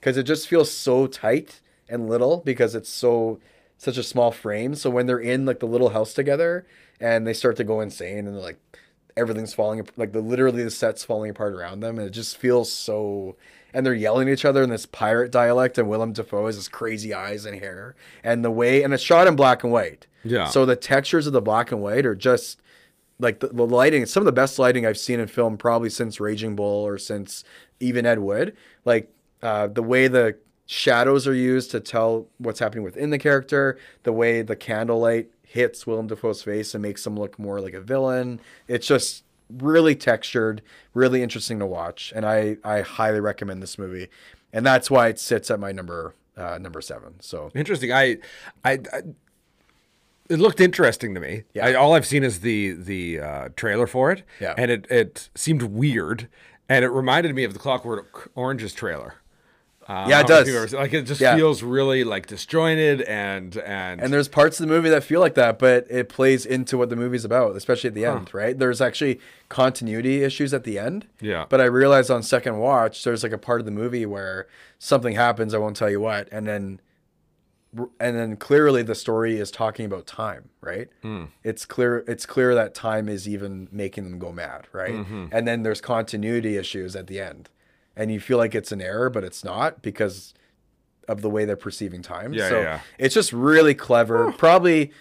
[0.00, 3.38] because it just feels so tight and little because it's so
[3.76, 4.74] such a small frame.
[4.74, 6.66] So when they're in like the little house together
[7.00, 8.58] and they start to go insane and they're like
[9.16, 12.70] everything's falling like the literally the set's falling apart around them and it just feels
[12.70, 13.36] so
[13.76, 16.66] and they're yelling at each other in this pirate dialect and Willem Dafoe has his
[16.66, 20.06] crazy eyes and hair and the way and it's shot in black and white.
[20.24, 20.46] Yeah.
[20.46, 22.58] So the textures of the black and white are just
[23.18, 26.20] like the, the lighting some of the best lighting i've seen in film probably since
[26.20, 27.44] raging bull or since
[27.80, 28.54] even ed wood
[28.84, 29.10] like
[29.42, 34.12] uh, the way the shadows are used to tell what's happening within the character the
[34.12, 38.38] way the candlelight hits willem dafoe's face and makes him look more like a villain
[38.68, 40.62] it's just really textured
[40.94, 44.08] really interesting to watch and i i highly recommend this movie
[44.52, 47.92] and that's why it sits at my number uh, number seven so Interesting.
[47.92, 48.18] I,
[48.64, 49.02] I, I
[50.28, 51.44] it looked interesting to me.
[51.54, 51.66] Yeah.
[51.66, 54.22] I, all I've seen is the the uh, trailer for it.
[54.40, 54.54] Yeah.
[54.56, 56.28] And it it seemed weird,
[56.68, 59.14] and it reminded me of the Clockwork Orange's trailer.
[59.88, 60.74] Uh, Yeah, it don't know if does.
[60.74, 61.36] ever- like it just Yeah.
[61.36, 65.34] feels really like disjointed and and And there's parts of the movie that feel like
[65.34, 68.58] that, but it plays into what the movie's about, especially at the end, right?
[68.58, 71.06] There's actually continuity issues at the end.
[71.20, 71.46] Yeah.
[71.48, 74.46] But I realized on second watch, there's like a part of the movie where
[74.78, 76.80] something happens, I won't tell you what, and then
[78.00, 80.88] and then clearly the story is talking about time, right?
[81.44, 84.94] It's clear it's clear that time is even making them go mad, right?
[85.30, 87.50] And then there's continuity issues at the end.
[87.96, 90.34] And you feel like it's an error, but it's not because
[91.08, 92.34] of the way they're perceiving time.
[92.34, 94.32] Yeah, so yeah, it's just really clever.
[94.32, 94.92] Probably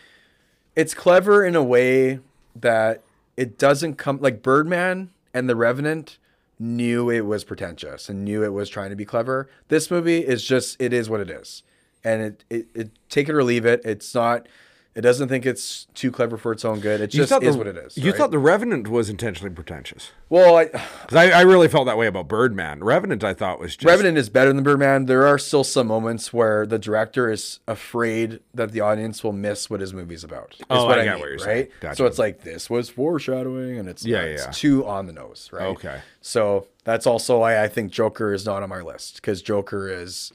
[0.75, 2.19] it's clever in a way
[2.55, 3.03] that
[3.35, 6.17] it doesn't come like Birdman and The Revenant
[6.57, 9.49] knew it was pretentious and knew it was trying to be clever.
[9.67, 11.63] This movie is just it is what it is.
[12.03, 13.81] And it, it, it take it or leave it.
[13.83, 14.47] It's not
[14.95, 17.01] it doesn't think it's too clever for its own good.
[17.01, 17.97] It just thought is what it is.
[17.97, 18.17] You right?
[18.17, 20.11] thought the Revenant was intentionally pretentious.
[20.29, 20.69] well, I,
[21.11, 22.81] I, I really felt that way about Birdman.
[22.81, 25.05] Revenant, I thought was just Revenant is better than Birdman.
[25.05, 29.69] There are still some moments where the director is afraid that the audience will miss
[29.69, 30.55] what his movie's about.
[30.57, 31.69] Is Oh, what I I, mean, what you're right?
[31.81, 31.97] Gotcha.
[31.97, 34.23] So it's like this was foreshadowing, and it's Yeah, not.
[34.27, 34.51] yeah, It's yeah.
[34.51, 35.65] too on the nose, right?
[35.67, 35.99] Okay.
[36.21, 40.31] So that's also why I think Joker is not on my list because Joker is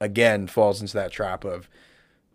[0.00, 1.68] again falls into that trap of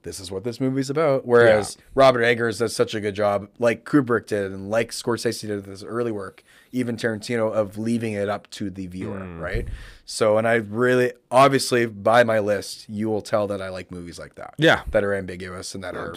[0.04, 1.26] this is what this movie's about.
[1.26, 5.56] Whereas Robert Eggers does such a good job, like Kubrick did, and like Scorsese did
[5.58, 9.40] with his early work, even Tarantino, of leaving it up to the viewer, Hmm.
[9.40, 9.68] right?
[10.06, 14.18] So, and I really, obviously, by my list, you will tell that I like movies
[14.18, 14.54] like that.
[14.58, 14.82] Yeah.
[14.92, 16.16] That are ambiguous and that are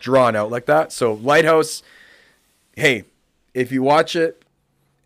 [0.00, 0.92] drawn out like that.
[0.92, 1.82] So, Lighthouse,
[2.76, 3.04] hey,
[3.54, 4.42] if you watch it,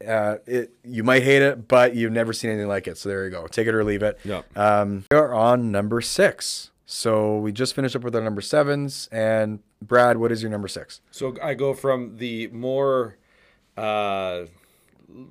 [0.07, 2.97] uh, it you might hate it, but you've never seen anything like it.
[2.97, 3.47] So there you go.
[3.49, 4.19] Take it or leave it.
[4.25, 4.57] Yep.
[4.57, 6.71] Um, we are on number six.
[6.91, 9.11] So we just finished up with our number sevens.
[9.13, 11.03] And Brad, what is your number six?
[11.11, 13.19] So I go from the more,
[13.77, 14.47] uh,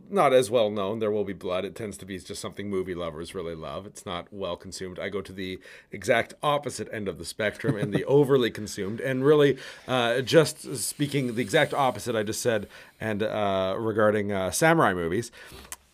[0.07, 0.99] not as well known.
[0.99, 1.65] There will be blood.
[1.65, 3.87] It tends to be just something movie lovers really love.
[3.87, 4.99] It's not well consumed.
[4.99, 5.59] I go to the
[5.91, 8.99] exact opposite end of the spectrum and the overly consumed.
[8.99, 12.67] And really, uh, just speaking the exact opposite I just said,
[13.01, 15.31] and uh, regarding uh, samurai movies.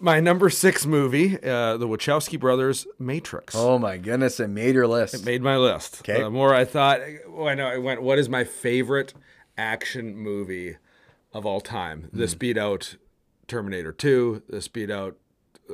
[0.04, 4.86] My number six movie, uh, the Wachowski brothers' Matrix Oh my goodness, it made your
[4.86, 5.14] list.
[5.14, 6.01] It made my list.
[6.01, 6.22] Okay.
[6.22, 6.99] The more I thought,
[7.30, 8.01] well, I know I went.
[8.01, 9.14] What is my favorite
[9.58, 10.76] action movie
[11.32, 12.10] of all time?
[12.12, 12.20] Hmm.
[12.20, 12.97] This beat out
[13.47, 14.43] Terminator Two.
[14.49, 15.16] This beat out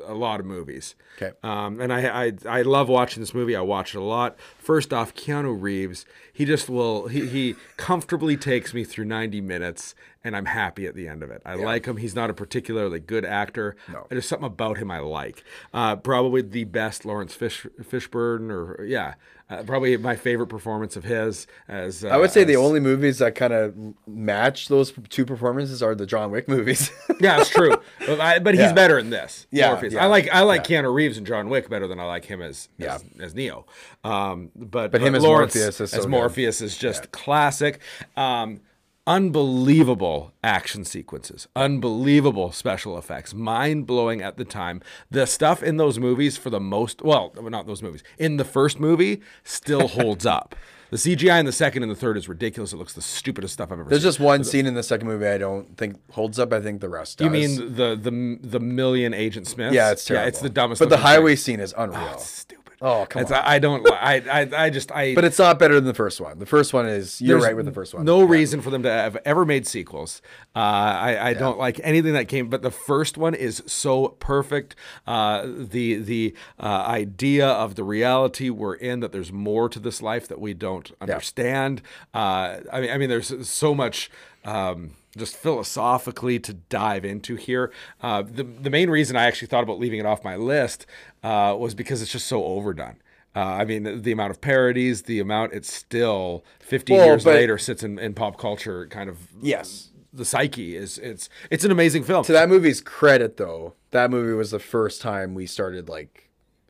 [0.05, 0.95] a lot of movies.
[1.17, 1.35] Okay.
[1.43, 3.55] Um, and I, I I love watching this movie.
[3.55, 4.37] I watch it a lot.
[4.57, 6.05] First off, Keanu Reeves.
[6.31, 7.07] He just will.
[7.07, 11.31] He he comfortably takes me through ninety minutes, and I'm happy at the end of
[11.31, 11.41] it.
[11.45, 11.97] I like him.
[11.97, 13.75] He's not a particularly good actor.
[13.91, 14.05] No.
[14.09, 15.43] There's something about him I like.
[15.73, 19.15] Uh, probably the best Lawrence Fish Fishburne, or yeah,
[19.49, 21.47] uh, probably my favorite performance of his.
[21.67, 23.73] As uh, I would say the only movies that kind of
[24.07, 26.91] match those two performances are the John Wick movies.
[27.21, 27.75] Yeah, it's true.
[28.07, 28.71] but I, but he's Yeah.
[28.73, 29.45] better in this.
[29.51, 32.23] Yeah, yeah, I like I like Keanu Reeves and John Wick better than I like
[32.23, 32.95] him as Yeah.
[32.95, 33.65] as, as Neo.
[34.05, 36.09] Um, but But him as Lawrence Morpheus is so as good.
[36.11, 37.81] Morpheus is just classic.
[38.15, 38.61] Um,
[39.09, 44.81] unbelievable action sequences, unbelievable special effects, mind blowing at the time.
[45.09, 48.79] The stuff in those movies, for the most, well, not those movies, in the first
[48.79, 50.55] movie, still holds up.
[50.91, 52.73] The CGI in the second and the third is ridiculous.
[52.73, 54.05] It looks the stupidest stuff I've ever There's seen.
[54.05, 56.51] There's just one scene in the second movie I don't think holds up.
[56.51, 57.25] I think the rest does.
[57.25, 59.75] you mean the the the million Agent Smiths?
[59.75, 60.23] Yeah, it's terrible.
[60.23, 60.79] Yeah, it's the dumbest.
[60.79, 61.05] But the thing.
[61.05, 62.13] highway scene is unreal.
[62.15, 62.58] Oh, stupid.
[62.81, 63.39] Oh, come It's, on.
[63.43, 63.85] I, I don't.
[63.91, 65.13] I, I I just I.
[65.15, 66.39] but it's not better than the first one.
[66.39, 68.05] The first one is you're right with the first one.
[68.05, 68.29] No Yeah.
[68.31, 70.21] reason for them to have ever made sequels.
[70.55, 74.75] Uh, I, I don't like anything that came, but the first one is so perfect.
[75.05, 80.01] Uh, the the uh, idea of the reality we're in that there's more to this
[80.01, 81.81] life that we don't understand.
[82.13, 84.09] Uh, I mean, I mean, there's so much.
[84.45, 87.71] Um, just philosophically to dive into here.
[88.01, 90.85] Uh, the the main reason I actually thought about leaving it off my list
[91.23, 92.97] uh, was because it's just so overdone.
[93.35, 97.25] Uh, I mean, the, the amount of parodies, the amount it's still 50 Well, years
[97.25, 99.89] later sits in, in pop culture kind of Yes.
[100.11, 102.23] the psyche is it's it's an amazing film.
[102.25, 106.28] To that movie's credit, though, that movie was the first time we started like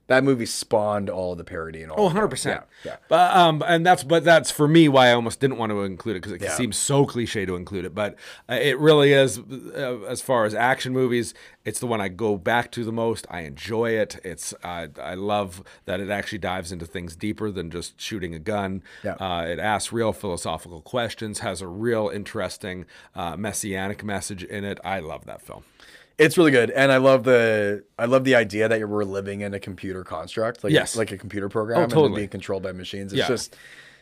[0.09, 1.97] that movie spawned all the parody and all.
[2.01, 2.29] Oh, of 100 that.
[2.29, 2.63] percent.
[2.83, 2.97] Yeah, yeah.
[3.07, 6.17] But um, and that's but that's for me why I almost didn't want to include
[6.17, 6.51] it because it Yeah.
[6.51, 7.95] seems so cliche to include it.
[7.95, 8.15] But
[8.49, 9.39] uh, it really is.
[9.39, 11.33] Uh, as far as action movies,
[11.63, 13.25] it's the one I go back to the most.
[13.29, 14.19] I enjoy it.
[14.23, 18.39] It's uh, I love that it actually dives into things deeper than just shooting a
[18.39, 18.83] gun.
[19.03, 19.13] Yeah.
[19.13, 21.39] Uh, it asks real philosophical questions.
[21.39, 22.85] Has a real interesting
[23.15, 24.79] uh, messianic message in it.
[24.83, 25.63] I love that film.
[26.19, 29.53] It's really good, and I love the I love the idea that we're living in
[29.53, 30.95] a computer construct, like Yes.
[30.97, 32.09] like a computer program, and totally.
[32.09, 33.13] then being controlled by machines.
[33.13, 33.27] It's Yeah.
[33.27, 33.55] just,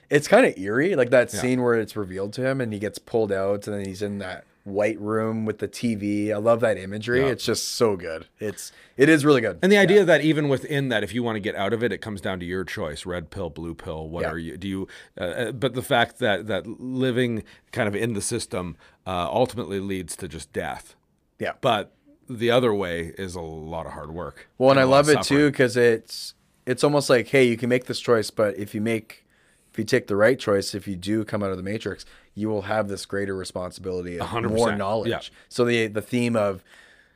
[0.09, 2.97] it's kind of eerie, like that scene where it's revealed to him and he gets
[2.97, 6.33] pulled out, and then he's in that white room with the TV.
[6.33, 7.21] I love that imagery.
[7.21, 7.27] Yeah.
[7.27, 8.25] It's just so good.
[8.39, 9.59] It's it is really good.
[9.61, 11.91] And the idea that even within that, if you want to get out of it,
[11.93, 14.09] it comes down to your choice: red pill, blue pill.
[14.09, 14.31] What Yeah.
[14.31, 14.57] are you?
[14.57, 14.87] Do you?
[15.17, 19.79] Uh, uh, but the fact that that living kind of in the system uh, ultimately
[19.79, 20.95] leads to just death.
[21.39, 21.93] yeah, But
[22.29, 24.47] the other way is a lot of hard work.
[24.57, 26.33] Well, and I love it too because it's
[26.65, 29.25] it's almost like, hey, you can make this choice, but if you make
[29.71, 32.49] if you take the right choice, if you do come out of the matrix, you
[32.49, 35.09] will have this greater responsibility of hundred more knowledge.
[35.09, 35.19] Yeah.
[35.49, 36.63] So the the theme of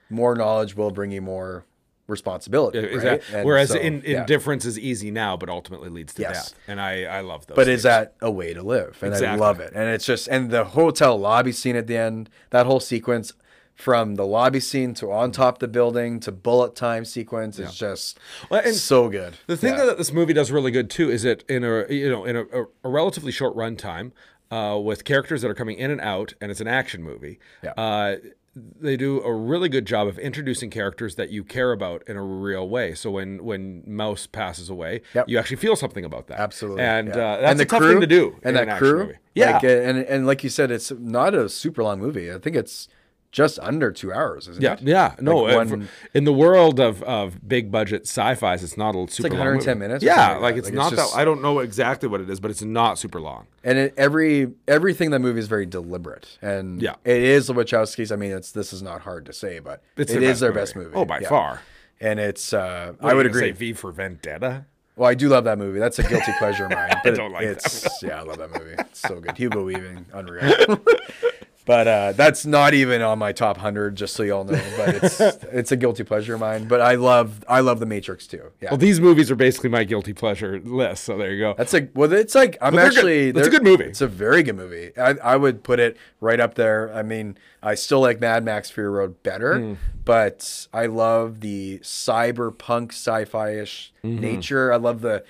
[0.10, 1.66] more knowledge will bring you more
[2.08, 2.80] responsibility.
[2.80, 2.94] Right?
[2.94, 3.36] exactly.
[3.36, 4.22] And Whereas so, in, yeah.
[4.22, 6.52] indifference is easy now, but ultimately leads to Yes.
[6.52, 6.60] death.
[6.68, 7.56] And I, I love those.
[7.56, 8.98] But is that a way to live?
[9.02, 9.72] And I love it.
[9.74, 13.34] And it's just and the hotel lobby scene at the end, that whole sequence
[13.82, 18.20] from the lobby scene to on top the building to bullet time sequence is just
[18.50, 19.34] Well, and so good.
[19.48, 19.86] The thing Yeah.
[19.86, 22.44] that this movie does really good too is it in a you know in a,
[22.44, 24.12] a, a relatively short runtime
[24.52, 27.40] uh, with characters that are coming in and out, and it's an action movie.
[27.64, 27.72] Yeah.
[27.72, 28.18] Uh,
[28.54, 32.22] they do a really good job of introducing characters that you care about in a
[32.22, 32.94] real way.
[32.94, 35.30] So when when Mouse passes away, Yep.
[35.30, 36.38] you actually feel something about that.
[36.40, 37.14] Absolutely, and yeah.
[37.32, 38.36] uh, that's a tough thing to do.
[38.44, 39.18] and in that an crew, movie.
[39.36, 42.30] Yeah, like, and and like you said, it's not a super long movie.
[42.30, 42.90] I think it's
[43.32, 44.82] just under two hours, isn't yeah, it?
[44.82, 45.16] yeah.
[45.22, 49.10] No, Like one- in the world of, of big budget sci-fi's, it's not a super
[49.10, 49.88] It's like 110 movie.
[49.88, 51.20] minutes Yeah, like like it's Like, not it's just- that.
[51.20, 53.48] I don't know exactly what it is, but it's not super long.
[53.64, 56.96] And it, every everything in that movie is very deliberate, and Yeah.
[57.06, 58.12] it is the Wachowskis.
[58.12, 60.40] I mean, it's this is not hard to say, but It's it their is best
[60.42, 60.60] their movie.
[60.62, 60.92] best movie.
[60.96, 61.30] Oh, by Yeah.
[61.30, 61.62] far.
[62.00, 63.42] And it's uh, I would agree.
[63.42, 64.66] Say v for Vendetta.
[64.98, 65.80] Well, I do love that movie.
[65.80, 66.92] That's a guilty pleasure of mine.
[67.04, 68.76] But don't like that it's yeah, I love that movie.
[68.78, 69.38] It's so good.
[69.38, 70.82] Hugo Weaving, unreal.
[71.66, 74.60] but uh, that's not even on my top hundred, just so y'all know.
[74.78, 76.68] But it's it's a guilty pleasure of mine.
[76.68, 78.52] But I love I love The Matrix too.
[78.62, 81.04] Yeah, Well, these movies are basically my guilty pleasure list.
[81.04, 81.54] So there you go.
[81.58, 82.12] that's a well.
[82.12, 83.30] It's like I'm actually.
[83.30, 83.86] It's a good movie.
[83.86, 84.92] It's a very good movie.
[84.98, 86.94] I, I would put it right up there.
[86.94, 89.74] I mean, I still like Mad Max Fury Road better, Hmm.
[90.04, 94.20] but I love the cyberpunk sci-fi ish Mm-hmm.
[94.20, 94.74] nature.
[94.74, 95.24] I love the.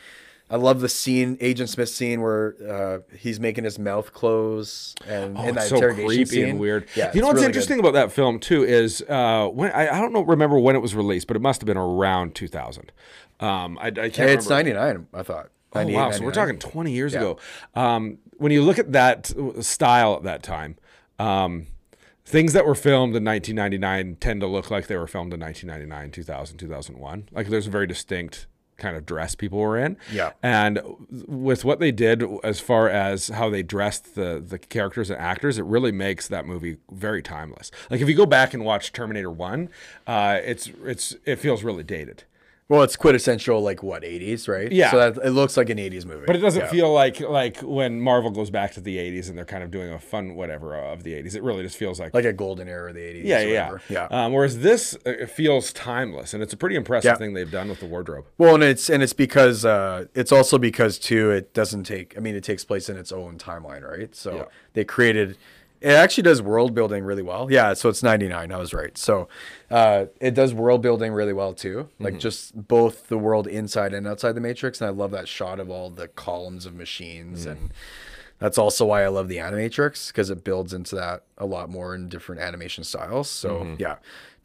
[0.52, 5.38] I love the scene, Agent Smith scene, where uh, he's making his mouth close and
[5.38, 6.50] Oh, in that so interrogation creepy scene.
[6.50, 6.88] and weird.
[6.94, 7.86] Yeah, you know what's really interesting good.
[7.88, 10.94] about that film too is uh, when I, I don't know remember when it was
[10.94, 12.92] released, but it must have been around 2000.
[13.40, 14.74] Um, I, I can't Hey, it's remember.
[14.74, 15.50] 99, I thought.
[15.74, 16.12] Oh 98, wow!
[16.12, 17.38] So we're talking 20 years ago.
[17.74, 19.32] Um, when you look at that
[19.62, 20.76] style at that time,
[21.18, 21.68] um,
[22.26, 26.12] things that were filmed in 1999 tend to look like they were filmed in 1999,
[26.12, 27.30] 2000, 2001.
[27.32, 28.48] Like there's a very distinct
[28.82, 29.96] kind of dress people were in.
[30.12, 30.32] Yeah.
[30.42, 35.20] And with what they did as far as how they dressed the the characters and
[35.20, 37.72] actors, it really makes that movie very timeless.
[37.90, 39.70] Like if you go back and watch Terminator 1,
[40.08, 42.24] uh, it's it's it feels really dated.
[42.72, 44.72] Well, it's quintessential, like what 80s, right?
[44.72, 44.92] Yeah.
[44.92, 46.24] So that, it looks like an 80s movie.
[46.26, 46.68] But it doesn't Yeah.
[46.70, 49.92] feel like like when Marvel goes back to the 80s and they're kind of doing
[49.92, 51.36] a fun whatever of the 80s.
[51.36, 53.26] It really just feels like, like a golden era of the 80s.
[53.26, 54.08] yeah, yeah, yeah.
[54.10, 57.16] Um, whereas this uh, feels timeless, and it's a pretty impressive Yeah.
[57.18, 58.24] thing they've done with the wardrobe.
[58.38, 62.16] Well, and it's and it's because uh, it's also because too it doesn't take.
[62.18, 64.16] I mean, it takes place in its own timeline, right?
[64.16, 64.44] So Yeah.
[64.76, 65.36] they created
[65.82, 67.52] It actually does world building really well.
[67.52, 68.52] Yeah, so it's 99.
[68.52, 68.96] I was right.
[68.98, 69.28] So
[69.72, 71.90] uh, it does world building really well too.
[72.00, 74.80] Like just both the world inside and outside the Matrix.
[74.80, 77.46] And I love that shot of all the columns of machines.
[77.48, 77.74] And
[78.38, 81.96] that's also why I love the Animatrix because it builds into that a lot more
[81.96, 83.28] in different animation styles.
[83.30, 83.96] So yeah.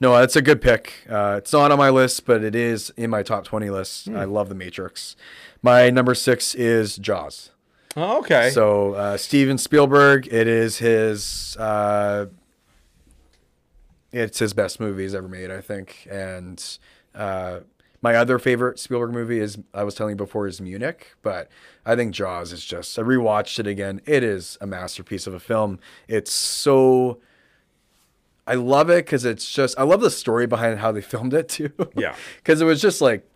[0.00, 1.06] No, that's a good pick.
[1.08, 4.08] Uh, it's not on my list, but it is in my top 20 list.
[4.08, 5.16] I love the Matrix.
[5.62, 7.50] My number six is Jaws.
[7.96, 8.50] Oh, okay.
[8.50, 12.26] So uh, Steven Spielberg, it is his, uh,
[14.12, 16.06] it's his best movie he's ever made, I think.
[16.10, 16.62] And
[17.14, 17.60] uh,
[18.02, 21.48] my other favorite Spielberg movie is I was telling you before is Munich, but
[21.84, 24.00] I think Jaws is just I rewatched it again.
[24.06, 25.78] It is a masterpiece of a film.
[26.06, 27.18] It's so.
[28.46, 31.48] I love it because it's just I love the story behind how they filmed it
[31.48, 31.72] too.
[31.96, 32.14] Yeah.
[32.36, 33.28] because it was just like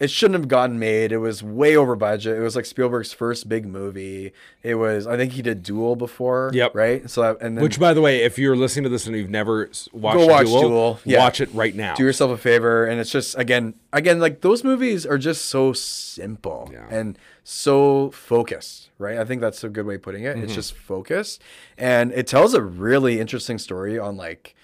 [0.00, 1.12] it shouldn't have gotten made.
[1.12, 2.36] It was way over budget.
[2.36, 4.32] It was like Spielberg's first big movie.
[4.62, 6.50] It was I think he did Duel before.
[6.54, 6.74] Yep.
[6.74, 7.08] Right.
[7.08, 9.30] So that, and then Which, by the way, if you're listening to this and you've
[9.30, 11.18] never watched Go watch Duel, Duel, yeah.
[11.18, 11.94] watch it right now.
[11.94, 15.72] do yourself a favor and it's just again again like those movies are just so
[15.72, 16.86] simple Yeah.
[16.90, 20.44] and so focused right i think that's a good way of putting it Mm-hmm.
[20.44, 21.42] it's just focused
[21.76, 24.54] and it tells a really interesting story on like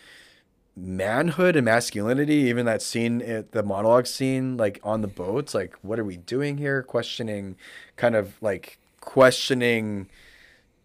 [0.77, 5.75] manhood and masculinity even that scene at the monologue scene like on the boats like
[5.83, 6.83] what are we doing here?
[6.83, 7.57] Questioning
[7.97, 10.09] kind of like questioning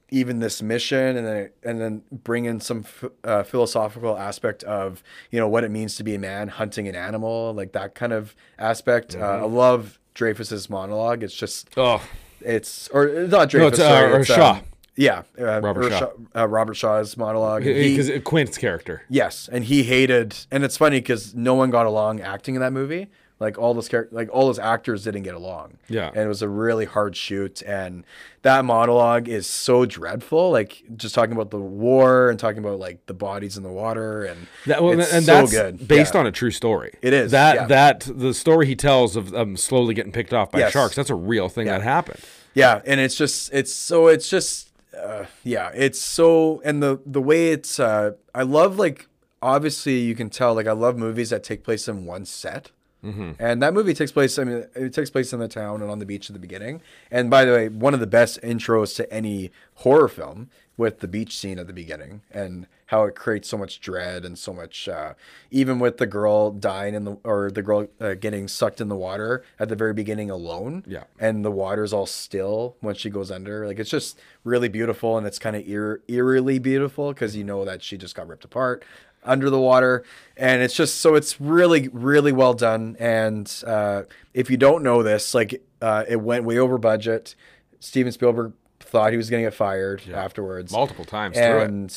[0.09, 5.01] even this mission and then and then bring in some f- uh, philosophical aspect of
[5.31, 8.13] you know what it means to be a man hunting an animal like that kind
[8.13, 9.15] of aspect.
[9.15, 11.23] Uh, i love dreyfuss's monologue.
[11.23, 12.01] It's just oh,
[12.41, 14.51] it's or not dreyfuss it's, uh, sorry, or it's, Shaw.
[14.51, 14.61] um,
[14.95, 16.09] yeah uh, Robert Shaw.
[16.35, 19.03] uh, robert shaw's monologue because Quint's character.
[19.09, 22.73] Yes, and he hated, and it's funny because no one got along acting in that
[22.73, 23.07] movie.
[23.39, 25.79] Like all those characters, like all those actors didn't get along.
[25.89, 26.09] Yeah.
[26.09, 28.03] and it was a really hard shoot, and
[28.43, 30.51] that monologue is so dreadful.
[30.51, 34.25] Like just talking about the war and talking about like the bodies in the water,
[34.25, 35.87] and That, well, and so that's good.
[35.87, 36.19] based Yeah.
[36.19, 36.93] on a true story.
[37.01, 37.65] It is, that yeah.
[37.65, 40.73] that the story he tells of um, slowly getting picked off by Yes.
[40.73, 40.95] sharks.
[40.95, 42.19] That's a real thing that happened.
[42.53, 47.21] Yeah, and it's just it's so it's just uh, yeah, it's so and the the
[47.21, 49.07] way it's uh I love like
[49.41, 52.71] obviously you can tell like I love movies that take place in one set.
[53.03, 53.31] Mm-hmm.
[53.39, 54.37] And that movie takes place.
[54.37, 56.81] I mean, it takes place in the town and on the beach at the beginning.
[57.09, 61.07] And by the way, one of the best intros to any horror film with the
[61.07, 64.87] beach scene at the beginning and how it creates so much dread and so much.
[64.89, 65.13] Uh,
[65.49, 68.95] even with the girl dying in the or the girl uh, getting sucked in the
[68.97, 71.03] water at the very beginning alone Yeah.
[71.17, 73.65] and the water's all still when she goes under.
[73.65, 77.63] Like it's just really beautiful, and it's kind of eer- eerily beautiful because you know
[77.63, 78.83] that she just got ripped apart
[79.23, 80.03] under the water,
[80.35, 82.97] and it's just so it's really really well done.
[82.99, 87.35] And uh, if you don't know this, like uh, it went way over budget.
[87.79, 91.69] Steven Spielberg thought he was going to get fired afterwards, Multiple times through it.
[91.69, 91.89] and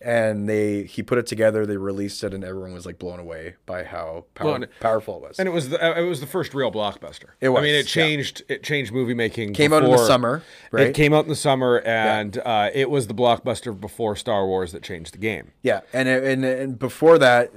[0.00, 1.66] and they he put it together.
[1.66, 5.22] They released it, and everyone was like blown away by how power, Well, powerful it
[5.28, 5.38] was.
[5.38, 7.30] And it was the uh, it was the first real blockbuster.
[7.40, 8.02] It was, I mean, it yeah.
[8.02, 9.54] changed it changed movie making.
[9.54, 10.88] Came out in the summer, right?
[10.88, 14.72] It came out in the summer, and uh, it was the blockbuster before Star Wars
[14.72, 15.52] that changed the game.
[15.62, 17.52] Yeah, and and and before that,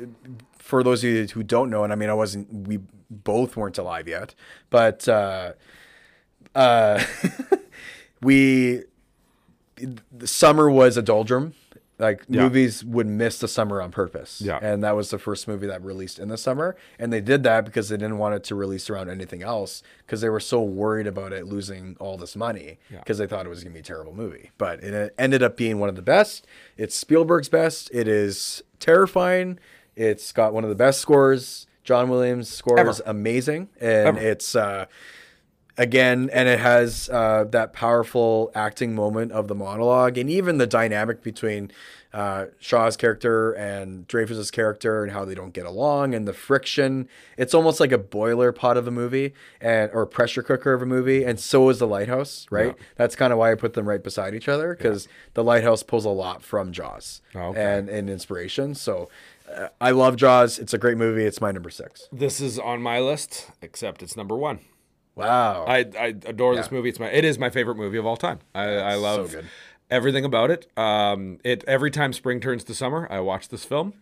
[0.71, 2.79] for those of you who don't know, and I mean, I wasn't, we
[3.09, 4.33] both weren't alive yet,
[4.69, 5.51] but uh,
[6.55, 7.03] uh,
[8.21, 8.83] we,
[9.75, 11.53] the summer was a doldrum.
[12.01, 12.41] Like Yeah.
[12.41, 14.41] movies would miss the summer on purpose.
[14.41, 14.57] Yeah.
[14.61, 16.75] And that was the first movie that released in the summer.
[16.99, 20.19] And they did that because they didn't want it to release around anything else because
[20.21, 23.63] they were so worried about it losing all this money because they thought it was
[23.63, 24.49] going to be a terrible movie.
[24.57, 26.47] But it ended up being one of the best.
[26.75, 27.89] It's Spielberg's best.
[27.93, 29.59] It is terrifying.
[29.95, 31.67] It's got one of the best scores.
[31.83, 32.89] John Williams' score Ever.
[32.89, 33.69] is amazing.
[33.79, 34.19] And Ever.
[34.19, 34.85] it's, uh,
[35.77, 40.67] again and it has uh, that powerful acting moment of the monologue and even the
[40.67, 41.71] dynamic between
[42.13, 47.07] uh, shaw's character and dreyfuss's character and how they don't get along and the friction.
[47.37, 50.85] It's almost like a boiler pot of a movie and or pressure cooker of a
[50.85, 52.75] movie and so is the lighthouse right?
[52.97, 56.03] That's kind of why i put them right beside each other because the lighthouse pulls
[56.03, 57.61] a lot from jaws Oh, Okay.
[57.77, 58.75] and, and inspiration.
[58.75, 59.07] So
[59.53, 60.59] uh, i love jaws.
[60.59, 61.23] It's a great movie.
[61.23, 62.07] It's my number six.
[62.11, 64.59] This is on my list, except it's number one.
[65.27, 66.89] Wow I, I adore this movie.
[66.89, 68.39] It's my it is my favorite movie of all time.
[68.53, 69.45] I, I love good.
[69.89, 70.67] everything about it.
[70.77, 73.93] Um, it every time spring turns to summer, I watch this film.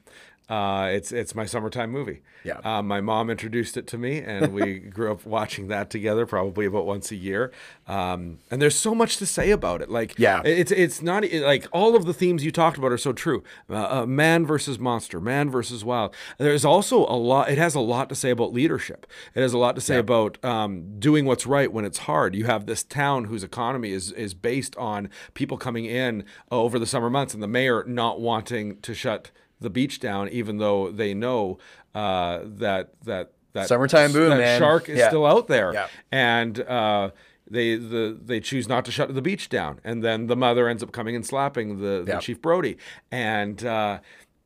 [0.50, 2.22] Uh, it's it's my summertime movie.
[2.44, 2.60] Yeah.
[2.64, 6.66] Uh, my mom introduced it to me, and we grew up watching that together, probably
[6.66, 7.52] about once a year.
[7.88, 9.90] Um, and there's so much to say about it.
[9.90, 10.42] Like, Yeah.
[10.46, 13.44] it's it's not it- like all of the themes you talked about are so true.
[13.70, 16.16] Uh, uh, man versus monster, man versus wild.
[16.38, 17.50] There's also a lot.
[17.50, 19.06] It has a lot to say about leadership.
[19.36, 22.36] It has a lot to say about um, doing what's right when it's hard.
[22.36, 26.86] You have this town whose economy is is based on people coming in over the
[26.88, 29.30] summer months, and the mayor not wanting to shut
[29.60, 31.58] the beach down, even though they know
[31.96, 34.60] uh, that that that Summertime boom, that man.
[34.60, 35.08] shark is Yeah.
[35.10, 35.88] still out there, Yeah.
[36.12, 37.10] and uh,
[37.50, 40.84] they the they choose not to shut the beach down, and then the mother ends
[40.84, 42.20] up coming and slapping the, the Yeah.
[42.20, 42.78] chief Brody,
[43.12, 44.00] and uh,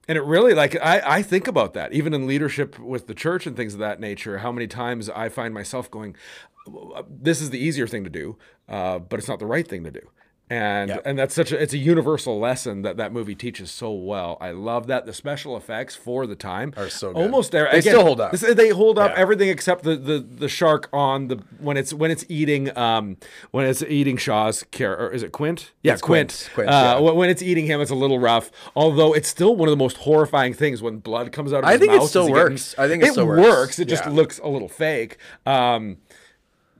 [0.07, 3.45] and it really like I I think about that even in leadership with the church
[3.45, 4.37] and things of that nature.
[4.39, 6.15] How many times I find myself going,
[7.09, 8.37] this is the easier thing to do,
[8.69, 10.09] uh, but it's not the right thing to do.
[10.53, 10.97] And Yeah.
[11.05, 14.37] and that's such a it's a universal lesson that that movie teaches so well.
[14.39, 17.21] I love that the special effects for the time Are so good.
[17.21, 17.67] almost there.
[17.71, 18.31] They still hold up.
[18.31, 19.21] this- they hold up Yeah.
[19.21, 23.17] everything except the, the the shark on the when it's when it's eating um
[23.51, 25.71] when it's eating Shaw's care or is it Quint?
[25.81, 26.49] Yeah, It's Quint.
[26.53, 26.69] Quint.
[26.69, 27.11] Uh, yeah.
[27.11, 28.51] when- it's eating him, it's a little rough.
[28.75, 31.71] Although it's still one of the most horrifying things when blood comes out of I
[31.71, 32.75] his think it still he getting- works.
[32.77, 33.41] I think it it still works.
[33.41, 33.79] works.
[33.79, 35.17] It just looks a little fake.
[35.47, 35.97] Um,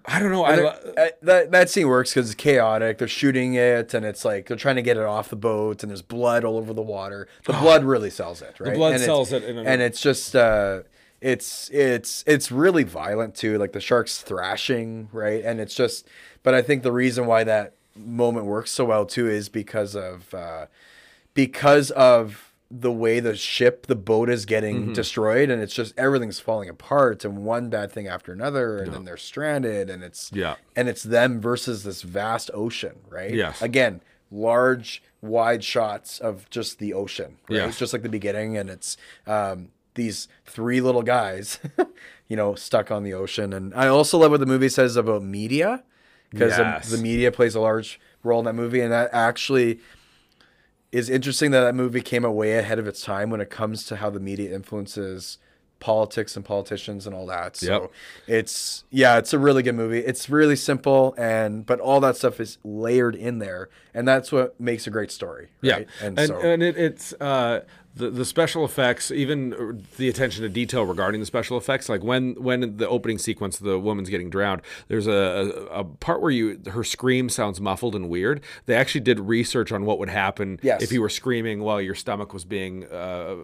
[0.06, 0.44] I don't know.
[0.44, 2.98] I, uh, that that scene works because it's chaotic.
[2.98, 5.90] They're shooting it, and it's like they're trying to get it off the boat, and
[5.90, 7.28] there's blood all over the water.
[7.46, 8.72] The blood really sells it, right?
[8.72, 10.82] The blood And sells it in a- and it's just uh,
[11.22, 13.58] it's it's it's really violent too.
[13.58, 15.44] Like the sharks thrashing, right?
[15.44, 16.08] And it's just,
[16.44, 20.34] but I think the reason why that moment works so well too is because of
[20.34, 20.66] uh,
[21.34, 24.94] because of the way the ship, the boat is getting Mm-hmm.
[24.94, 29.06] destroyed, and it's just everything's falling apart, and one bad thing after another, and then
[29.06, 30.56] they're stranded, and it's Yeah.
[30.76, 33.34] and it's them versus this vast ocean, right?
[33.34, 33.62] Yes.
[33.62, 37.58] Again, large, wide shots of just the ocean, right?
[37.58, 37.70] Yes.
[37.70, 41.60] It's just like the beginning, and it's um, these three little guys,
[42.28, 43.54] you know, stuck on the ocean.
[43.54, 45.84] And I also love what the movie says about media,
[46.32, 46.90] because Yes.
[46.90, 49.80] the media plays a large role in that movie, and that actually
[50.94, 53.96] is interesting that that movie came away ahead of its time when it comes to
[53.96, 55.40] how the media influences
[55.80, 57.58] politics and politicians and all that.
[57.58, 57.92] So Yep.
[58.28, 60.00] it's yeah, it's a really good movie.
[60.00, 64.58] It's really simple and but all that stuff is layered in there, and that's what
[64.62, 65.50] makes a great story.
[65.62, 65.88] Right?
[66.02, 67.62] Yeah, and and, so it, it's uh,
[67.96, 71.90] the the special effects, even the attention to detail regarding the special effects.
[71.90, 74.62] Like when when the opening sequence, the woman's getting drowned.
[74.88, 75.12] There's a,
[75.72, 78.42] a, a part where you her scream sounds muffled and weird.
[78.66, 80.82] They actually did research on what would happen Yes.
[80.82, 82.86] if you were screaming while your stomach was being.
[82.86, 83.36] Uh,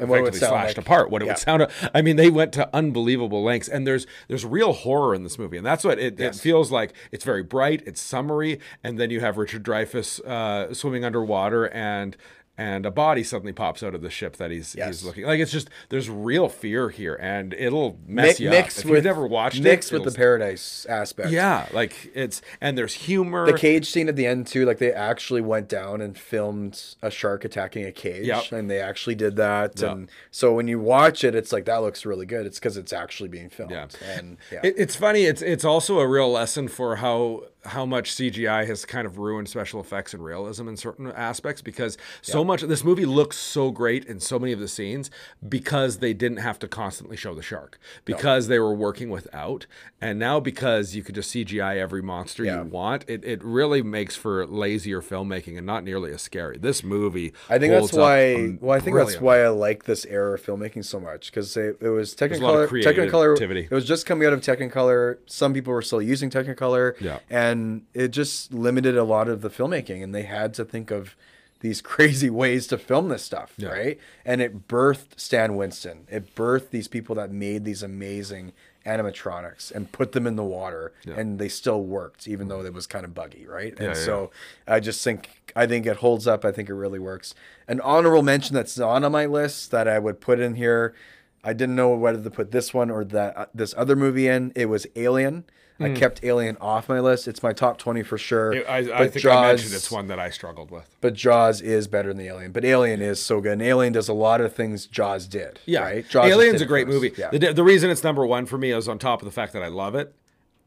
[0.00, 0.86] And what it would effectively sound slashed like.
[0.86, 1.10] apart.
[1.10, 1.32] What it Yeah.
[1.32, 1.66] would sound.
[1.94, 5.56] I mean, they went to unbelievable lengths, and there's there's real horror in this movie,
[5.56, 6.92] and that's what it, it feels like.
[7.12, 12.16] It's very bright, it's summery, and then you have Richard Dreyfuss uh, swimming underwater, and
[12.56, 14.86] and a body suddenly pops out of the ship that he's Yes.
[14.88, 15.40] he's looking like.
[15.40, 18.66] It's just there's real fear here, and it'll mess Mi- you up.
[18.68, 21.30] If with you've never watched mixed it, with the paradise aspect.
[21.30, 23.46] yeah, like it's and there's humor.
[23.46, 27.10] The cage scene at the end too, like they actually went down and filmed a
[27.10, 28.52] shark attacking a cage, Yep.
[28.52, 29.80] and they actually did that.
[29.80, 29.90] Yep.
[29.90, 32.46] And so when you watch it, it's like that looks really good.
[32.46, 33.72] It's because it's actually being filmed.
[33.72, 33.86] Yeah.
[34.16, 35.24] And yeah, It, it's funny.
[35.24, 39.48] It's it's also a real lesson for how how much CGI has kind of ruined
[39.48, 44.04] special effects and realism in certain aspects because so much this movie looks so great
[44.04, 45.10] in so many of the scenes
[45.48, 49.66] because they didn't have to constantly show the shark because they were working without
[50.00, 52.62] and now because you could just CGI every monster Yeah.
[52.62, 56.58] you want it, it really makes for lazier filmmaking and not nearly as scary.
[56.58, 58.34] This movie I think that's why.
[58.34, 61.56] um, well, I think that's why I like this era of filmmaking so much because
[61.56, 63.36] it, it was a lot of Technicolor.
[63.36, 63.64] Technicolor.
[63.70, 65.18] It was just coming out of Technicolor.
[65.26, 67.00] Some people were still using Technicolor.
[67.00, 67.18] Yeah.
[67.30, 67.53] and
[67.94, 71.16] it just limited a lot of the filmmaking, and they had to think of
[71.60, 73.68] these crazy ways to film this stuff, Yeah.
[73.70, 73.98] right?
[74.24, 76.06] And it birthed Stan Winston.
[76.10, 78.52] It birthed these people that made these amazing
[78.86, 82.86] animatronics and put them in the water and they still worked even though it was
[82.86, 84.30] kind of buggy right and Yeah, yeah, so
[84.68, 86.44] I just think I think it holds up.
[86.44, 87.34] I think it really works.
[87.66, 90.94] An honorable mention that's on my list that I would put in here.
[91.42, 94.52] I didn't know whether to put this one or that uh, this other movie in.
[94.54, 95.44] It was Alien.
[95.80, 97.26] I kept Alien off my list.
[97.26, 98.54] It's my top twenty for sure.
[98.54, 98.70] Hmm.
[98.70, 100.96] I, I think I mentioned it's one that I struggled with.
[101.00, 102.52] But Jaws is better than the Alien.
[102.52, 103.52] But Alien is so good.
[103.52, 105.58] And Alien does a lot of things Jaws did.
[105.66, 106.08] Yeah, right.
[106.08, 107.12] Jaws Alien's a great movie.
[107.16, 107.30] Yeah.
[107.30, 109.62] The, the reason it's number one for me is on top of the fact that
[109.62, 110.14] I love it.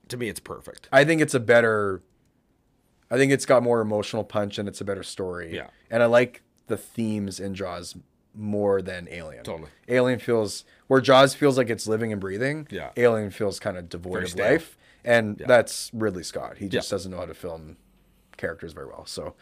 [0.10, 0.88] To me, it's perfect.
[0.92, 2.02] I think it's a better.
[3.10, 5.56] I think it's got more emotional punch and it's a better story.
[5.56, 5.68] Yeah.
[5.90, 7.96] And I like the themes in Jaws
[8.36, 9.44] more than Alien.
[9.44, 9.70] Totally.
[9.88, 12.68] Alien feels where Jaws feels like it's living and breathing.
[12.70, 12.90] Yeah.
[12.98, 14.52] Alien feels kind of devoid Very of stale.
[14.52, 14.78] life,
[15.08, 16.58] and that's Ridley Scott.
[16.58, 16.96] He just Yeah.
[16.96, 17.78] doesn't know how to film
[18.38, 19.06] characters very well.
[19.08, 19.34] So,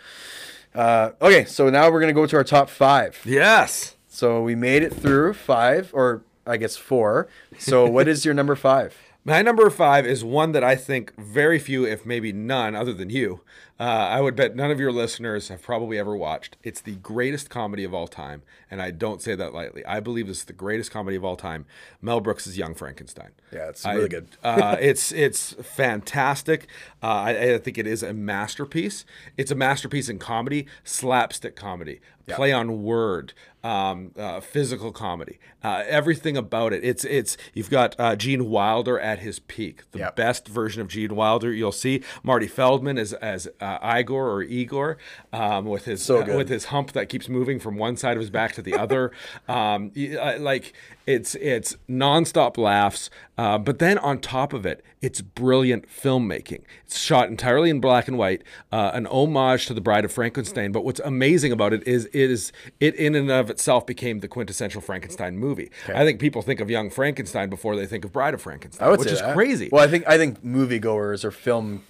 [0.73, 3.19] uh, okay, so now we're gonna go to our top five.
[3.25, 3.95] Yes.
[4.07, 7.27] So we made it through five, or I guess four.
[7.57, 8.95] So what is your number five?
[9.25, 13.09] My number five is one that I think very few, if maybe none, other than
[13.09, 13.41] you,
[13.79, 16.55] uh, I would bet none of your listeners have probably ever watched.
[16.63, 18.41] It's the greatest comedy of all time,
[18.71, 19.85] and I don't say that lightly.
[19.85, 21.65] I believe this is the greatest comedy of all time.
[22.01, 23.31] Mel Brooks' Young Frankenstein.
[23.51, 24.27] Yeah, it's really I- good.
[24.43, 26.67] uh, it's it's fantastic.
[27.03, 29.05] Uh, I, I think it is a masterpiece.
[29.37, 33.33] It's a masterpiece in comedy, slapstick comedy, play on word,
[33.63, 36.83] um, uh, physical comedy, uh, everything about it.
[36.83, 40.15] It's it's you've got uh, Gene Wilder at his peak, the Yep.
[40.15, 42.01] best version of Gene Wilder you'll see.
[42.23, 44.97] Marty Feldman as as uh, Igor or Igor
[45.33, 48.21] um, with his So uh, with his hump that keeps moving from one side of
[48.21, 49.11] his back to the other.
[49.47, 50.73] Um, uh, like
[51.05, 56.63] it's it's nonstop laughs, uh, but then on top of it, it's brilliant filmmaking.
[56.83, 60.71] It's shot entirely in black and white, uh, an homage to The Bride of Frankenstein.
[60.71, 64.27] But what's amazing about it is it is it in and of itself became the
[64.27, 65.69] quintessential Frankenstein movie.
[65.87, 69.05] I think people think of Young Frankenstein before they think of Bride of Frankenstein, which
[69.05, 69.35] is that.
[69.35, 69.69] crazy.
[69.71, 71.83] Well, I think I think moviegoers or film,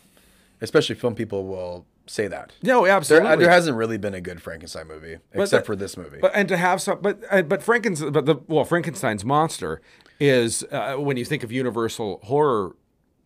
[0.61, 2.53] especially film people, will say that.
[2.61, 3.35] no, absolutely.
[3.37, 6.19] there hasn't really been a good Frankenstein movie except the- for this movie.
[6.21, 9.81] But and to have some, but uh, but Frankenstein, but the well, Frankenstein's monster
[10.19, 12.75] is uh, when you think of Universal horror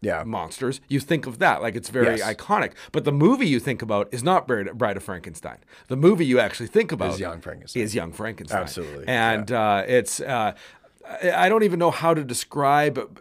[0.02, 2.34] yeah, monsters, you think of that like it's very Yes.
[2.36, 2.72] iconic.
[2.94, 5.58] But the movie you think about is not Bride, Bride of Frankenstein.
[5.90, 7.84] The movie you actually think about is Young Frankenstein.
[7.84, 8.62] Is Young Frankenstein.
[8.62, 10.22] Absolutely, and uh, it's.
[10.22, 10.54] Uh,
[11.34, 13.20] I don't even know how to describe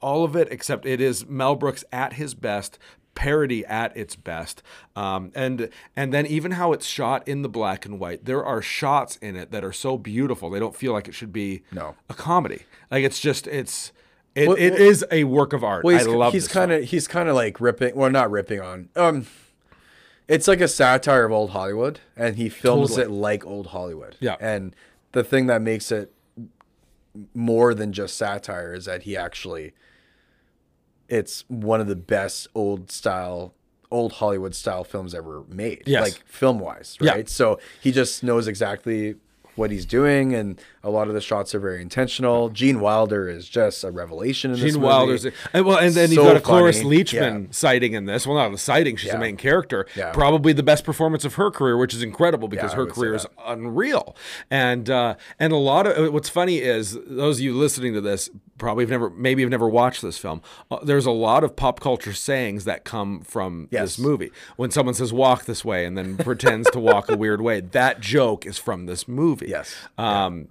[0.00, 2.78] all of it, except it is Mel Brooks at his best,
[3.14, 4.62] parody at its best,
[4.96, 8.24] um, and and then even how it's shot in the black and white.
[8.24, 11.32] There are shots in it that are so beautiful; they don't feel like it should
[11.32, 11.94] be No.
[12.08, 12.62] a comedy.
[12.90, 13.92] Like it's just it's
[14.34, 15.84] it, Well- it is a work of art.
[15.84, 16.32] Well, I love.
[16.32, 17.94] he's kind of he's kind of like ripping.
[17.94, 18.88] Well, not ripping on.
[18.96, 19.26] Um,
[20.26, 23.06] it's like a satire of old Hollywood, and he films Totally.
[23.06, 24.16] it like old Hollywood.
[24.20, 24.36] Yeah.
[24.40, 24.74] And
[25.12, 26.10] the thing that makes it
[27.34, 29.72] more than just satire is that he actually,
[31.08, 33.54] it's one of the best old style,
[33.90, 35.82] old Hollywood style films ever made.
[35.86, 36.02] Yes.
[36.02, 37.12] Like film wise, Yeah.
[37.12, 37.28] right?
[37.28, 39.16] So he just knows exactly
[39.56, 42.50] what he's doing, and a lot of the shots are very intentional.
[42.50, 44.86] Gene Wilder is just a revelation in this Gene movie.
[44.92, 46.82] Wilder's, and well, and then you've got a Cloris.
[46.82, 47.12] Leachman
[47.42, 47.46] Yeah.
[47.50, 48.26] sighting in this.
[48.26, 49.14] Well, not a sighting; she's Yeah.
[49.14, 49.86] the main character.
[49.96, 50.12] Yeah.
[50.12, 53.26] Probably the best performance of her career, which is incredible because I her career is
[53.46, 54.14] unreal.
[54.50, 58.28] And uh, and a lot of what's funny is those of you listening to this
[58.56, 60.40] probably have never, maybe have never watched this film.
[60.70, 63.96] Uh, there's a lot of pop culture sayings that come from Yes.
[63.96, 64.30] this movie.
[64.56, 68.00] When someone says "walk this way" and then pretends to walk a weird way, that
[68.00, 69.46] joke is from this movie.
[69.48, 69.74] Yes.
[69.98, 70.48] Um,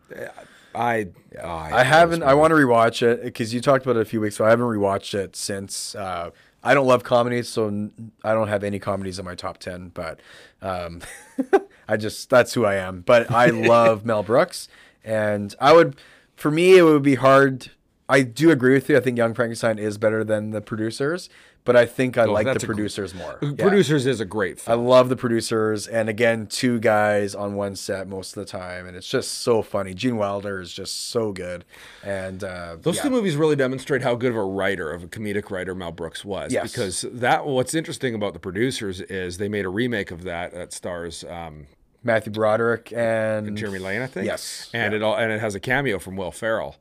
[0.75, 1.09] I,
[1.41, 2.23] oh, I haven't.
[2.23, 4.45] I want to rewatch it because you talked about it a few weeks ago.
[4.45, 5.93] I haven't rewatched it since.
[5.95, 6.31] Uh,
[6.63, 7.91] I don't love comedies, so
[8.23, 9.89] I don't have any comedies in my top ten.
[9.89, 10.19] But
[10.61, 11.01] um,
[11.87, 13.01] I just that's who I am.
[13.01, 14.67] But I love Mel Brooks,
[15.03, 15.97] and I would,
[16.35, 17.71] for me, it would be hard.
[18.09, 18.97] I do agree with you.
[18.97, 21.29] I think Young Frankenstein is better than the producers,
[21.65, 23.39] but I think I like that's the a producers more.
[23.41, 23.51] Yeah.
[23.67, 28.07] Producers is a great I love the producers, and again, two guys on one set
[28.07, 29.93] most of the time, and it's just so funny.
[29.93, 31.63] Gene Wilder is just so good,
[32.03, 33.03] and uh, Those yeah.
[33.03, 36.25] two movies really demonstrate how good of a writer, of a comedic writer, Mel Brooks
[36.25, 36.51] was.
[36.51, 36.71] Yes.
[36.71, 40.73] Because that what's interesting about the producers is they made a remake of that that
[40.73, 41.67] stars um,
[42.03, 44.25] Matthew Broderick and Jeremy Lane, I think.
[44.25, 46.75] Yes, And it all and it has a cameo from Will Ferrell.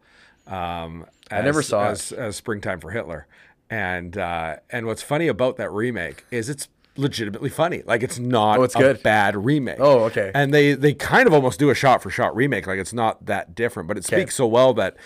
[0.47, 1.93] Um, I never as- saw it.
[1.93, 3.27] as, as Springtime for Hitler.
[3.73, 7.82] And uh, and what's funny about that remake is it's legitimately funny.
[7.86, 9.03] Like it's not Oh, it's a good.
[9.03, 9.78] bad remake.
[9.81, 10.31] Oh, okay.
[10.35, 12.66] And they they kind of almost do a shot for shot remake.
[12.66, 14.97] Like it's not that different, but it speaks so well that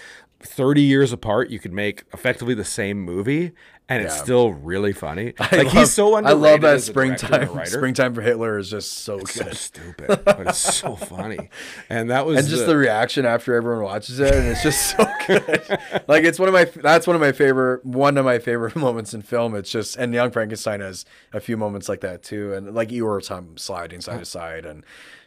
[0.40, 3.52] 30 years apart you could make effectively the same movie
[3.88, 5.34] and it's still really funny.
[5.38, 6.44] I like love- he's so underrated.
[6.44, 7.66] I love that as a director and a springtime.
[7.66, 11.50] Springtime for Hitler is just so so good, stupid, but it's so funny.
[11.88, 15.06] And that was and just the, reaction after everyone watches it, and it's just so
[15.26, 15.78] good.
[16.08, 19.14] like it's one of my that's one of my favorite one of my favorite moments
[19.14, 19.54] in film.
[19.54, 23.24] It's just and Young Frankenstein has a few moments like that too, and like Eeyore
[23.24, 24.82] time sliding side to side, and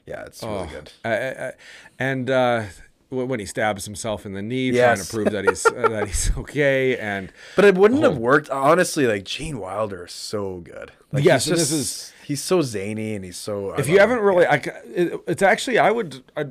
[0.05, 0.91] yeah, it's really good.
[1.05, 1.51] I, I,
[1.97, 2.63] and uh,
[3.09, 6.31] when he stabs himself in the knee, trying to prove that he's uh, that he's
[6.37, 9.07] okay, and But it wouldn't have worked honestly.
[9.07, 10.91] Like Gene Wilder is so good.
[11.11, 13.73] Like, Yes, he's this is- he's so zany and he's so.
[13.73, 14.55] If you haven't really, I,
[14.85, 16.23] it, it's actually I would.
[16.37, 16.45] I,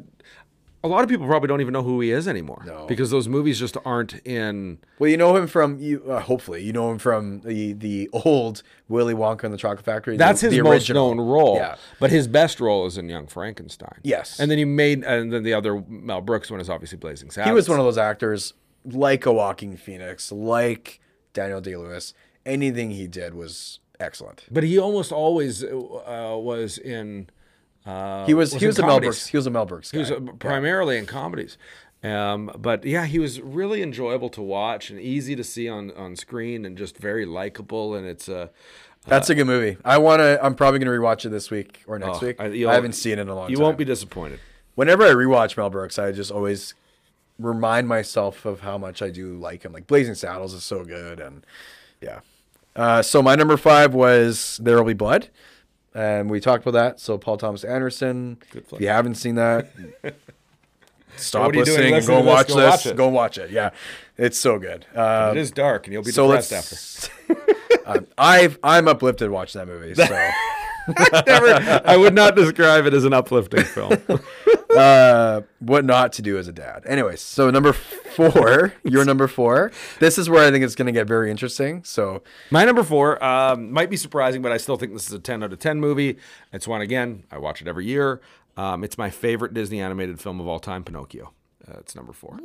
[0.85, 2.87] a lot of people probably don't even know who he is anymore No.
[2.87, 4.79] because those movies just aren't in.
[4.99, 6.03] well, you know him from you.
[6.09, 10.15] Uh, hopefully, you know him from the the old Willy Wonka and the Chocolate Factory.
[10.15, 11.57] the- That's his the most known role.
[11.57, 11.77] Yeah.
[11.99, 13.99] But his best role is in Young Frankenstein.
[14.03, 14.39] Yes.
[14.39, 17.51] And then he made, and then the other Mel Brooks one is obviously Blazing Saddles.
[17.51, 21.01] He was one of those actors like a Joaquin Phoenix, like
[21.35, 22.15] Daniel Day Lewis.
[22.47, 24.45] Anything he did was excellent.
[24.51, 27.29] But he almost always uh, was in
[27.89, 29.01] Uh, He was, he in was a Mel.
[29.01, 29.27] Brooks.
[29.29, 29.97] He was a Mel Brooks guy.
[29.99, 31.57] He was uh, primarily in comedies.
[32.05, 36.15] Um, but yeah, he was really enjoyable to watch and easy to see on, on
[36.17, 37.95] screen and just very likable.
[37.95, 38.51] And it's a
[39.07, 39.79] That's a good movie.
[39.85, 40.39] I want to.
[40.45, 42.37] I'm probably gonna rewatch it this week or next Oh, week.
[42.41, 43.65] I- I, haven't seen it in a long you time.
[43.65, 44.39] won't be disappointed.
[44.77, 46.75] Whenever I rewatch Mel Brooks, I just always
[47.39, 49.73] remind myself of how much I do like him.
[49.73, 51.45] Like Blazing Saddles is so good, and
[52.01, 52.21] yeah.
[52.77, 55.31] Uh, so my number five was There Will Be Blood,
[55.95, 57.01] and we talked about that.
[57.01, 58.39] So Paul Thomas Anderson.
[58.51, 59.69] Good if you haven't seen that,
[61.17, 62.85] stop listening and go to this, watch go this.
[62.87, 62.97] watch.
[62.97, 63.51] Go watch it.
[63.51, 63.71] Yeah,
[64.17, 64.87] it's so good.
[64.95, 67.13] Uh, it is dark and you'll be so depressed after.
[67.87, 69.95] um, I've I'm uplifted watching that movie.
[69.95, 70.05] So.
[71.27, 73.93] Never, I would not describe it as an uplifting film.
[74.75, 76.85] uh, what not to do as a dad.
[76.87, 77.77] Anyways, so number
[78.19, 79.71] four, your number four.
[80.01, 81.83] This is where I think it's going to get very interesting.
[81.85, 85.19] So My number four um, might be surprising, but I still think this is a
[85.19, 86.19] 10 out of 10 movie.
[86.53, 88.21] It's one, again, I watch it every year.
[88.57, 91.33] Um, it's my favorite Disney animated film of all time, Pinocchio.
[91.67, 92.39] Uh, it's number four.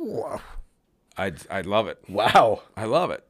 [1.16, 1.98] I I love it.
[2.08, 3.24] wow, I love it.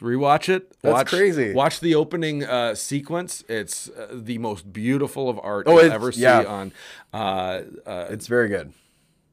[0.00, 0.76] Rewatch it.
[0.82, 1.52] That's watch, crazy.
[1.52, 3.42] Watch the opening uh, sequence.
[3.48, 6.44] It's uh, the most beautiful of art Oh, you'll ever see yeah.
[6.44, 6.72] on.
[7.12, 8.72] Uh, uh, it's very good.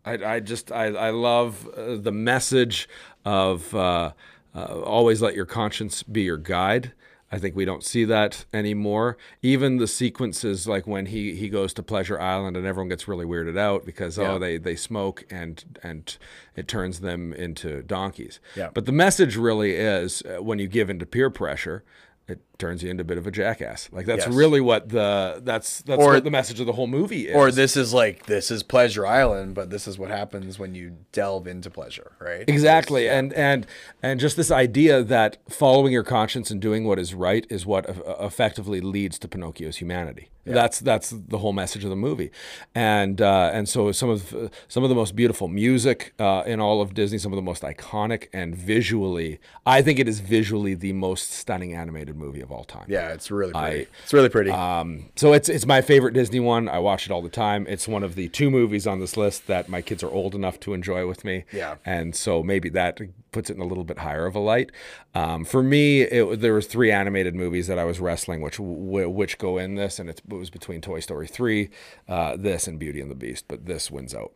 [0.05, 2.87] I, I just I, I love uh, the message
[3.25, 4.11] of uh,
[4.53, 6.91] uh, always let your conscience be your guide.
[7.31, 9.17] I think we don't see that anymore.
[9.41, 13.25] Even the sequences like when he, he goes to Pleasure Island and everyone gets really
[13.25, 14.33] weirded out because Yeah.
[14.33, 16.17] oh they, they smoke and and
[16.55, 18.39] it turns them into donkeys.
[18.55, 18.69] Yeah.
[18.73, 21.83] But the message really is uh, when you give into peer pressure,
[22.27, 23.89] it turns you into a bit of a jackass.
[23.91, 24.33] Like that's Yes.
[24.35, 27.35] really what the that's that's Or- what the message of the whole movie is.
[27.35, 30.93] Or this is like this is Pleasure Island, but this is what happens when you
[31.11, 32.45] delve into pleasure, right?
[32.47, 33.67] Exactly, and and
[34.01, 37.85] and just this idea that following your conscience and doing what is right is what
[38.19, 40.29] effectively leads to Pinocchio's humanity.
[40.47, 42.29] That's that's the whole message of the movie,
[42.75, 46.81] and uh, and so some of some of the most beautiful music uh, in all
[46.81, 50.93] of Disney, some of the most iconic and visually, I think it is visually the
[50.93, 52.85] most stunning animated movie of all time.
[52.87, 53.81] Yeah, it's really pretty.
[53.81, 54.51] I- it's really pretty.
[54.51, 56.69] Um, so it's it's my favorite Disney one.
[56.69, 57.65] I watch it all the time.
[57.67, 60.59] It's one of the two movies on this list that my kids are old enough
[60.61, 61.43] to enjoy with me.
[61.51, 61.75] Yeah.
[61.85, 62.99] and so maybe that
[63.33, 64.71] puts it in a little bit higher of a light.
[65.13, 69.37] Um, for me, it, there was three animated movies that I was wrestling, which which
[69.37, 71.69] go in this, and it's, it was between Toy Story three,
[72.07, 73.45] uh, this, and Beauty and the Beast.
[73.47, 74.31] But this wins out.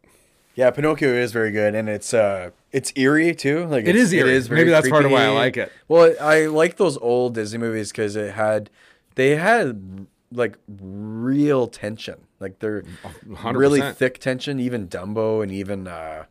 [0.55, 3.65] Yeah, Pinocchio is very good, and it's uh, it's eerie too.
[3.65, 4.39] Like it's, is eerie.
[4.39, 5.71] very Maybe that's part of why I like it.
[5.87, 8.69] Well, I like those old Disney movies because it had
[9.15, 12.25] they had like real tension.
[12.39, 12.83] Like they're
[13.27, 13.57] 100%.
[13.57, 14.59] really thick tension.
[14.59, 16.25] Even Dumbo and even uh,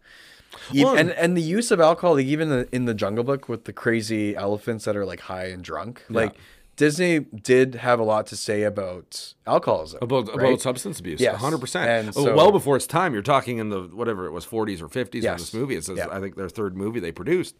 [0.72, 3.48] e- Well, and and the use of alcohol, like even the, in the Jungle Book
[3.48, 6.04] with the crazy elephants that are like high and drunk.
[6.08, 6.34] Like
[6.78, 9.98] Disney did have a lot to say about alcoholism.
[10.00, 10.48] About right?
[10.48, 11.36] about substance abuse, Yes.
[11.36, 12.14] hundred And percent.
[12.14, 13.12] so- Well before its time.
[13.12, 15.40] You're talking in the whatever it was, 40s or 50s when Yes.
[15.40, 15.74] this movie.
[15.74, 16.06] It's Yeah.
[16.10, 17.56] I think their third movie they produced.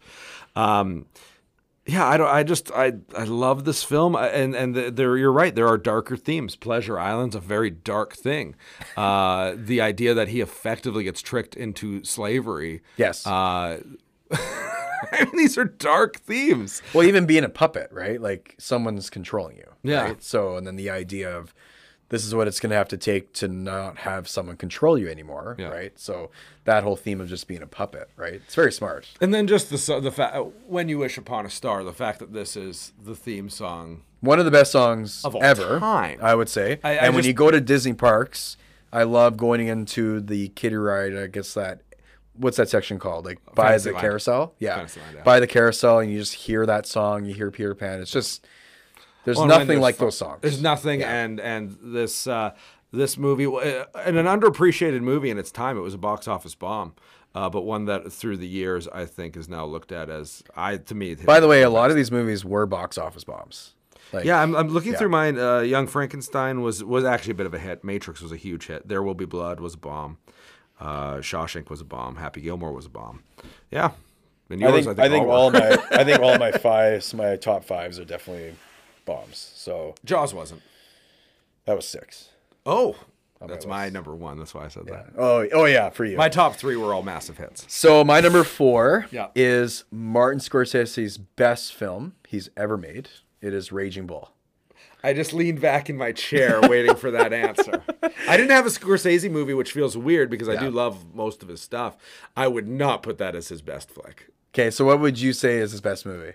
[0.55, 1.05] Um,
[1.85, 2.27] yeah, I don't.
[2.27, 5.53] I just I I love this film, and and there you're right.
[5.55, 6.55] There are darker themes.
[6.55, 8.55] Pleasure Island's a very dark thing.
[8.95, 12.81] Uh, the idea that he effectively gets tricked into slavery.
[12.95, 13.25] Yes.
[13.27, 13.79] Uh,
[15.11, 16.81] I mean, these are dark themes.
[16.93, 18.19] Well, even being a puppet, right?
[18.21, 19.67] Like someone's controlling you.
[19.83, 20.01] Yeah.
[20.03, 20.23] Right?
[20.23, 21.53] So, and then the idea of
[22.09, 25.07] this is what it's going to have to take to not have someone control you
[25.09, 25.67] anymore, Yeah.
[25.67, 25.91] right?
[25.99, 26.31] So
[26.65, 28.33] that whole theme of just being a puppet, right?
[28.33, 29.07] It's very smart.
[29.21, 30.35] And then just the so- the fact
[30.67, 34.39] when you wish upon a star, the fact that this is the theme song One
[34.39, 36.17] of the best songs Of all ever, time.
[36.21, 36.79] I would say.
[36.83, 38.57] I- I and when you go to Disney parks,
[38.91, 41.15] I love going into the kiddie ride.
[41.15, 41.81] I guess that
[42.39, 43.25] what's that section called?
[43.25, 44.55] Like by the carousel.
[44.59, 44.87] Yeah,
[45.23, 47.25] by the carousel, and you just hear that song.
[47.25, 48.01] You hear Peter Pan.
[48.01, 48.45] It's just
[49.25, 50.39] there's Well, nothing there's like those songs.
[50.41, 51.13] There's nothing, Yeah.
[51.23, 52.51] and and this uh,
[52.91, 55.77] this movie, uh, and an underappreciated movie in its time.
[55.77, 56.93] It was a box office bomb,
[57.35, 60.77] uh, but one that through the years I think is now looked at as I
[60.77, 61.15] to me.
[61.15, 63.75] By the way, a lot of these movies were box office bombs.
[64.11, 64.97] Like, yeah, I'm, I'm looking Yeah.
[64.97, 65.37] through mine.
[65.37, 67.83] Uh, Young Frankenstein was was actually a bit of a hit.
[67.83, 68.87] Matrix was a huge hit.
[68.87, 70.17] There Will Be Blood was a bomb.
[70.79, 72.15] Uh, Shawshank was a bomb.
[72.15, 73.23] Happy Gilmore was a bomb.
[73.71, 73.91] Yeah,
[74.49, 75.31] and I yours, think I think were.
[75.33, 78.55] all my I think all my fives, my top fives are definitely
[79.05, 79.51] bombs.
[79.55, 80.61] So Jaws wasn't.
[81.65, 82.29] that was six.
[82.65, 82.95] Oh,
[83.45, 83.93] that's my list.
[83.93, 84.37] number one.
[84.37, 85.07] That's why I said that.
[85.17, 86.15] Oh oh yeah, for you.
[86.17, 87.65] My top three were all massive hits.
[87.67, 89.27] So my number four Yeah.
[89.35, 93.09] is Martin Scorsese's best film he's ever made.
[93.41, 94.31] It is Raging Bull.
[95.03, 97.81] I just leaned back in my chair waiting for that answer.
[98.27, 101.47] I didn't have a Scorsese movie, which feels weird because I do love most of
[101.49, 101.95] his stuff.
[102.35, 104.29] I would not put that as his best flick.
[104.53, 106.33] Okay, so what would you say is his best movie?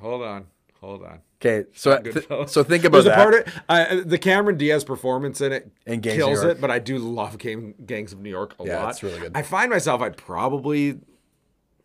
[0.00, 0.46] Hold on,
[0.80, 1.20] hold on.
[1.42, 3.18] Okay, so th- so think about There's that.
[3.18, 6.70] a part of I, the Cameron Diaz performance in it And Gangs kills it, but
[6.70, 8.90] I do love Gang, Gangs of New York a Yeah, lot.
[8.90, 9.32] it's really good.
[9.34, 10.98] I find myself I'd probably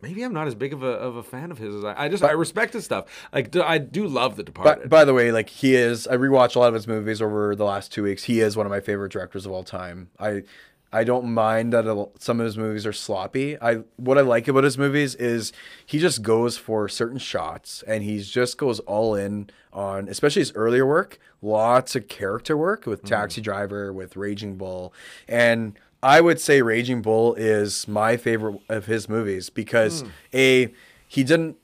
[0.02, 2.08] maybe I'm not as big of a, of a fan of his as I, I
[2.08, 3.06] just I respect his stuff.
[3.32, 4.82] Like I do love The Departed.
[4.82, 7.54] But by the way, like he is, I rewatched a lot of his movies over
[7.54, 8.24] the last two weeks.
[8.24, 10.10] He is one of my favorite directors of all time.
[10.18, 10.42] I,
[10.92, 13.60] I don't mind that a- some of his movies are sloppy.
[13.60, 15.52] I what I like about his movies is
[15.84, 20.52] he just goes for certain shots and he just goes all in on, especially his
[20.54, 21.18] earlier work.
[21.42, 23.08] Lots of character work with mm-hmm.
[23.08, 24.94] Taxi Driver, with Raging Bull,
[25.28, 30.08] and I would say Raging Bull is my favorite of his movies because hmm.
[30.32, 30.72] a
[31.08, 31.56] he didn't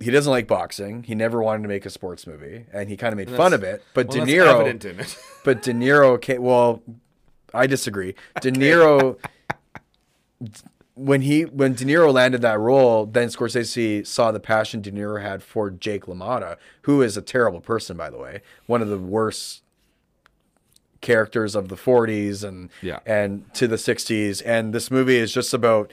[0.00, 1.04] he doesn't like boxing.
[1.04, 3.62] He never wanted to make a sports movie, and he kind of made fun of
[3.62, 3.84] it.
[3.94, 5.16] But well, De that's Niro, evident in it.
[5.44, 6.82] but De Niro, came, well,
[7.52, 8.16] I disagree.
[8.40, 9.16] De Niro,
[10.94, 15.22] when he when De Niro landed that role, then Scorsese saw the passion De Niro
[15.22, 18.98] had for Jake LaMotta, who is a terrible person, by the way, one of the
[18.98, 19.63] worst
[21.04, 22.98] characters of the 40s and Yeah.
[23.06, 25.92] and to the 60s and this movie is just about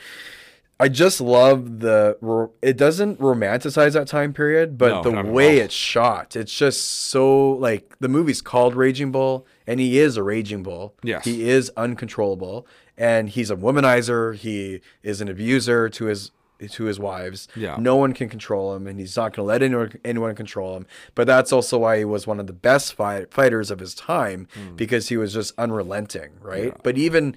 [0.79, 2.17] I just love the
[2.63, 6.81] it doesn't romanticize that time period but No, the way it's shot it's just
[7.11, 11.25] so like the movie's called Raging Bull and he is a raging bull Yes.
[11.25, 12.65] he is uncontrollable
[12.97, 16.31] and he's a womanizer he is an abuser to his
[16.69, 17.77] to his wives Yeah.
[17.79, 20.85] no one can control him and he's not going to let anyone, anyone control him
[21.15, 24.47] but that's also why he was one of the best fight, fighters of his time
[24.53, 24.75] Hmm.
[24.75, 27.35] because he was just unrelenting right but even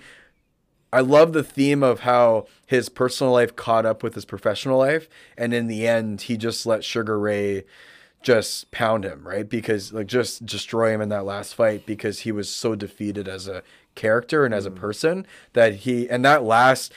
[0.92, 5.09] I love the theme of how his personal life caught up with his professional life,
[5.36, 7.64] and in the end, he just let Sugar Ray
[8.22, 9.48] just pound him, right?
[9.48, 13.48] Because like just destroy him in that last fight because he was so defeated as
[13.48, 13.64] a
[13.96, 16.92] character and as a person that he and that last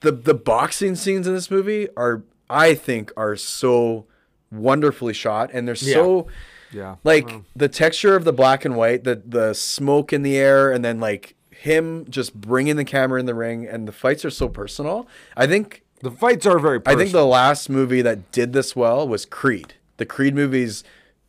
[0.00, 4.06] the the boxing scenes in this movie are I think are so
[4.52, 6.26] wonderfully shot and they're so
[6.72, 6.96] Yeah.
[7.04, 10.84] like the texture of the black and white, the the smoke in the air, and
[10.84, 14.48] then like him just bringing the camera in the ring, and the fights are so
[14.48, 15.08] personal.
[15.36, 19.08] I think The fights are very I think the last movie that did this well
[19.08, 19.74] was Creed.
[19.96, 20.84] The Creed movies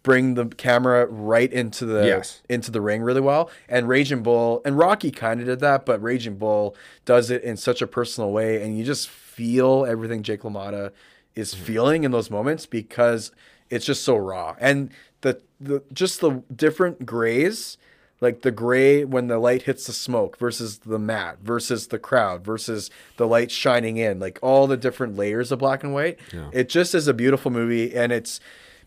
[0.08, 2.42] bring the camera right into the Yes.
[2.48, 3.50] into the ring really well.
[3.68, 7.58] And Raging Bull and Rocky kind of did that, but Raging Bull does it in
[7.58, 10.92] such a personal way, and you just feel everything Jake LaMotta
[11.36, 11.64] is Mm-hmm.
[11.66, 13.32] feeling in those moments because
[13.70, 14.56] it's just so raw.
[14.62, 14.90] And
[15.22, 17.78] the the just the different grays.
[18.20, 22.44] Like the gray when the light hits the smoke versus the mat versus the crowd
[22.44, 26.18] versus the light shining in, like all the different layers of black and white.
[26.52, 28.40] It just is a beautiful movie, and it's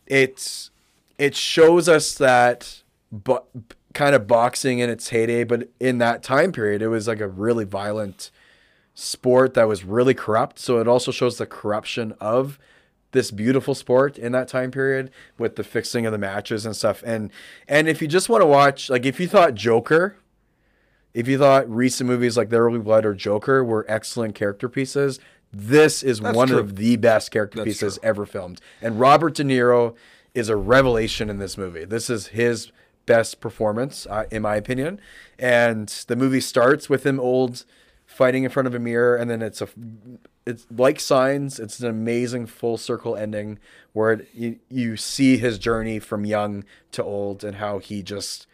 [0.08, 0.70] it's
[1.20, 2.82] it shows us that
[3.12, 3.46] but
[3.92, 7.28] kind of boxing in its heyday, but in that time period, it was like a
[7.28, 8.30] really violent
[8.94, 10.58] sport that was really corrupt.
[10.58, 12.58] So it also shows the corruption of
[13.12, 17.02] this beautiful sport in that time period with the fixing of the matches and stuff.
[17.04, 17.30] And
[17.68, 20.16] and if you just want to watch, like if you thought Joker,
[21.12, 24.70] if you thought recent movies like There Will Be Blood or Joker were excellent character
[24.70, 25.20] pieces,
[25.52, 26.58] this is one true.
[26.58, 28.60] of the best character pieces ever filmed.
[28.80, 29.96] And Robert De Niro
[30.34, 31.84] is a revelation in this movie.
[31.84, 32.72] This is his
[33.06, 35.00] best performance, uh, in my opinion.
[35.38, 37.64] And the movie starts with him old
[38.06, 39.68] fighting in front of a mirror, and then it's a
[40.46, 41.60] it's like signs.
[41.60, 43.58] It's an amazing full circle ending
[43.92, 48.46] where it, you, you see his journey from young to old and how he just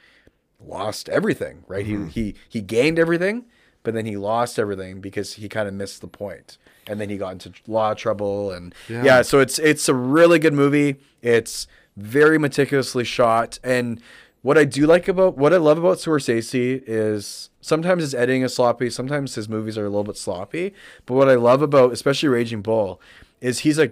[0.60, 1.86] lost everything, right?
[1.86, 3.46] He he he gained everything,
[3.82, 6.58] but then he lost everything because he kind of missed the point.
[6.88, 9.22] And then he got into law trouble and yeah.
[9.22, 10.96] so it's it's a really good movie.
[11.22, 14.00] It's very meticulously shot and
[14.46, 18.54] what I do like about what I love about Scorsese is sometimes his editing is
[18.54, 20.72] sloppy, sometimes his movies are a little bit sloppy,
[21.04, 23.00] but what I love about especially Raging Bull
[23.40, 23.90] is he's a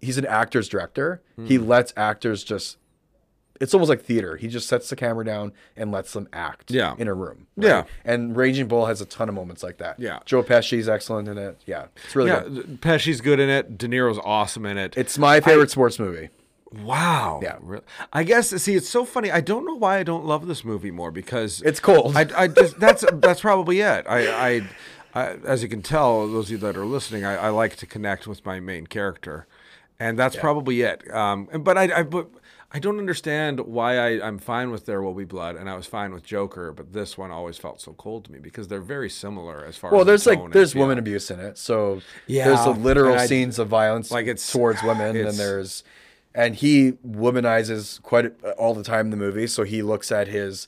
[0.00, 1.20] he's an actor's director.
[1.44, 1.68] He hmm.
[1.68, 2.78] lets actors just
[3.60, 4.36] it's almost like theater.
[4.36, 6.94] He just sets the camera down and lets them act Yeah.
[6.98, 7.46] in a room.
[7.56, 7.84] Yeah.
[8.04, 9.98] And Raging Bull has a ton of moments like that.
[10.00, 10.18] Yeah.
[10.24, 11.60] Joe Pesci's excellent in it.
[11.66, 11.86] Yeah.
[12.04, 12.80] It's really yeah, good.
[12.80, 13.78] Pesci's good in it.
[13.78, 14.94] De Niro's awesome in it.
[14.96, 16.30] It's my favorite sports movie.
[16.82, 17.40] wow.
[17.42, 17.58] Yeah.
[18.12, 19.30] I guess see, it's so funny.
[19.30, 22.16] I don't know why I don't love this movie more because It's cold.
[22.16, 24.04] I, I just that's that's probably it.
[24.08, 24.26] I,
[24.56, 24.68] I,
[25.14, 27.86] I as you can tell, those of you that are listening, I, I like to
[27.86, 29.46] connect with my main character,
[30.00, 31.08] and that's probably it.
[31.14, 32.28] Um, but I, I but
[32.74, 35.86] I don't understand why I, I'm fine with There Will Be Blood, and I was
[35.86, 39.08] fine with Joker, but this one always felt so cold to me because they're very
[39.08, 41.56] similar as far well, as the there's tone like there's woman abuse in it.
[41.56, 45.38] So Yeah, there's the literal I- scenes of violence like it's- towards women it's- and
[45.38, 45.84] there's
[46.34, 49.46] and he womanizes quite uh, all the time in the movie.
[49.46, 50.66] So he looks at his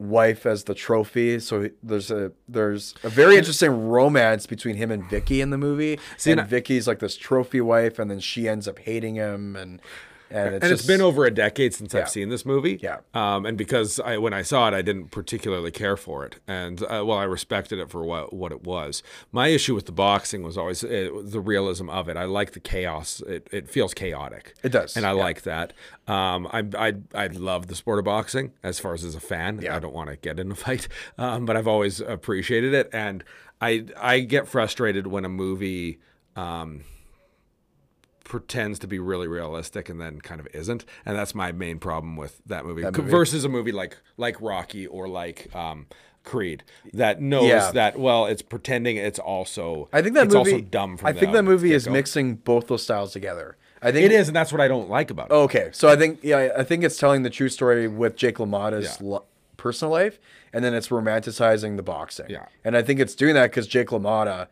[0.00, 1.38] wife as the trophy.
[1.38, 6.00] So there's a there's a very interesting romance between him and Vicky in the movie.
[6.16, 9.14] See, and and I- Vicky's like this trophy wife, and then she ends up hating
[9.14, 9.54] him.
[9.54, 9.80] And
[10.30, 12.00] and it's and just it's been over a decade since Yeah.
[12.00, 12.78] I've seen this movie.
[12.82, 12.98] Yeah.
[13.14, 16.82] Um, and because I, when I saw it, I didn't particularly care for it, and
[16.82, 19.02] uh, well, I respected it for what what it was.
[19.32, 22.16] My issue with the boxing was always uh, the realism of it.
[22.16, 23.20] I like the chaos.
[23.26, 24.54] It, it feels chaotic.
[24.62, 25.22] It does, and I yeah.
[25.22, 25.72] like that.
[26.06, 29.60] Um, I I I love the sport of boxing as far as as a fan.
[29.62, 29.76] Yeah.
[29.76, 30.88] I don't want to get in a fight,
[31.18, 33.24] um, but I've always appreciated it, and
[33.60, 35.98] I I get frustrated when a movie.
[36.36, 36.84] Um,
[38.30, 42.16] pretends to be really realistic and then kind of isn't and that's my main problem
[42.16, 43.10] with that movie, That movie.
[43.10, 45.88] versus a movie like like rocky or like um
[46.22, 46.62] creed
[46.92, 47.72] that knows Yeah.
[47.72, 50.52] that well it's pretending it's also I think that it's movie.
[50.52, 51.92] also dumb from I think that movie is get-go.
[51.94, 53.56] mixing both those styles together.
[53.82, 55.96] I think it is and that's what i don't like about it Okay, so I
[55.96, 59.06] think yeah, I think it's telling the true story with Jake LaMotta's Yeah.
[59.08, 59.24] lo-
[59.56, 60.20] personal life,
[60.52, 62.26] and then it's romanticizing the boxing.
[62.30, 62.46] Yeah.
[62.64, 64.46] and I think it's doing that because Jake LaMotta.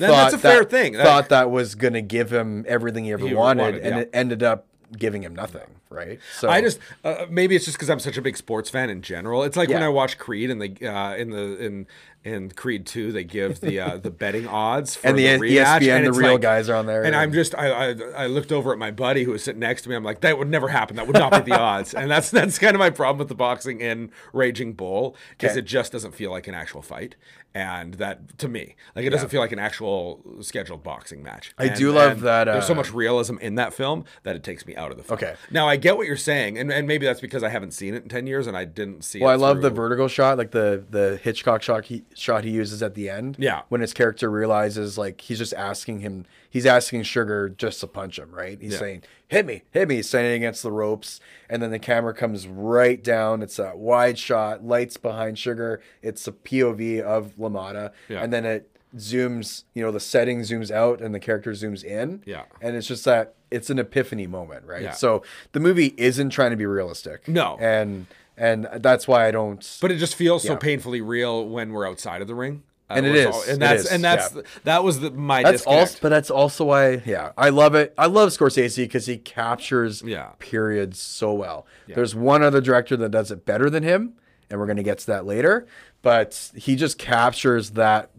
[0.00, 0.94] Then thought that's a fair that- thing.
[0.96, 4.00] Thought that was gonna give him everything he ever He wanted, wanted, and yeah.
[4.02, 5.66] it ended up giving him nothing.
[5.90, 6.20] Right.
[6.38, 9.02] So I just uh, maybe it's just because I'm such a big sports fan in
[9.02, 9.42] general.
[9.42, 11.86] It's like when I watch Creed and they uh, in the in
[12.22, 15.80] in Creed two they give the uh, the betting odds for And the the rematch,
[15.80, 18.26] ESPN, and the real like- guys are on there, And I'm just I, I I
[18.28, 19.96] looked over at my buddy who was sitting next to me.
[19.96, 20.94] I'm like that would never happen.
[20.96, 21.92] That would not be the odds.
[21.92, 25.58] And that's that's kind of my problem with the boxing in Raging Bull is Okay.
[25.58, 27.16] it just doesn't feel like an actual fight.
[27.52, 31.52] And that to me, like it doesn't feel like an actual scheduled boxing match.
[31.58, 34.44] I And- do love that, there's so uh, much realism in that film that it
[34.44, 35.18] takes me out of the film.
[35.18, 35.34] Okay.
[35.50, 38.02] Now I get what you're saying, and, and maybe that's because I haven't seen it
[38.02, 39.20] in ten years and I didn't see.
[39.20, 42.82] Well, I love the vertical shot, like the the Hitchcock shot he shot he uses
[42.82, 43.36] at the end.
[43.38, 43.62] Yeah.
[43.68, 48.18] When his character realizes like he's just asking him he's asking Sugar just to punch
[48.18, 48.58] him, right?
[48.60, 48.78] He's Yeah.
[48.78, 52.48] saying, Hit me, hit me, he's standing against the ropes, and then the camera comes
[52.48, 53.40] right down.
[53.42, 58.22] It's a wide shot, lights behind Sugar, it's a POV of LaMotta, Yeah.
[58.24, 62.22] and then it zooms, you know, the setting zooms out and the character zooms in.
[62.26, 62.42] Yeah.
[62.60, 64.82] And it's just that it's an epiphany moment, right?
[64.82, 64.92] Yeah.
[64.92, 65.22] So
[65.52, 67.26] the movie isn't trying to be realistic.
[67.28, 67.56] No.
[67.60, 68.06] And
[68.36, 72.22] and that's why I don't But it just feels so painfully real when we're outside
[72.22, 72.62] of the ring.
[72.88, 74.42] Uh, And it is, all- and that's is, and that's yeah.
[74.64, 75.80] that was the, my That's disconnect.
[75.80, 77.94] also, but that's also why, yeah, I love it.
[77.96, 80.30] I love Scorsese because he captures Yeah.
[80.40, 81.66] periods so well.
[81.86, 84.14] There's one other director that does it better than him,
[84.48, 85.66] and we're gonna get to that later.
[86.02, 88.10] But he just captures that.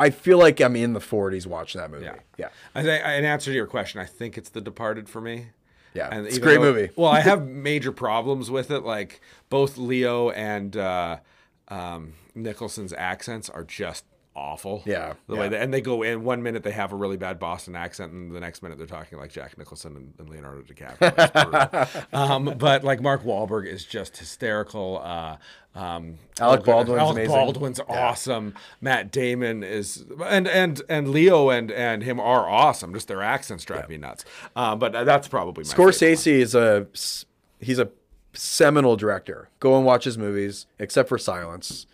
[0.00, 2.06] I feel like I'm in the 40s watching that movie.
[2.06, 2.16] Yeah.
[2.38, 2.80] Yeah, I
[3.14, 5.46] in answer to your question, I think it's The Departed for me.
[5.94, 6.90] yeah, And it's a great though- movie.
[6.96, 8.80] well, I have major problems with it.
[8.80, 9.20] Like
[9.50, 11.18] both Leo and uh,
[11.68, 14.04] um, Nicholson's accents are just
[14.34, 14.82] awful.
[14.86, 15.40] Yeah, the yeah.
[15.40, 18.12] way they, and they go in one minute they have a really bad Boston accent,
[18.12, 22.06] and the next minute they're talking like Jack Nicholson and, and Leonardo DiCaprio.
[22.12, 25.00] Um, but like Mark Wahlberg is just hysterical.
[25.02, 25.36] Uh,
[25.74, 27.34] um, Alec Baldwin's Alec amazing.
[27.34, 28.54] Baldwin's awesome.
[28.80, 32.92] Matt Damon is, and and and Leo and and him are awesome.
[32.92, 34.24] Just their accents drive me nuts.
[34.56, 35.70] Um, but that's probably my.
[35.70, 36.86] Scorsese is a
[37.60, 37.90] he's a
[38.32, 39.48] seminal director.
[39.60, 41.86] Go and watch his movies, except for Silence.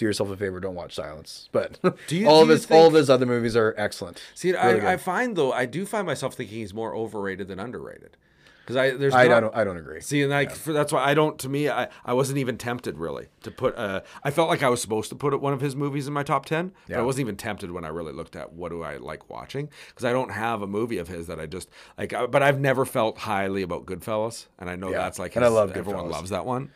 [0.00, 1.50] Do yourself a favor, don't watch Silence.
[1.52, 1.78] But
[2.08, 4.18] you- all do of his all of his other movies are excellent.
[4.34, 4.80] See, Really.
[4.80, 8.16] I, I find though, I do find myself thinking he's more overrated than underrated.
[8.62, 10.00] Because I there's I, not, I don't I don't agree.
[10.00, 11.38] See, and like for, that's why I don't.
[11.40, 13.76] To me, I, I wasn't even tempted really to put.
[13.76, 16.22] Uh, I felt like I was supposed to put one of his movies in my
[16.22, 18.96] top ten, but I wasn't even tempted when I really looked at what do I
[18.96, 21.68] like watching because I don't have a movie of his that I just
[21.98, 22.12] like.
[22.14, 25.44] uh, But I've never felt highly about Goodfellas, and I know Yeah, that's like and
[25.44, 26.70] I his- love everyone loves that one.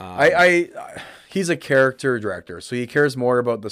[0.00, 3.70] I, I he's a character director, so he cares more about the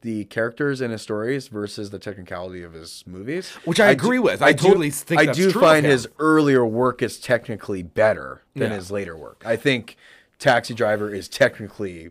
[0.00, 4.40] the characters in his stories versus the technicality of his movies, Which I agree with.
[4.42, 8.76] I totally think I do find his earlier work is technically better than Yeah.
[8.76, 9.42] his later work.
[9.44, 9.96] I think
[10.38, 12.10] Taxi Driver is technically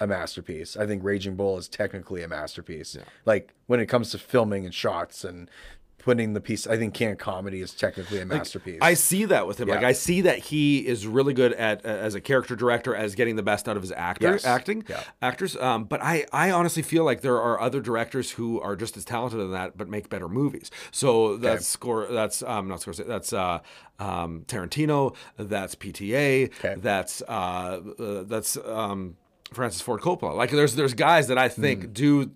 [0.00, 0.76] a masterpiece.
[0.76, 2.96] I think Raging Bull is technically a masterpiece.
[3.24, 5.48] Like when it comes to filming and shots and
[6.04, 8.78] putting the piece, I think can't Comedy is technically a masterpiece.
[8.82, 9.68] I see that with him.
[9.68, 13.14] Like I see that he is really good at uh, as a character director as
[13.14, 14.44] getting the best out of his actor Yes.
[14.44, 15.02] acting Yeah.
[15.22, 15.56] actors.
[15.56, 19.04] Um, but I I honestly feel like there are other directors who are just as
[19.04, 20.70] talented in that but make better movies.
[20.90, 23.60] So that's score that's um not Scorsese that's uh
[23.98, 26.74] um Tarantino that's PTA Okay.
[26.78, 29.16] that's uh, uh that's um
[29.52, 30.34] Francis Ford Coppola.
[30.36, 32.30] Like there's there's guys that I think do the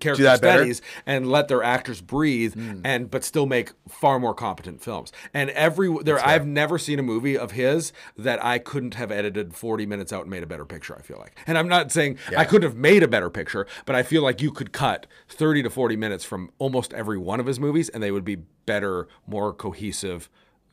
[0.00, 0.62] character that better?
[0.62, 2.80] Studies and let their actors breathe hmm.
[2.84, 5.12] and but still make far more competent films.
[5.32, 9.54] And every there I've never seen a movie of his that I couldn't have edited
[9.54, 11.38] 40 minutes out and made a better picture, I feel like.
[11.46, 14.40] And I'm not saying I couldn't have made a better picture, but I feel like
[14.40, 18.02] you could cut 30 to 40 minutes from almost every one of his movies and
[18.02, 18.36] they would be
[18.66, 20.28] better, more cohesive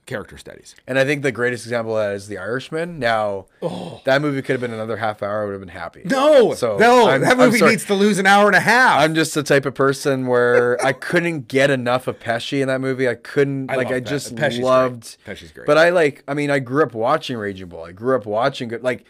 [0.06, 0.76] character studies.
[0.88, 2.99] And I think the greatest example of that is The Irishman.
[2.99, 4.02] Now, oh.
[4.06, 5.44] that movie could have been another half hour.
[5.44, 6.02] I would have been happy.
[6.06, 8.99] No, So, no, I'm- that movie needs to lose an hour and a half.
[8.99, 12.82] I'm just the type of person where I couldn't get enough of Pesci in that
[12.82, 13.07] movie.
[13.07, 14.64] I couldn't I like I just Pesci's great.
[14.65, 15.68] loved Pesci's great.
[15.68, 17.84] But I like I mean I grew up watching Raging Bull.
[17.84, 19.06] I grew up watching good like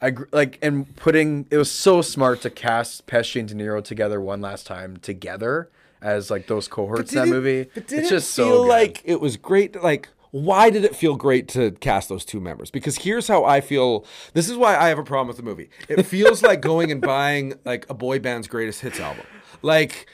[0.00, 4.20] I like and putting it was so smart to cast Pesci and De Niro together
[4.20, 5.68] one last time together
[6.02, 7.70] as like those cohorts in that it- movie.
[7.74, 8.68] But did it's it just feel so good.
[8.68, 9.82] like it was great?
[9.82, 12.70] Like, why did it feel great to cast those two members?
[12.70, 14.04] Because here's how I feel.
[14.32, 15.68] This is why I have a problem with the movie.
[15.88, 19.24] It feels like going and buying like a boy band's greatest hits album.
[19.60, 20.06] Like,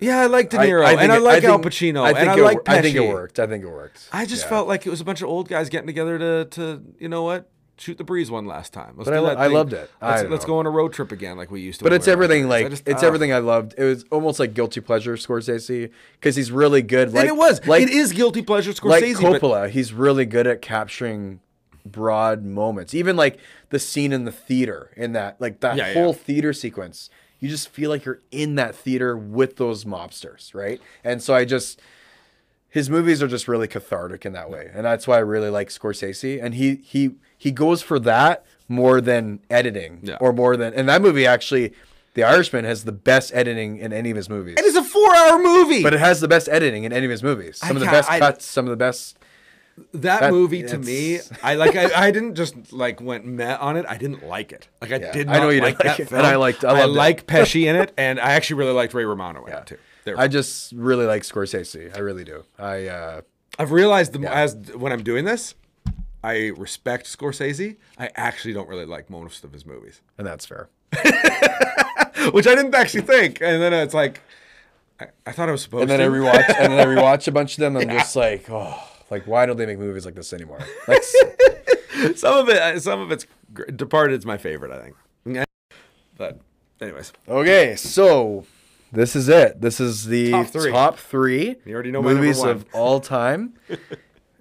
[0.00, 2.30] yeah, I like De Niro and I it- like Al think- Pacino I and think
[2.30, 3.38] I it like wor- I think it worked.
[3.38, 4.08] I think it worked.
[4.12, 4.48] I just Yeah.
[4.50, 7.22] felt like it was a bunch of old guys getting together to to you know
[7.22, 8.94] what shoot the breeze one last time.
[8.96, 9.90] Let's But I lo- that I loved it.
[10.00, 11.84] Let's, don't let's go on a road trip again like we used to.
[11.84, 13.06] But it's everything like just- it's ugh.
[13.06, 13.74] everything I loved.
[13.76, 17.12] It was almost like guilty pleasure Scorsese because he's really good.
[17.12, 17.66] Like and it was.
[17.66, 19.14] like it is guilty pleasure Scorsese.
[19.22, 19.68] like but- Coppola.
[19.70, 21.40] He's really good at capturing
[21.84, 22.94] broad moments.
[22.94, 23.38] Even like
[23.70, 25.94] the scene in the theater in that like that Yeah, yeah.
[25.94, 27.10] whole theater sequence.
[27.40, 30.80] You just feel like you're in that theater with those mobsters, right?
[31.02, 31.80] And so I just
[32.68, 34.68] his movies are just really cathartic in that way.
[34.74, 36.42] And that's why I really like Scorsese.
[36.42, 38.36] And he he he goes for that
[38.68, 39.92] more than editing.
[40.02, 40.16] Yeah.
[40.24, 41.66] Or more than and that movie actually
[42.14, 44.54] The Irishman has the best editing in any of his movies.
[44.58, 45.82] It is a four-hour movie.
[45.82, 47.58] But it has the best editing in any of his movies.
[47.58, 49.18] Some of the best I- cuts, some of the best.
[49.92, 51.74] that, That- movie to me, I like.
[51.76, 53.84] I, I didn't just like went met on it.
[53.88, 54.68] I didn't like it.
[54.80, 56.18] Like I Yeah, did I not know you like didn't like that it, film.
[56.20, 59.04] and I liked- I I, like Pesci in it, and I actually really liked Ray
[59.04, 59.78] Romano in it too.
[60.04, 60.16] There.
[60.24, 61.96] I just really like Scorsese.
[61.96, 62.44] I really do.
[62.58, 63.20] I uh,
[63.58, 65.54] I've realized the, as when I'm doing this,
[66.24, 67.76] I respect Scorsese.
[67.98, 70.68] I actually don't really like most of his movies, and that's fair.
[72.32, 73.40] which I didn't actually think.
[73.40, 74.22] And then it's like,
[75.00, 76.04] I, I thought I was supposed And then to.
[76.06, 77.76] I rewatch, and then I rewatch a bunch of them.
[77.76, 80.60] and I'm just like, oh, like why don't they make movies like this anymore?
[80.88, 81.02] Like,
[82.16, 84.70] some of it, uh, some of it's gr- Departed's my favorite.
[84.72, 84.96] I think.
[86.16, 86.38] But
[86.80, 88.46] anyways, okay, so
[88.92, 89.60] this is it.
[89.60, 90.70] This is the Top three.
[90.70, 92.50] top three You already know my movies one.
[92.50, 93.54] of all time.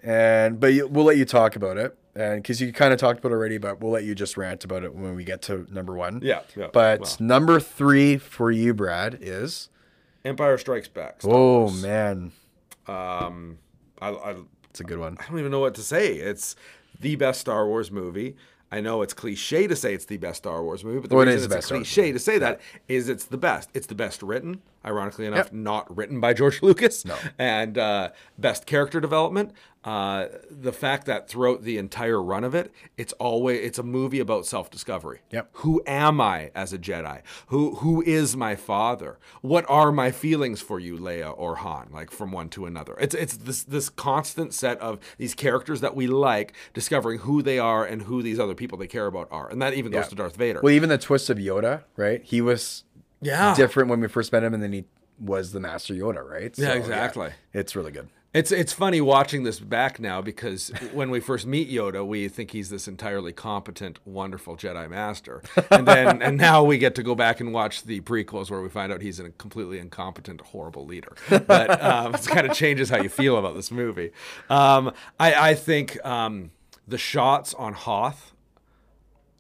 [0.04, 3.20] And but you, we'll let you talk about it, and because you kind of talked
[3.20, 5.66] about it already, but we'll let you just rant about it when we get to
[5.74, 6.20] number one.
[6.22, 9.70] Yeah, yeah, But number three for you, Brad, is
[10.26, 11.22] Empire Strikes Back.
[11.22, 11.82] Star oh Wars.
[11.82, 12.32] man,
[12.88, 13.58] Um,
[14.02, 14.36] I, I,
[14.70, 15.18] it's a good one.
[15.20, 16.14] I don't even know what to say.
[16.16, 16.56] It's
[17.00, 18.36] the best Star Wars movie.
[18.72, 21.28] I know it's cliche to say it's the best Star Wars movie, but the Well,
[21.28, 23.70] it reason is it's the best Star cliche to say that is it's the best.
[23.76, 25.54] It's the best written, ironically enough, Yep.
[25.54, 27.06] not written by George Lucas.
[27.06, 27.16] No.
[27.38, 28.10] And uh,
[28.40, 29.52] best character development.
[29.84, 34.20] Uh, the fact that throughout the entire run of it, it's always it's a movie
[34.20, 35.20] about self discovery.
[35.32, 35.50] Yep.
[35.54, 37.22] Who am I as a Jedi?
[37.48, 39.20] Who who is my father?
[39.42, 41.90] What are my feelings for you, Leia or Han?
[41.92, 42.96] Like from one to another.
[43.00, 47.60] It's it's this this constant set of these characters that we like, discovering who they
[47.60, 50.10] are and who these other people they care about are, and that even goes Yeah.
[50.10, 50.62] to Darth Vader.
[50.64, 52.22] Well, even the twist of Yoda, right?
[52.24, 52.86] He was
[53.22, 54.86] yeah, different when we first met him, and then he
[55.20, 56.58] was the Master Yoda, right?
[56.58, 57.32] Yeah, exactly.
[57.54, 58.08] It's really good.
[58.34, 62.50] It's it's funny watching this back now because when we first meet Yoda, we think
[62.50, 67.14] he's this entirely competent, wonderful Jedi Master, and then and now we get to go
[67.14, 71.16] back and watch the prequels where we find out he's a completely incompetent, horrible leader.
[71.30, 74.12] But um, it kind of changes how you feel about this movie.
[74.50, 76.50] Um, I I think um,
[76.88, 78.33] the shots on Hoth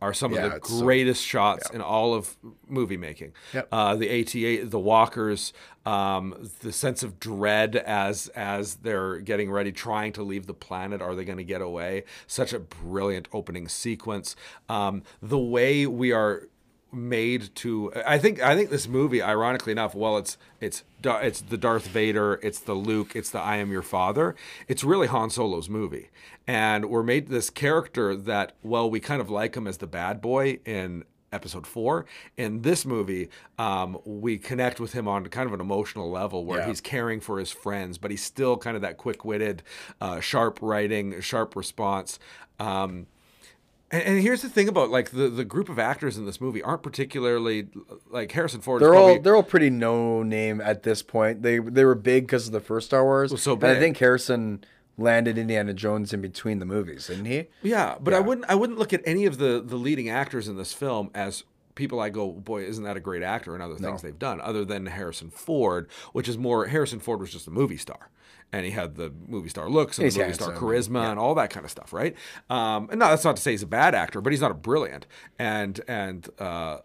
[0.03, 2.35] are some Yeah, of the it's so- greatest shots in all of
[2.67, 3.31] movie making.
[3.53, 3.67] Yep.
[3.71, 5.53] Uh, the AT-AT, the walkers,
[5.85, 11.01] um, the sense of dread as as they're getting ready, trying to leave the planet.
[11.01, 12.03] Are they going to get away?
[12.27, 14.35] Such a brilliant opening sequence.
[14.67, 16.49] Um, the way we are
[16.93, 21.57] made to I think I think this movie ironically enough while it's it's it's the
[21.57, 24.35] Darth Vader it's the Luke it's the I am your father
[24.67, 26.09] it's really Han Solo's movie.
[26.45, 30.21] And we're made this character that well we kind of like him as the bad
[30.21, 32.05] boy in episode 4
[32.37, 36.59] in this movie um, we connect with him on kind of an emotional level where
[36.59, 36.67] Yeah.
[36.67, 39.63] he's caring for his friends but he's still kind of that quick-witted
[39.99, 42.19] uh, sharp writing sharp response.
[42.59, 43.07] Um,
[43.93, 46.61] and, and here's the thing about like the, the group of actors in this movie
[46.63, 47.67] aren't particularly
[48.09, 48.81] like Harrison Ford.
[48.81, 51.43] They're probably, all they're all pretty no name at this point.
[51.43, 53.39] They they were big because of the first Star Wars.
[53.41, 54.63] So And I think Harrison
[54.97, 57.45] landed Indiana Jones in between the movies, didn't he?
[57.61, 60.57] yeah, but I wouldn't I wouldn't look at any of the the leading actors in
[60.57, 61.43] this film as
[61.75, 64.63] people I go, boy, isn't that a great actor and other things they've done, other
[64.65, 68.09] than Harrison Ford, which is more Harrison Ford was just a movie star.
[68.53, 71.35] And he had the movie star looks and He's the movie star charisma and all
[71.35, 72.15] that kind of stuff, right?
[72.49, 74.55] Um, and no, that's not to say he's a bad actor, but he's not a
[74.55, 75.07] brilliant.
[75.37, 76.77] And and uh,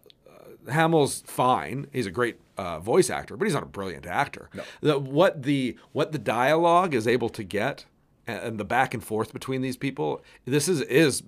[0.71, 1.87] Hamill's fine.
[1.93, 4.51] He's a great uh, voice actor, but he's not a brilliant actor.
[4.81, 7.85] The, what the what the dialogue is able to get
[8.27, 10.23] and, and the back and forth between these people.
[10.45, 11.23] This is is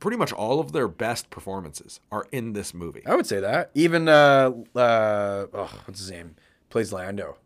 [0.00, 3.02] pretty much all of their best performances are in this movie.
[3.06, 3.70] I would say that.
[3.74, 6.36] Even uh, uh, oh, what's his name?
[6.70, 7.36] Plays Lando.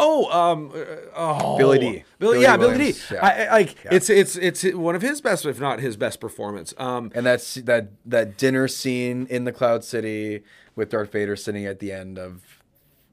[0.00, 0.84] Oh, um, uh,
[1.16, 2.04] oh, Billy Dee.
[2.18, 2.98] Billy, yeah, Billy Dee.
[3.12, 3.18] yeah.
[3.20, 6.72] I, I, like it's it's it's one of his best, if not his best performance.
[6.78, 10.42] Um, And that's that that dinner scene in the Cloud City
[10.76, 12.42] with Darth Vader sitting at the end of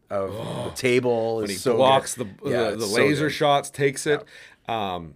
[0.09, 0.31] of
[0.65, 1.37] the table.
[1.37, 2.37] when he so blocks good.
[2.43, 3.33] the Yeah, the, the laser good.
[3.33, 4.23] shots, takes it.
[4.67, 5.15] Um,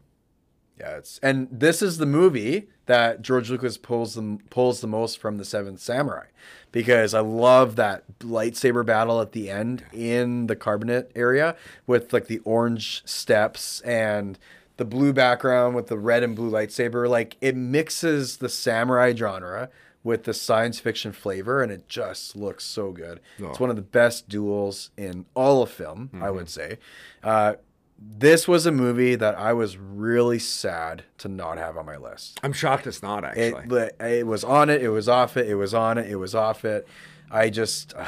[0.79, 5.17] Yeah, it's and this is the movie that George Lucas pulls the pulls the most
[5.19, 6.27] from the Seventh Samurai,
[6.71, 12.27] because I love that lightsaber battle at the end in the carbonite area with like
[12.27, 14.39] the orange steps and
[14.77, 17.09] the blue background with the red and blue lightsaber.
[17.09, 19.69] Like it mixes the samurai genre
[20.01, 23.19] with the science fiction flavor, and it just looks so good.
[23.49, 26.77] It's one of the best duels in all of film, I would say.
[27.21, 27.55] Uh,
[28.01, 32.39] this was a movie that I was really sad to not have on my list.
[32.43, 33.65] I'm shocked it's not actually.
[33.67, 36.33] but it was on it, it was off it, it was on it, it was
[36.33, 36.87] off it.
[37.29, 38.05] I just, uh,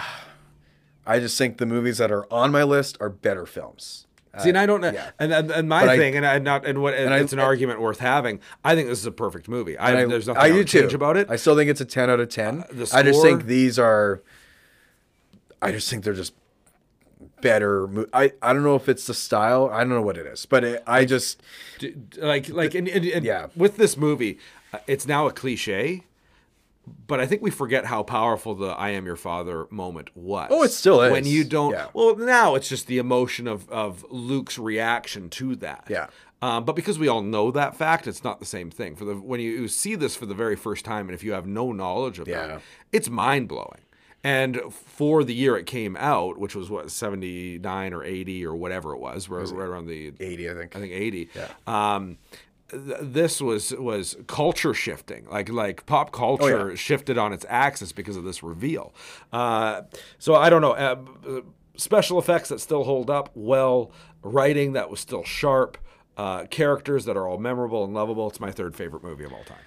[1.05, 4.07] I just think the movies that are on my list are better films.
[4.39, 4.97] See, and I don't uh, know.
[4.97, 5.09] yeah.
[5.19, 7.34] And, and and my But I- thing, and I not and what and I- it's
[7.34, 8.39] an argument worth having.
[8.63, 9.77] I think this is a perfect movie.
[9.77, 10.95] I, I, there's nothing I I do change too.
[10.95, 11.30] about it.
[11.30, 12.61] I still think it's a ten out of ten.
[12.61, 14.22] Uh, the I just think these are.
[15.61, 16.34] I just think they're just
[17.41, 17.88] better.
[17.88, 19.69] mo- I I don't know if it's the style.
[19.72, 21.41] I don't know what it is, but it, I just
[22.18, 23.48] like like and, and, and Yeah.
[23.56, 24.38] with this movie
[24.73, 26.03] uh, it's now a cliche
[27.07, 30.64] but i think we forget how powerful the i am your father moment was Oh,
[30.64, 31.11] it still is.
[31.11, 31.88] when you don't Yeah.
[31.93, 36.07] well now it's just the emotion of of luke's reaction to that Yeah.
[36.41, 38.95] um, but because we all know that fact, it's not the same thing.
[38.95, 41.45] For the when you see this for the very first time, and if you have
[41.45, 42.48] no knowledge of Yeah.
[42.48, 42.61] that,
[42.91, 43.81] it's mind blowing.
[44.23, 48.56] And for the year it came out, which was what seventy nine or eighty or
[48.56, 50.49] whatever it was, right, right around the eighty.
[50.49, 50.76] I think.
[50.76, 51.30] I think 80.
[51.65, 52.18] Um,
[52.73, 56.76] this was was culture shifting, like like pop culture Oh, yeah.
[56.76, 58.93] shifted on its axis because of this reveal.
[59.34, 59.81] Uh,
[60.19, 60.73] so I don't know.
[60.73, 61.41] Uh,
[61.76, 63.91] special effects that still hold up well,
[64.22, 65.77] writing that was still sharp,
[66.15, 68.30] uh, characters that are all memorable and lovable.
[68.30, 69.57] It's my third favorite movie of all time.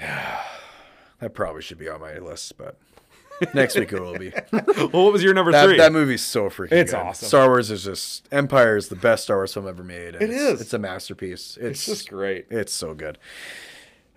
[0.00, 0.42] Yeah
[1.20, 2.78] that probably should be on my list, but
[3.54, 4.32] next week it will be.
[4.52, 5.76] well, what was your number That, three?
[5.78, 6.98] that movie's so freaking It's good.
[7.00, 7.28] awesome.
[7.28, 10.14] Star Wars is just Empire is the best Star Wars film ever made.
[10.16, 10.60] It it's, is.
[10.60, 11.56] It's a masterpiece.
[11.60, 12.46] It's, it's just great.
[12.50, 13.18] it's so good.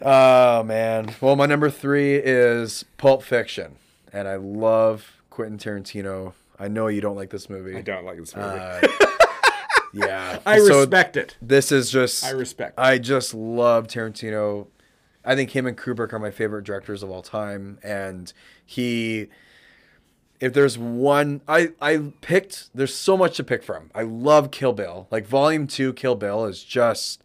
[0.02, 1.14] Oh man.
[1.22, 3.76] Well, my number three is Pulp Fiction,
[4.12, 6.34] and I love Quentin Tarantino.
[6.60, 7.76] I know you don't like this movie.
[7.78, 8.48] I don't like this movie.
[8.60, 8.82] Uh,
[9.94, 10.40] yeah.
[10.46, 11.38] I So respect it.
[11.42, 12.24] This is just.
[12.24, 12.78] I respect.
[12.78, 14.68] I just love Tarantino.
[15.26, 18.32] I think him and Kubrick are my favorite directors of all time, and
[18.66, 19.28] he.
[20.40, 22.70] If there's one, I I picked.
[22.76, 23.92] There's so much to pick from.
[23.96, 25.08] I love Kill Bill.
[25.10, 27.24] Like Volume Two, Kill Bill is just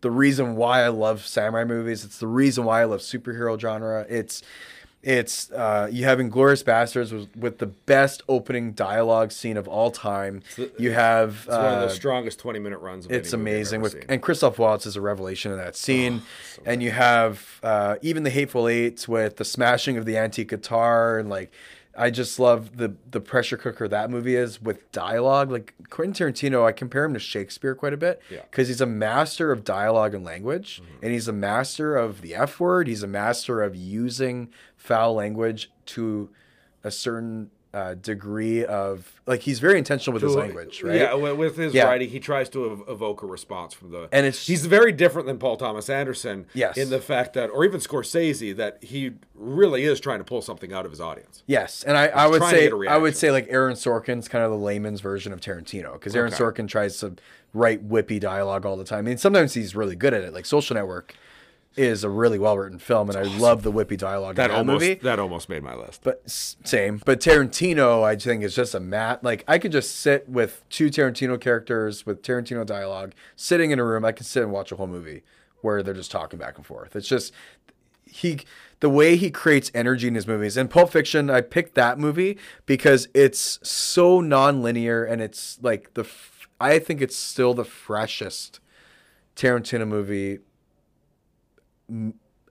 [0.00, 2.04] the reason why I love samurai movies.
[2.04, 4.06] It's the reason why I love superhero genre.
[4.08, 4.42] It's
[5.02, 9.90] it's uh, you have Inglourious Basterds with, with the best opening dialogue scene of all
[9.90, 10.42] time.
[10.78, 13.06] You have It's one of uh, the strongest twenty minute runs.
[13.06, 15.74] Of it's any movie I've amazing with and Christoph Waltz is a revelation in that
[15.74, 16.22] scene.
[16.58, 20.48] Oh, and you have uh, even the Hateful Eight with the smashing of the antique
[20.48, 21.50] guitar and like
[21.96, 25.50] I just love the the pressure cooker that movie is with dialogue.
[25.50, 28.38] Like Quentin Tarantino, I compare him to Shakespeare quite a bit Yeah.
[28.38, 28.46] Mm-hmm.
[28.50, 32.60] because he's a master of dialogue and language, and he's a master of the F
[32.60, 32.86] word.
[32.86, 36.30] He's a master of using foul language to
[36.84, 40.96] a certain uh, degree of like he's very intentional with his language, right?
[40.96, 41.84] Yeah, with with his Yeah.
[41.84, 44.08] writing, he tries to ev- evoke a response from the.
[44.10, 46.46] And it's- he's very different than Paul Thomas Anderson.
[46.52, 46.76] Yes.
[46.76, 50.72] in the fact that, or even Scorsese, that he really is trying to pull something
[50.72, 51.44] out of his audience.
[51.46, 54.56] Yes, and I, I would say I would say like Aaron Sorkin's kind of the
[54.58, 56.42] layman's version of Tarantino because Aaron Okay.
[56.42, 57.14] Sorkin tries to
[57.54, 58.98] write whippy dialogue all the time.
[59.00, 60.32] I mean, sometimes he's really good at it.
[60.34, 61.14] Like Social Network
[61.76, 64.58] is a really well written film, and I love the whippy dialogue That in that
[64.58, 64.94] almost movie.
[64.94, 66.00] that almost made my list.
[66.02, 69.22] But same, but Tarantino, I think is just a mat.
[69.22, 73.84] Like I could just sit with two Tarantino characters with Tarantino dialogue, sitting in a
[73.84, 74.04] room.
[74.04, 75.22] I could sit and watch a whole movie
[75.62, 76.96] where they're just talking back and forth.
[76.96, 77.32] It's just
[78.04, 78.40] he,
[78.80, 80.56] the way he creates energy in his movies.
[80.56, 86.02] And Pulp Fiction, I picked that movie because it's so non-linear and it's like the.
[86.02, 88.58] f- I think it's still the freshest
[89.36, 90.40] Tarantino movie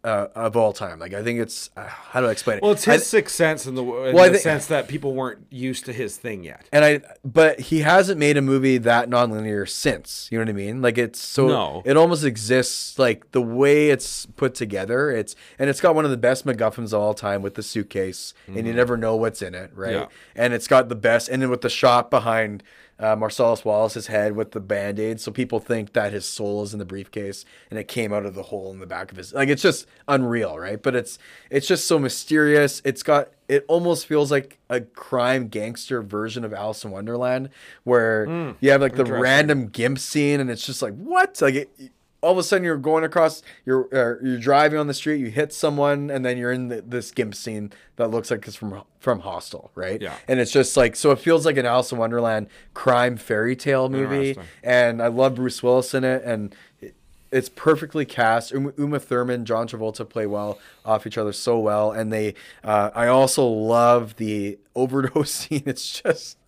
[0.02, 0.98] uh, of all time.
[0.98, 2.64] Like I think it's uh, how do I explain it?
[2.64, 4.88] Well, it's I- his sixth sense in the, in Well, I the think- sense that
[4.88, 6.66] people weren't used to his thing yet.
[6.72, 10.30] and I, but he hasn't made a movie that nonlinear since.
[10.32, 10.82] You know what I mean?
[10.82, 11.82] Like it's so No.
[11.86, 15.12] it almost exists like the way it's put together.
[15.12, 18.34] It's and it's got one of the best MacGuffins of all time with the suitcase,
[18.48, 19.92] and you never know what's in it, right?
[19.94, 20.06] Yeah.
[20.34, 22.64] And it's got the best, and then with the shot behind.
[23.00, 26.74] Uh, Marcellus Wallace's head with the band aid, so people think that his soul is
[26.74, 29.34] in the briefcase, and it came out of the hole in the back of his.
[29.34, 30.82] Like it's just unreal, right?
[30.84, 31.18] But it's
[31.50, 32.82] it's just so mysterious.
[32.84, 37.50] It's got it almost feels like a crime gangster version of Alice in Wonderland,
[37.86, 38.26] where
[38.60, 41.42] you have like the random gimp scene, and it's just like what?
[41.42, 44.94] Like it, all of a sudden you're going across, you're uh, you're driving on the
[44.94, 48.46] street, you hit someone, and then you're in the, this gimp scene that looks like
[48.48, 50.02] it's from from Hostel, right?
[50.02, 50.16] Yeah.
[50.28, 53.88] And it's just like so it feels like an Alice in Wonderland crime fairy tale
[53.90, 56.54] movie, and I love Bruce Willis in it, and.
[56.82, 56.96] it-
[57.32, 58.52] it's perfectly cast.
[58.52, 62.34] Uma, Uma Thurman, John Travolta play well off each other so well, and they.
[62.64, 65.62] Uh, I also love the overdose scene.
[65.68, 66.40] It's just,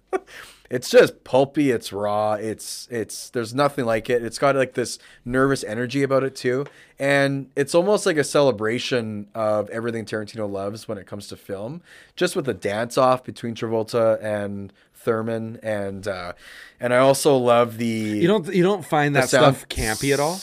[0.71, 1.69] it's just pulpy.
[1.69, 2.33] It's raw.
[2.33, 3.29] It's it's.
[3.29, 4.23] There's nothing like it.
[4.23, 6.65] It's got like this nervous energy about it too,
[6.97, 11.81] and it's almost like a celebration of everything Tarantino loves when it comes to film.
[12.15, 16.33] Just with the dance off between Travolta and Thurman, and uh,
[16.79, 20.39] and I also love the You don't you don't find that stuff campy at all?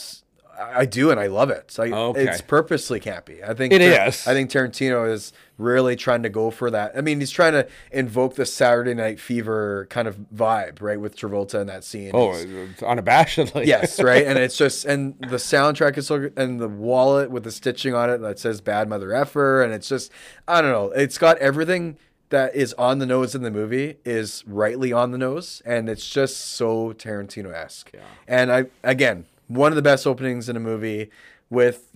[0.60, 1.70] I do, and I love it.
[1.70, 2.24] So I, oh, Okay.
[2.26, 3.48] It's purposely campy.
[3.48, 4.26] I think It Tar- is.
[4.26, 6.92] I think Tarantino is really trying to go for that.
[6.96, 11.16] I mean, he's trying to invoke the Saturday Night Fever kind of vibe, right, with
[11.16, 12.10] Travolta in that scene.
[12.14, 13.66] Oh, It's- unabashedly.
[13.66, 14.24] yes, right.
[14.26, 17.94] And it's just, and the soundtrack is so good, and the wallet with the stitching
[17.94, 20.10] on it that says "Bad Mother Effer," and it's just,
[20.46, 20.90] I don't know.
[20.90, 21.98] It's got everything
[22.30, 26.08] that is on the nose in the movie is rightly on the nose, and it's
[26.08, 27.90] just so Tarantino esque.
[27.94, 28.00] Yeah.
[28.26, 31.10] And I, again, one of the best openings in a movie
[31.50, 31.92] with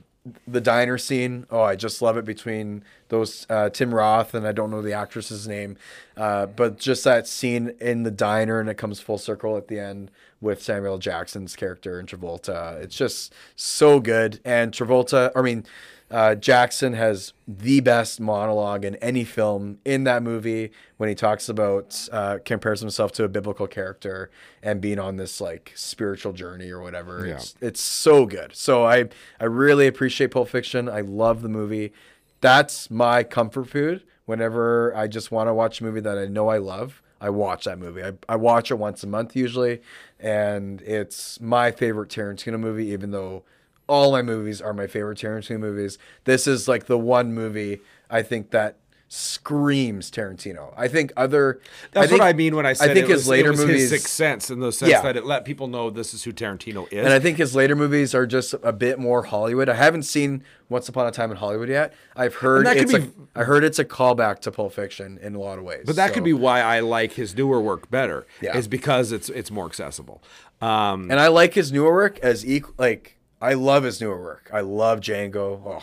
[0.47, 1.47] the diner scene.
[1.51, 4.93] Oh, I just love it between those uh, Tim Roth and I don't know the
[4.93, 5.77] actress's name,
[6.17, 9.81] uh, but just that scene in the diner and it comes full circle at the
[9.81, 10.11] end
[10.41, 12.81] with Samuel Jackson's character and Travolta.
[12.81, 14.41] It's just so good.
[14.45, 15.65] And Travolta, I mean,
[16.13, 21.49] uh, Jackson has the best monologue in any film in that movie when he talks
[21.49, 24.31] about uh, compares himself to a biblical character
[24.63, 27.27] and being on this like spiritual journey or whatever.
[27.27, 27.35] Yeah.
[27.37, 28.55] It's it's so good.
[28.55, 29.09] So I
[29.41, 30.87] I really appreciate Pulp Fiction.
[30.87, 31.95] I love the movie.
[32.43, 34.03] That's my comfort food.
[34.27, 37.65] Whenever I just want to watch a movie that I know I love, I watch
[37.65, 38.05] that movie.
[38.05, 39.81] I, I watch it once a month usually,
[40.21, 42.89] and it's my favorite Tarantino movie.
[42.89, 43.45] Even though
[43.89, 47.81] all my movies are my favorite Tarantino movies, this is like the one movie
[48.11, 48.77] I think that
[49.09, 50.73] screams Tarantino.
[50.77, 51.61] I think other.
[51.93, 53.83] That's think- what I mean when I said I think his was, later was movies.
[53.83, 55.03] his sixth sense in the sense Yeah.
[55.03, 57.05] that it let people know this is who Tarantino is.
[57.05, 59.69] And I think his later movies are just a bit more Hollywood.
[59.69, 61.93] I haven't seen Once Upon a Time in Hollywood yet.
[62.17, 65.39] I've heard it's a, be- I heard it's a callback to Pulp Fiction in a
[65.41, 65.83] lot of ways.
[65.87, 68.27] but that So- could be why I like his newer work better.
[68.41, 68.57] Yeah.
[68.57, 70.23] Is because it's it's more accessible.
[70.63, 72.75] Um, And I like his newer work as equal.
[72.79, 74.49] Like I love his newer work.
[74.53, 75.61] I love Django.
[75.67, 75.83] Oh,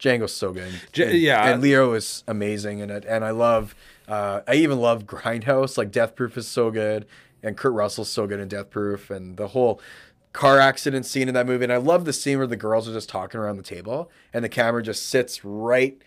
[0.00, 0.72] Django's so good.
[0.92, 1.50] J- And- yeah.
[1.50, 3.04] and Leo is amazing in it.
[3.06, 3.74] And I love.
[4.08, 5.76] Uh, I even love Grindhouse.
[5.76, 7.06] Like Death Proof is so good,
[7.42, 9.80] and Kurt Russell's so good in Death Proof, and the whole
[10.32, 11.64] car accident scene in that movie.
[11.64, 14.42] And I love the scene where the girls are just talking around the table, and
[14.44, 16.00] the camera just sits right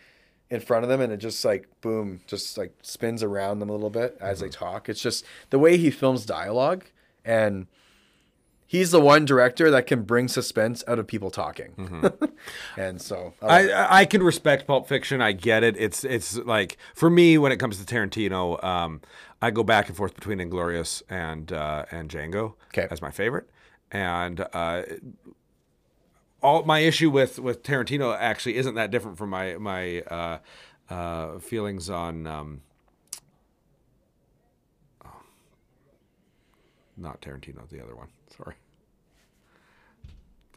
[0.49, 3.72] in front of them and it just like boom just like spins around them a
[3.72, 6.84] little bit as they talk it's just the way he films dialogue
[7.24, 7.68] and
[8.72, 12.10] he's the one director that can bring suspense out of people talking
[12.77, 13.69] and so I.
[13.69, 15.22] I I can respect Pulp Fiction.
[15.22, 15.76] I get it.
[15.77, 19.02] It's it's like for me when it comes to Tarantino, um,
[19.41, 22.88] I go back and forth between Inglourious and uh, and Django Okay.
[22.89, 23.49] as my favorite.
[23.91, 24.84] And uh,
[26.41, 30.38] all my issue with with Tarantino actually isn't that different from my my uh,
[30.89, 32.26] uh, feelings on.
[32.26, 32.61] Um,
[35.06, 35.10] oh,
[36.98, 38.07] not Tarantino, the other one.
[38.36, 38.56] Sorry.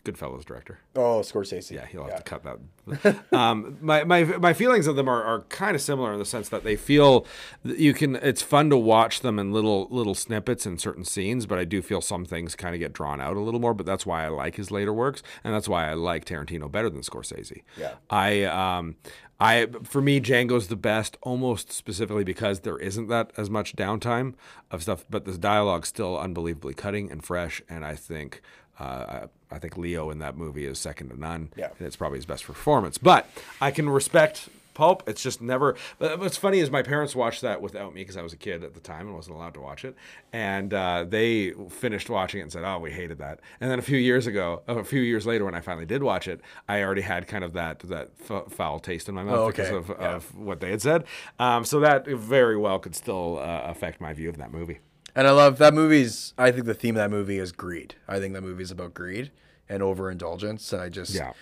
[0.05, 0.81] Goodfellas director.
[0.97, 3.17] oh scorsese Yeah, he'll have to cut that.
[3.33, 6.51] um, my, my my feelings of them are, are kind of similar in the sense
[6.51, 7.27] that they feel
[7.65, 8.17] that you can.
[8.17, 11.81] It's fun to watch them in little little snippets in certain scenes, but I do
[11.81, 13.73] feel some things kind of get drawn out a little more.
[13.73, 16.91] But that's why I like his later works, and that's why I like Tarantino better
[16.91, 17.63] than Scorsese.
[17.79, 17.95] Yeah.
[18.11, 18.97] I um
[19.40, 24.35] I for me Django's the best, almost specifically because there isn't that as much downtime
[24.70, 28.40] of stuff, but the dialogue's still unbelievably cutting and fresh, and I think.
[28.77, 31.69] Uh, I, think Leo in that movie is second to none Yeah.
[31.78, 32.98] and it's probably his best performance.
[32.98, 33.28] But
[33.61, 35.09] I can respect pulp.
[35.09, 35.77] It's just never.
[35.99, 38.63] But what's funny is my parents watched that without me because I was a kid
[38.65, 39.95] at the time and wasn't allowed to watch it,
[40.33, 43.83] and uh, they finished watching it and said, "Oh, we hated that." And then a
[43.83, 47.03] few years ago, a few years later, when I finally did watch it, I already
[47.03, 50.15] had kind of that that f- foul taste in my mouth Oh, because of, Yeah.
[50.17, 51.05] of what they had said.
[51.39, 54.81] Um, so that very well could still uh, affect my view of that movie.
[55.17, 56.35] And I love that movie's.
[56.37, 57.95] I think the theme of that movie is greed.
[58.09, 59.31] I think that movie is about greed
[59.69, 60.73] and overindulgence.
[60.73, 61.33] And I just, Yeah.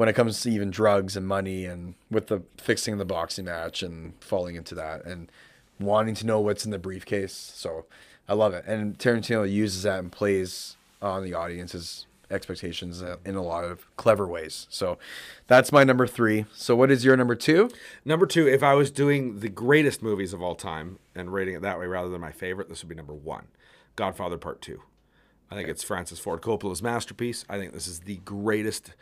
[0.00, 3.82] When it comes to even drugs and money, and with the fixing the boxing match
[3.82, 5.30] and falling into that, and
[5.78, 7.34] wanting to know what's in the briefcase.
[7.54, 7.84] So
[8.26, 8.64] I love it.
[8.66, 14.26] And Tarantino uses that and plays on the audience's expectations in a lot of clever
[14.26, 14.66] ways.
[14.70, 14.96] So
[15.48, 16.46] that's my number three.
[16.54, 17.68] So what is your number two?
[18.02, 21.60] Number two, if I was doing the greatest movies of all time and rating it
[21.60, 23.48] that way rather than my favorite, this would be number one
[23.96, 24.80] Godfather Part Two.
[25.50, 27.44] I think it's Francis Ford Coppola's masterpiece.
[27.50, 28.94] I think this is the greatest,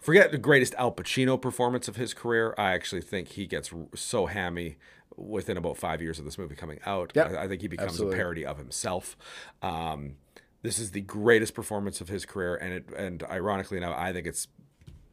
[0.00, 2.54] forget the greatest Al Pacino performance of his career.
[2.58, 4.76] I actually think he gets so hammy
[5.16, 7.12] within about five years of this movie coming out.
[7.14, 8.16] Yeah, I, I think he becomes absolutely.
[8.16, 9.16] a parody of himself.
[9.62, 10.16] Um,
[10.62, 14.26] this is the greatest performance of his career, and it, and ironically now, I think
[14.26, 14.48] it's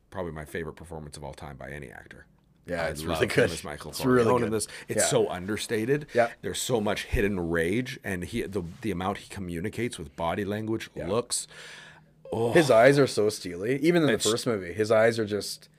[0.10, 2.26] probably my favorite performance of all time by any actor.
[2.66, 3.50] Yeah, I it's really good.
[3.50, 4.44] as Michael It's really good.
[4.48, 4.68] in this.
[4.90, 5.06] It's Yeah.
[5.08, 6.06] so understated.
[6.14, 6.32] Yeah.
[6.42, 10.90] There's so much hidden rage, and he the the amount he communicates with body language,
[10.96, 11.48] looks.
[12.54, 13.80] His eyes are so steely.
[13.80, 15.70] Even in the first movie, his eyes are just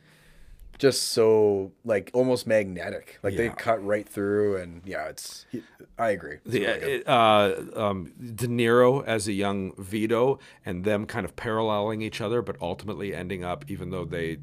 [0.79, 3.19] just so like almost magnetic.
[3.23, 5.63] Like they cut right through and yeah, it's he,
[5.99, 6.37] I agree.
[6.45, 11.35] It's The, really uh, um, De Niro as a young Vito, and them kind of
[11.37, 14.39] paralleling each other, but ultimately ending up, even though they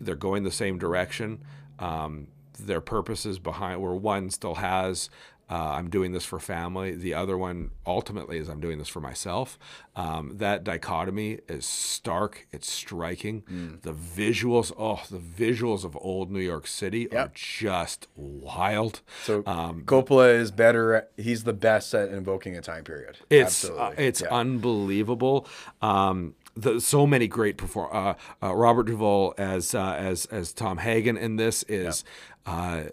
[0.00, 1.42] they're going the same direction,
[1.78, 2.28] um,
[2.58, 5.10] their purposes behind where one still has.
[5.50, 6.94] Uh, I'm doing this for family.
[6.94, 9.58] The other one ultimately is I'm doing this for myself.
[9.94, 12.46] Um, that dichotomy is stark.
[12.50, 13.42] It's striking.
[13.42, 13.82] Mm.
[13.82, 19.02] The visuals, oh, the visuals of old New York City are just wild.
[19.24, 21.08] so um, Coppola is better.
[21.16, 23.18] He's the best at invoking a time period.
[23.28, 24.28] It's uh, it's Yeah.
[24.30, 25.46] unbelievable.
[25.82, 27.90] Um, the, so many great perform.
[27.92, 32.04] Uh, uh, Robert Duvall as uh, as as Tom Hagen in this is.
[32.46, 32.84] Uh,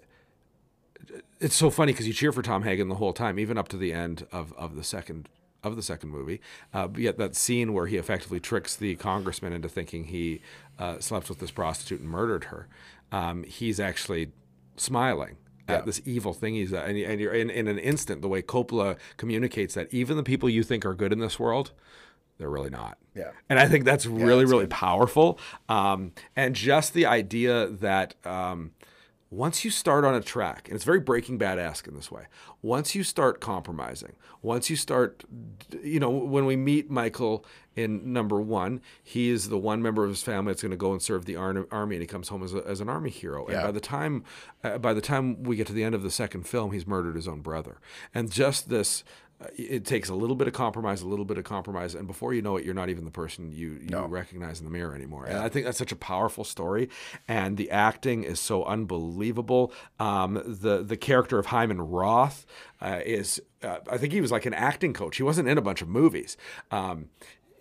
[1.39, 3.77] it's so funny because you cheer for Tom Hagen the whole time, even up to
[3.77, 5.29] the end of, of the second
[5.63, 6.41] of the second movie.
[6.73, 10.41] Uh, yet that scene where he effectively tricks the congressman into thinking he
[10.79, 12.67] uh, slept with this prostitute and murdered her,
[13.11, 14.31] um, he's actually
[14.75, 15.37] smiling
[15.67, 18.97] at this evil thing he's and, and you're in, in an instant the way Coppola
[19.17, 21.71] communicates that even the people you think are good in this world,
[22.37, 22.97] they're really not.
[23.15, 23.31] Yeah.
[23.49, 24.71] And I think that's really, that's really good.
[24.71, 25.39] powerful.
[25.69, 28.71] Um, and just the idea that um,
[29.31, 32.25] once you start on a track, and it's very Breaking Bad esque in this way,
[32.61, 35.23] once you start compromising, once you start,
[35.81, 40.09] you know, when we meet Michael in number one, he is the one member of
[40.09, 42.43] his family that's going to go and serve the ar- army, and he comes home
[42.43, 43.45] as, a, as an army hero.
[43.45, 44.25] And by the time,
[44.65, 47.15] uh, by the time we get to the end of the second film, he's murdered
[47.15, 47.79] his own brother,
[48.13, 49.05] and just this
[49.55, 52.41] it takes a little bit of compromise, a little bit of compromise, and before you
[52.41, 55.25] know it, you're not even the person you, you recognize in the mirror anymore.
[55.25, 56.89] And I think that's such a powerful story,
[57.27, 59.73] and the acting is so unbelievable.
[59.99, 62.45] Um, the the character of Hyman Roth
[62.81, 65.17] uh, is, uh, I think he was like an acting coach.
[65.17, 66.37] He wasn't in a bunch of movies.
[66.71, 67.09] Um,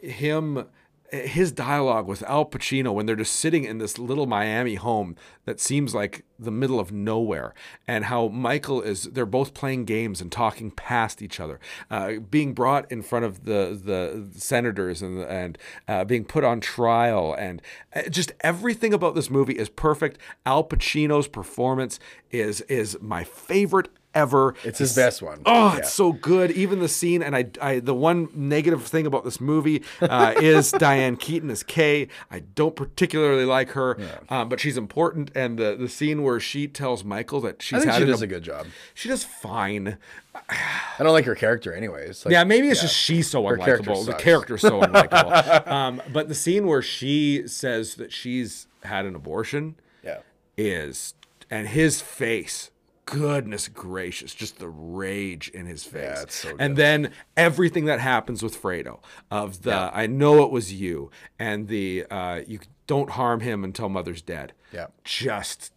[0.01, 0.67] him
[1.13, 5.61] his dialogue with Al Pacino when they're just sitting in this little Miami home that
[5.61, 7.53] seems like the middle of nowhere,
[7.87, 11.59] and how Michael is, they're both playing games and talking past each other,
[11.91, 15.59] uh, being brought in front of the the senators and and
[15.89, 17.61] uh, being put on trial, and
[17.95, 20.19] uh, just everything about this movie is perfect.
[20.47, 21.99] Al Pacino's performance
[22.31, 24.55] is is my favorite ever.
[24.65, 25.43] It's his best one.
[25.47, 25.79] Oh, Yeah.
[25.79, 26.51] it's so good.
[26.53, 30.71] Even the scene, and I, I the one negative thing about this movie uh, is
[30.79, 32.09] Diane Keaton as Kay.
[32.31, 33.97] I don't particularly like her,
[34.29, 35.31] um, but she's important.
[35.35, 38.23] And the the scene where she tells Michael that she's I think had she does
[38.23, 38.67] ab- a good job.
[38.95, 39.97] She does fine.
[40.35, 42.25] I don't like her character anyways.
[42.25, 44.07] Like, Yeah, maybe it's just she's so character unlikable.
[44.07, 45.67] The character's so unlikable.
[45.67, 49.75] um, but the scene where she says that she's had an abortion
[50.05, 50.19] Yeah.
[50.57, 51.15] is,
[51.51, 52.71] and his face.
[53.11, 56.03] Goodness gracious, just the rage in his face.
[56.03, 59.01] Yeah, so and then everything that happens with Fredo
[59.31, 63.89] of the I know it was you and the uh, you don't harm him until
[63.89, 64.53] mother's dead.
[64.73, 64.87] Yeah.
[65.05, 65.73] Just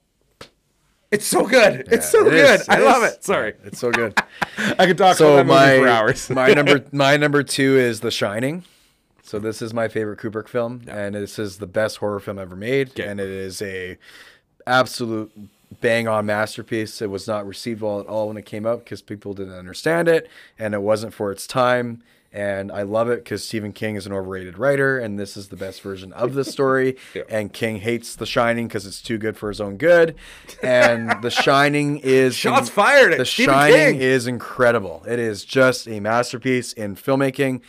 [1.12, 1.88] it's so good.
[1.92, 2.60] it's so It good.
[2.62, 3.24] is, I love it.
[3.24, 3.54] Sorry.
[3.64, 4.18] It's so good.
[4.58, 6.30] I could talk so about my for hours.
[6.30, 8.64] my number my number two is The Shining.
[9.22, 12.56] So this is my favorite Kubrick film, and this is the best horror film ever
[12.56, 13.98] made, and it is a
[14.68, 15.32] absolute
[15.82, 17.02] bang on masterpiece.
[17.02, 20.08] It was not received well at all when it came out because people didn't understand
[20.08, 20.30] it
[20.60, 22.02] and it wasn't for its time.
[22.36, 25.56] And I love it because Stephen King is an overrated writer, and this is the
[25.56, 26.98] best version of the story.
[27.14, 27.22] Yeah.
[27.30, 30.16] And King hates The Shining because it's too good for his own good.
[30.64, 34.02] And The Shining is Shots fired at The Stephen Shining King.
[34.02, 35.04] is incredible.
[35.08, 37.62] It is just a masterpiece in filmmaking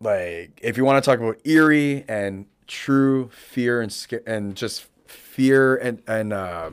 [0.00, 4.86] like if you want to talk about eerie and true fear and sca- and just
[5.30, 6.70] fear and and uh,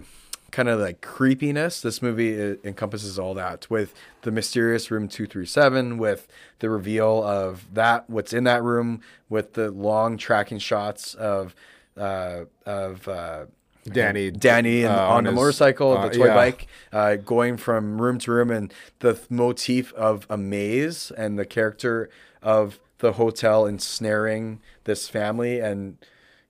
[0.52, 3.94] kind of like creepiness, this movie uh, encompasses all that with
[4.24, 6.28] the mysterious room two three seven, with
[6.60, 11.54] the reveal of that what's in that room, with the long tracking shots of
[11.98, 13.46] uh, of uh,
[13.86, 16.34] Danny- Danny and, uh, on, on the his- motorcycle, uh, the toy yeah.
[16.36, 21.38] bike, uh, going from room to room, and the th- motif of a maze and
[21.40, 22.10] the character
[22.42, 25.98] of the hotel ensnaring this family and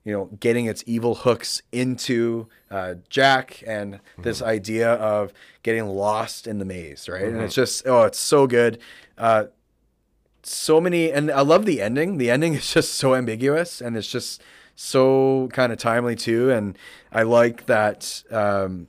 [0.08, 6.46] you know getting its evil hooks into uh, Jack and this idea of getting lost
[6.46, 7.24] in the maze, right?
[7.24, 8.78] And it's just oh, it's so good.
[9.18, 9.44] Uh,
[10.42, 12.16] so many and I love the ending.
[12.16, 14.42] The ending is just so ambiguous and it's just
[14.74, 16.50] so kind of timely too.
[16.50, 16.78] And
[17.12, 18.88] I like that um,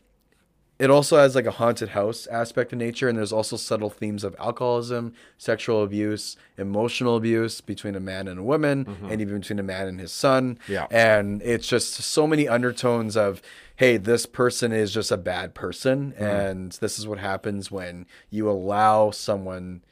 [0.80, 4.24] it also has like a haunted house aspect of nature and there's also subtle themes
[4.24, 9.12] of alcoholism, sexual abuse, emotional abuse between a man and a woman mm-hmm.
[9.12, 10.58] and even between a man and his son.
[10.70, 10.88] Yeah.
[10.90, 13.42] And it's just so many undertones of
[13.76, 16.24] hey, this person is just a bad person mm-hmm.
[16.24, 19.84] and this is what happens when you allow someone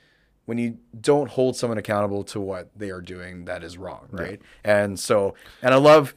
[0.45, 4.39] when you don't hold someone accountable to what they are doing that is wrong, right?
[4.63, 6.15] And so, and I love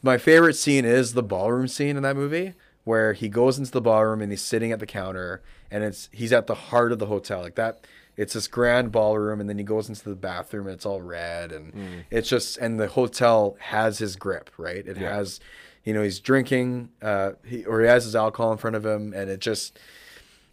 [0.00, 2.54] my favorite scene is the ballroom scene in that movie
[2.84, 6.32] where he goes into the ballroom and he's sitting at the counter and it's he's
[6.32, 7.86] at the heart of the hotel like that
[8.16, 11.50] it's this grand ballroom and then he goes into the bathroom and it's all red
[11.50, 15.14] and it's just and the hotel has his grip right it Yeah.
[15.16, 15.40] has
[15.82, 19.12] you know he's drinking uh he, or he has his alcohol in front of him
[19.14, 19.78] and it just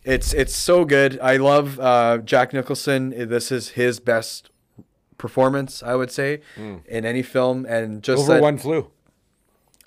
[0.04, 1.20] it's it's so good.
[1.22, 3.12] I love uh, Jack Nicholson.
[3.30, 4.50] This is his best
[5.20, 8.90] performance, I would say, in any film, and just Over that- one flew.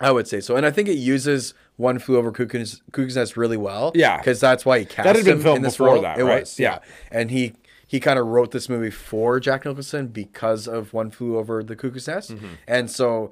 [0.05, 3.36] I would say so, and I think it uses One Flew Over Cuckoo's, Cuckoo's Nest
[3.36, 3.93] really well.
[3.94, 4.18] Yeah.
[4.18, 6.02] because that's why he cast That had been him filmed in this before role.
[6.02, 6.40] that, it right?
[6.40, 6.78] was, yeah.
[7.10, 7.55] And he
[7.86, 11.76] he kind of wrote this movie for Jack Nicholson because of One Flew Over the
[11.76, 12.47] Cuckoo's Nest, Mm-hmm.
[12.68, 13.31] and so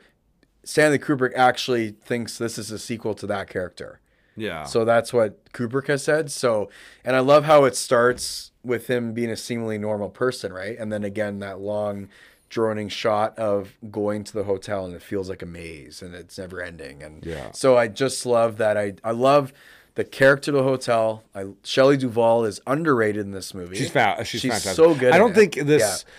[0.64, 4.00] Stanley Kubrick actually thinks this is a sequel to that character.
[4.36, 4.64] Yeah.
[4.64, 6.30] So that's what Kubrick has said.
[6.30, 6.70] So,
[7.04, 10.78] and I love how it starts with him being a seemingly normal person, right?
[10.78, 12.08] And then again, that long,
[12.52, 16.36] droning shot of going to the hotel and it feels like a maze and it's
[16.36, 17.02] never ending.
[17.02, 17.50] And Yeah.
[17.52, 18.76] so I just love that.
[18.76, 19.54] I, I love
[19.94, 21.22] the character of the hotel.
[21.34, 23.76] I, Shelley Duvall is underrated in this movie.
[23.76, 24.74] She's fa- she's, fantastic.
[24.74, 25.14] so good.
[25.14, 25.34] I don't it.
[25.34, 26.04] think this.
[26.04, 26.12] Yeah.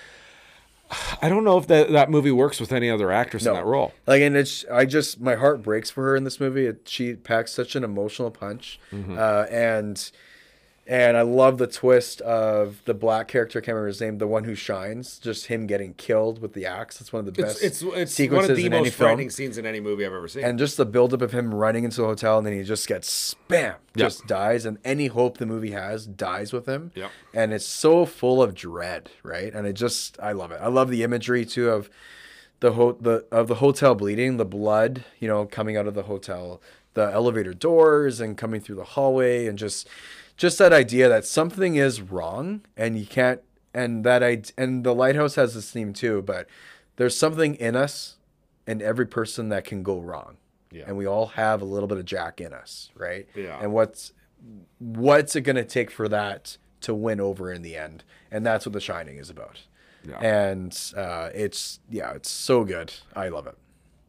[1.22, 3.94] I don't know if that, that movie works with any other actress in that role.
[4.08, 6.66] Like, and it's I just my heart breaks for her in this movie.
[6.66, 9.18] It, she packs such an emotional punch, Mm-hmm.
[9.18, 10.12] uh, and
[10.86, 13.60] and I love the twist of the black character.
[13.60, 14.18] I can't remember his name.
[14.18, 17.00] The one who shines, just him getting killed with the axe.
[17.00, 17.64] It's one of the best.
[17.64, 19.08] It's it's it's sequences one of the in any most film.
[19.08, 20.44] frightening scenes in any movie I've ever seen.
[20.44, 23.36] And just the buildup of him running into the hotel and then he just gets
[23.36, 26.92] spam, just dies, and any hope the movie has dies with him.
[26.96, 27.12] Yep.
[27.34, 29.54] And it's so full of dread, right?
[29.54, 30.60] And it just, I love it.
[30.62, 31.90] I love the imagery too of
[32.60, 36.04] the ho- the of the hotel bleeding, the blood, you know, coming out of the
[36.04, 36.62] hotel,
[36.94, 39.88] the elevator doors, and coming through the hallway, and just
[40.44, 43.40] just that idea that something is wrong and you can't
[43.74, 46.50] and that I and the lighthouse has this theme too, but
[46.98, 48.18] there's something in us
[48.68, 50.36] and every person that can go wrong.
[50.70, 50.84] Yeah.
[50.86, 53.26] And we all have a little bit of Jack in us, right?
[53.34, 53.58] Yeah.
[53.62, 54.12] And what's
[54.80, 58.04] what's it gonna take for that to win over in the end?
[58.30, 59.62] And that's what The Shining is about.
[60.06, 60.20] Yeah.
[60.20, 62.94] And uh, it's yeah, it's so good.
[63.16, 63.58] I love it.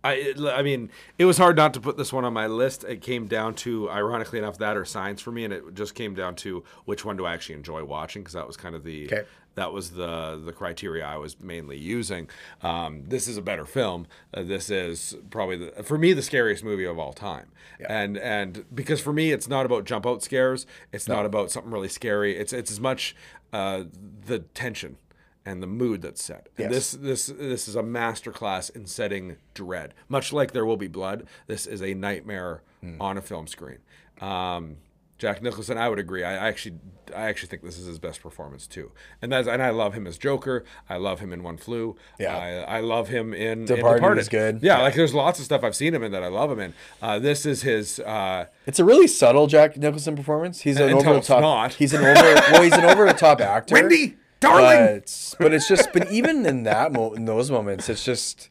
[0.05, 2.85] I, I mean, it was hard not to put this one on my list.
[2.85, 6.15] It came down to, ironically enough, that or Signs for me, and it just came
[6.15, 9.07] down to which one do I actually enjoy watching because that was kind of the
[9.07, 9.23] Okay.
[9.55, 12.29] that was the the criteria I was mainly using.
[12.63, 14.07] Um, this is a better film.
[14.35, 17.51] Uh, this is probably the, for me the scariest movie of all time,
[17.89, 20.67] and and because for me it's not about jump out scares.
[20.93, 22.37] It's not about something really scary.
[22.37, 23.17] It's it's as much
[23.53, 23.85] uh,
[24.27, 24.97] the tension
[25.47, 26.49] and the mood that's set.
[26.59, 26.93] And Yes.
[26.93, 29.95] this this this is a masterclass in setting dread.
[30.09, 33.01] Much like There Will Be Blood, this is a nightmare Hmm.
[33.01, 33.79] on a film screen.
[34.21, 34.77] Um,
[35.17, 36.25] Jack Nicholson, I would agree.
[36.25, 36.77] I I actually
[37.15, 38.91] I actually think this is his best performance too.
[39.23, 40.65] And that's and I love him as Joker.
[40.91, 41.97] I love him in One Flew.
[42.19, 42.37] Yeah.
[42.37, 44.21] I, I love him in in Departed Departed.
[44.21, 44.59] is good.
[44.61, 46.75] Yeah, like there's lots of stuff I've seen him in that I love him in.
[47.01, 48.01] Uh, this is his.
[48.01, 50.63] Uh, It's a really subtle Jack Nicholson performance.
[50.63, 51.41] He's an over the top.
[51.43, 51.75] not.
[51.75, 52.35] He's an over.
[52.51, 53.75] well, he's an over the top actor.
[53.75, 54.17] Wendy,
[54.49, 54.97] darling!
[55.01, 55.93] But, but it's just.
[55.93, 58.51] But even in that mo- in those moments, it's just.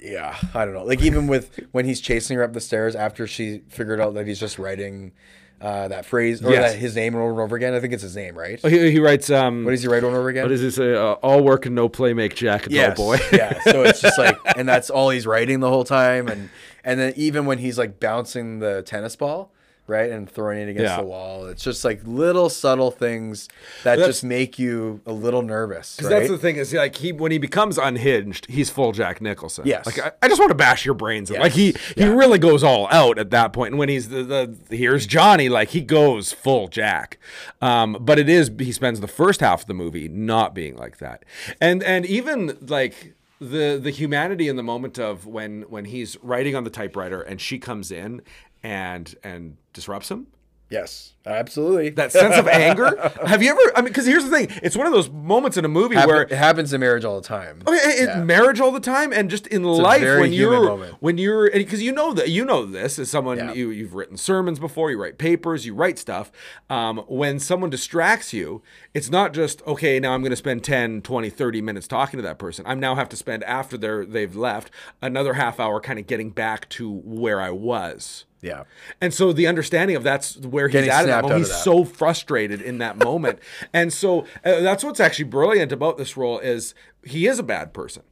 [0.00, 0.84] yeah, I don't know.
[0.84, 4.26] Like even with when he's chasing her up the stairs after she figured out that
[4.26, 5.12] he's just writing
[5.60, 6.72] uh, that phrase or Yes.
[6.72, 7.72] that his name over and over again.
[7.74, 8.60] I think it's his name, right?
[8.62, 9.30] Oh, He, he writes.
[9.30, 10.42] Um, What does he write over and over again?
[10.44, 10.94] what does he say?
[10.94, 13.18] Uh, all work and no play make Jack a dull boy.
[13.32, 13.58] yeah.
[13.62, 16.50] So it's just like, and that's all he's writing the whole time, and
[16.84, 19.53] and then even when he's like bouncing the tennis ball,
[19.86, 20.96] right, and throwing it against Yeah.
[20.98, 23.48] the wall, it's just like little subtle things
[23.82, 26.08] that That's- just make you a little nervous, right?
[26.08, 29.64] Because that's the thing is like he when he becomes unhinged, he's full Jack Nicholson.
[29.66, 29.86] Yes.
[29.86, 31.30] Like I, I just want to bash your brains.
[31.30, 31.34] in.
[31.34, 31.42] Yes.
[31.42, 33.72] Like he he really goes all out at that point.
[33.72, 37.18] And when he's the, the here's Johnny, like he goes full Jack.
[37.60, 40.98] Um, but it is he spends the first half of the movie not being like
[40.98, 41.24] that.
[41.60, 46.54] And and even like the the humanity in the moment of when when he's writing
[46.54, 48.22] on the typewriter and she comes in
[48.64, 50.26] and and disrupts him
[50.70, 51.90] yes, absolutely.
[51.90, 52.96] that sense of anger
[53.26, 55.64] have you ever i mean because here's the thing it's one of those moments in
[55.64, 57.62] a movie Happen- where it happens in marriage all the time.
[57.64, 58.24] Okay, in Yeah.
[58.24, 60.96] marriage all the time, and just in life very when you're moment.
[60.98, 63.52] when you're because you know that you know this as someone Yeah.
[63.52, 66.32] you you've written sermons before, you write papers, you write stuff.
[66.68, 68.62] Um, when someone distracts you,
[68.94, 70.00] it's not just okay.
[70.00, 72.64] Now I'm going to spend 10, 20, 30 minutes talking to that person.
[72.66, 74.70] I now have to spend after they're they've left
[75.00, 78.24] another half hour kind of getting back to where I was.
[78.44, 78.64] Yeah.
[79.00, 81.02] And so the understanding of that's where he's Getting at.
[81.02, 81.38] at that moment.
[81.38, 81.64] He's that.
[81.64, 83.38] so frustrated in that moment,
[83.72, 87.72] and so uh, that's what's actually brilliant about this role is he is a bad
[87.72, 88.02] person.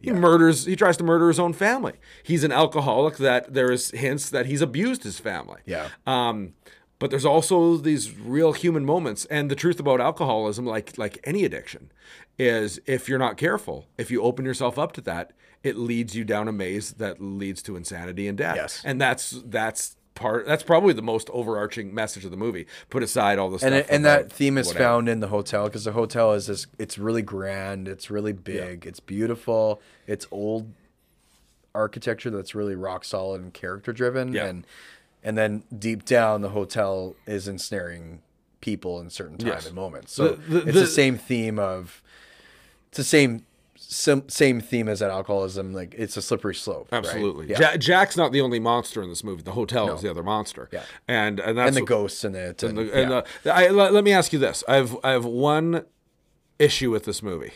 [0.00, 0.64] He murders.
[0.64, 1.94] He tries to murder his own family.
[2.22, 3.16] He's an alcoholic.
[3.16, 5.60] That there is hints that he's abused his family.
[5.66, 5.88] Yeah.
[6.06, 6.54] Um,
[7.00, 11.44] but there's also these real human moments, and the truth about alcoholism, like like any
[11.44, 11.90] addiction,
[12.38, 15.32] is if you're not careful, if you open yourself up to that,
[15.62, 18.56] it leads you down a maze that leads to insanity and death.
[18.56, 18.82] Yes.
[18.84, 20.46] And that's that's part.
[20.46, 22.66] That's probably the most overarching message of the movie.
[22.90, 23.72] Put aside all the stuff.
[23.72, 24.84] and and that theme is whatever.
[24.84, 28.86] found in the hotel because the hotel is this it's really grand it's really big
[28.86, 30.72] it's beautiful it's old
[31.74, 34.46] architecture that's really rock solid and character driven Yeah.
[34.46, 34.66] and
[35.22, 38.22] and then deep down the hotel is ensnaring
[38.60, 39.66] people in certain time Yes.
[39.66, 42.02] and moments so The- the- it's the- the same theme of
[42.88, 43.44] it's the same
[43.90, 46.98] sim, same theme as that alcoholism like it's a slippery slope right?
[47.04, 47.48] Absolutely.
[47.48, 47.58] yeah.
[47.72, 49.42] Ja- Jack's not the only monster in this movie.
[49.42, 50.68] The hotel is the other monster.
[50.70, 50.82] Yeah.
[51.08, 53.30] And and that's and the what- ghosts in it and, And, the, and uh, yeah.
[53.44, 55.84] the, I, let, let me ask you this: I have I have one
[56.58, 57.52] issue with this movie.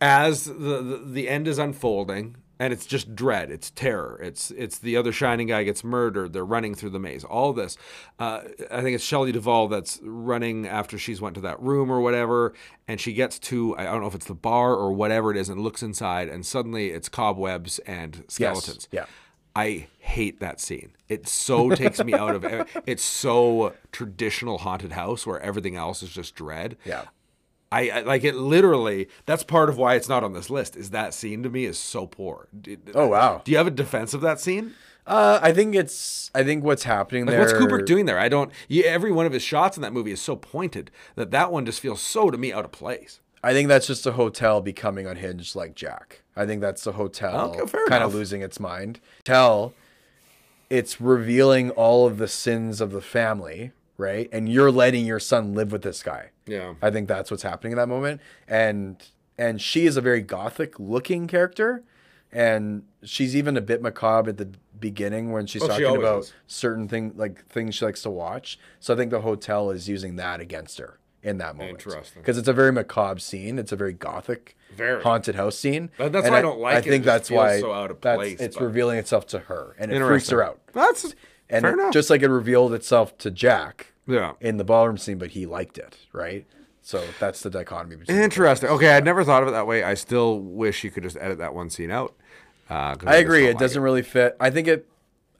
[0.00, 4.78] As the, the the end is unfolding, and it's just dread, it's terror, it's it's
[4.78, 6.32] the other shining guy gets murdered.
[6.32, 7.24] They're running through the maze.
[7.24, 7.76] All this,
[8.18, 8.40] uh,
[8.70, 12.52] I think it's Shelley Duvall that's running after she's went to that room or whatever,
[12.86, 15.48] and she gets to I don't know if it's the bar or whatever it is,
[15.48, 18.88] and looks inside, and suddenly it's cobwebs and skeletons.
[18.90, 19.06] yeah.
[19.56, 20.92] I hate that scene.
[21.08, 22.68] It so takes me out of it.
[22.86, 26.76] It's so traditional haunted house where everything else is just dread.
[26.84, 27.06] yeah
[27.70, 29.08] I, I like it literally.
[29.26, 30.76] That's part of why it's not on this list.
[30.76, 32.48] Is that scene to me is so poor.
[32.94, 34.74] Oh wow Do you have a defense of that scene?
[35.06, 38.18] uh i think it's i think what's happening Like, there what's Kubrick doing there?
[38.18, 38.52] I don't.
[38.68, 41.64] You, every one of his shots in that movie is so pointed that that one
[41.64, 43.20] just feels so to me out of place.
[43.42, 46.22] I think that's just a hotel becoming unhinged like Jack.
[46.36, 49.00] I think that's the hotel Okay, kind of losing its mind.
[49.24, 49.72] Tell
[50.68, 54.28] it's revealing all of the sins of the family, right?
[54.32, 56.30] And you're letting your son live with this guy.
[56.46, 56.74] Yeah.
[56.80, 58.22] I think that's what's happening in that moment.
[58.46, 58.96] And
[59.36, 61.84] and she is a very gothic looking character.
[62.32, 66.22] And she's even a bit macabre at the beginning when she's Oh, talking always about
[66.24, 66.32] is.
[66.46, 68.58] certain thing like things she likes to watch.
[68.80, 71.78] So I think the hotel is using that against her in that moment.
[71.78, 72.20] Interesting.
[72.22, 73.58] Because it's a very macabre scene.
[73.58, 75.02] It's a very gothic Very.
[75.02, 75.90] haunted house scene.
[75.98, 76.86] And that's why I don't like I it.
[76.86, 79.26] It think just that's feels why so out of that's- place, it's but- revealing itself
[79.28, 80.60] to her and it freaks her out.
[80.74, 81.14] That's
[81.50, 84.32] And it- just like it revealed itself to Jack yeah.
[84.40, 86.46] in the ballroom scene, but he liked it, right?
[86.82, 88.16] So that's the dichotomy between.
[88.18, 88.70] Interesting.
[88.70, 89.82] Okay, I'd never thought of it that way.
[89.82, 92.14] I still wish you could just edit that one scene out.
[92.70, 93.44] Uh, I just agree.
[93.46, 94.36] It like doesn't really fit.
[94.40, 94.88] I think it.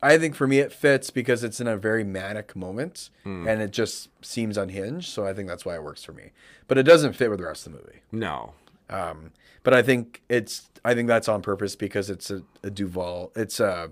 [0.03, 3.49] I think for me it fits because it's in a very manic moment Hmm.
[3.49, 5.09] and it just seems unhinged.
[5.09, 6.31] So I think that's why it works for me.
[6.69, 8.01] But it doesn't fit with the rest of the movie.
[8.13, 8.53] No.
[8.89, 9.33] Um,
[9.65, 13.33] but I think it's I think that's on purpose because it's a, a Duvall.
[13.35, 13.89] It's uh,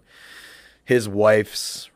[0.84, 1.90] his wife's.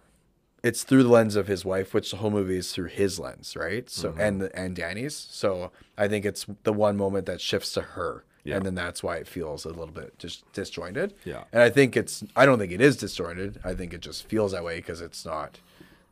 [0.62, 3.56] It's through the lens of his wife, which the whole movie is through his lens,
[3.56, 3.88] right?
[3.88, 4.20] So Mm-hmm.
[4.20, 5.16] and and Danny's.
[5.30, 8.56] So I think it's the one moment that shifts to her, Yeah.
[8.56, 11.14] and then that's why it feels a little bit just disjointed.
[11.24, 11.44] Yeah.
[11.52, 12.22] And I think it's.
[12.36, 13.58] I don't think it is disjointed.
[13.64, 15.60] I think it just feels that way because it's not.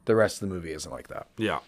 [0.07, 1.27] The rest of the movie isn't like that.
[1.37, 1.59] Yeah.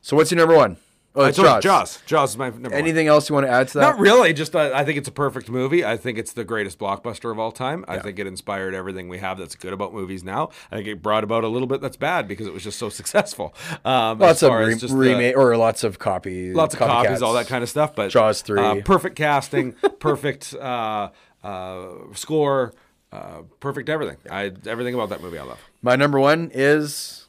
[0.00, 0.78] So what's your number one?
[1.14, 1.62] Oh, it's Jaws.
[1.62, 2.02] Jaws.
[2.06, 2.78] Jaws is my number one.
[2.78, 3.80] Anything else you want to add to that?
[3.82, 4.32] Not really.
[4.32, 5.84] Just uh, I think it's a perfect movie.
[5.84, 7.84] I think it's the greatest blockbuster of all time.
[7.86, 10.48] I think it inspired everything we have that's good about movies now.
[10.70, 12.88] I think it brought about a little bit that's bad because it was just so
[12.88, 13.54] successful.
[13.84, 17.46] Um, lots of re- the- remake or lots of copy, lots of copies, all that
[17.46, 17.94] kind of stuff.
[17.94, 18.60] But Jaws 3.
[18.60, 21.10] uh, perfect casting, perfect uh,
[21.44, 22.72] uh, score,
[23.12, 24.16] uh, perfect everything.
[24.30, 25.60] I everything about that movie I love.
[25.82, 27.28] My number one is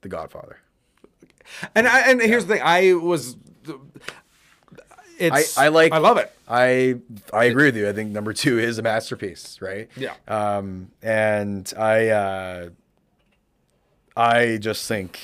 [0.00, 0.58] The Godfather.
[1.74, 3.36] And I, and here's the thing, I was.
[5.18, 6.30] It's I like- I love it.
[6.48, 6.96] I
[7.32, 7.88] I agree with you.
[7.88, 9.88] I think number two is a masterpiece, right?
[9.96, 10.14] Yeah.
[10.28, 12.68] Um, and I uh,
[14.16, 15.18] I just think,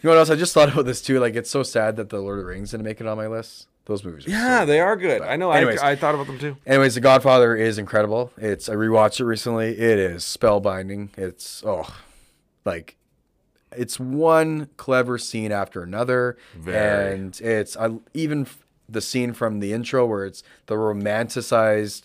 [0.00, 0.30] you know what else?
[0.30, 1.18] I just thought about this too.
[1.18, 3.26] Like, it's so sad that the Lord of the Rings didn't make it on my
[3.26, 3.66] list.
[3.86, 4.26] Those movies.
[4.26, 5.22] Are Yeah, so they are good.
[5.22, 5.50] I know.
[5.50, 5.80] anyways.
[5.80, 6.56] I, I thought about them too.
[6.64, 8.30] Anyways, The Godfather is incredible.
[8.36, 9.70] It's I rewatched it recently.
[9.70, 11.18] It is spellbinding.
[11.18, 11.92] It's oh,
[12.64, 12.96] like
[13.76, 17.12] it's one clever scene after another, Very.
[17.14, 18.46] and it's I even
[18.88, 22.02] the scene from the intro where it's the romanticized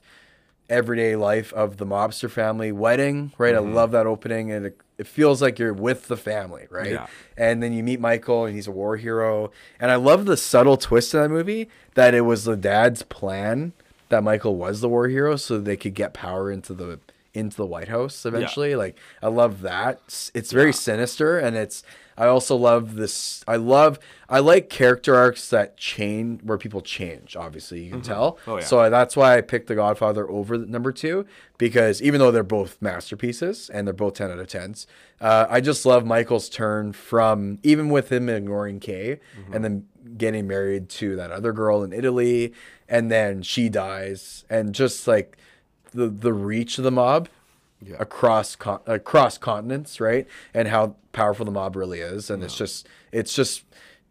[0.69, 3.31] everyday life of the mobster family wedding.
[3.37, 3.69] Right, Mm-hmm.
[3.71, 6.91] I love that opening, and it, it feels like you're with the family, right?
[6.91, 7.07] Yeah.
[7.37, 9.51] And then you meet Michael, and he's a war hero.
[9.79, 13.73] And I love the subtle twist in that movie that it was the dad's plan
[14.09, 16.99] that Michael was the war hero, so they could get power into the
[17.35, 18.75] into the White House eventually.
[18.75, 19.95] Like I love that.
[20.05, 21.83] It's- It's very sinister, and it's.
[22.17, 23.43] I also love this.
[23.45, 23.99] I love.
[24.29, 27.35] I like character arcs that change, where people change.
[27.35, 28.11] Obviously, you can mm-hmm.
[28.11, 28.39] tell.
[28.47, 28.63] Oh, yeah.
[28.63, 31.25] So I- that's why I picked The Godfather over the number two
[31.57, 34.87] because even though they're both masterpieces and they're both ten out of tens,
[35.19, 39.53] uh, I just love Michael's turn from even with him ignoring Kay mm-hmm.
[39.53, 39.85] and then
[40.17, 42.53] getting married to that other girl in Italy,
[42.87, 45.37] and then she dies, and just like
[45.95, 47.29] the the reach of the mob
[47.99, 50.27] across con- across continents, right?
[50.53, 53.63] And how powerful the mob really is, and it's just it's just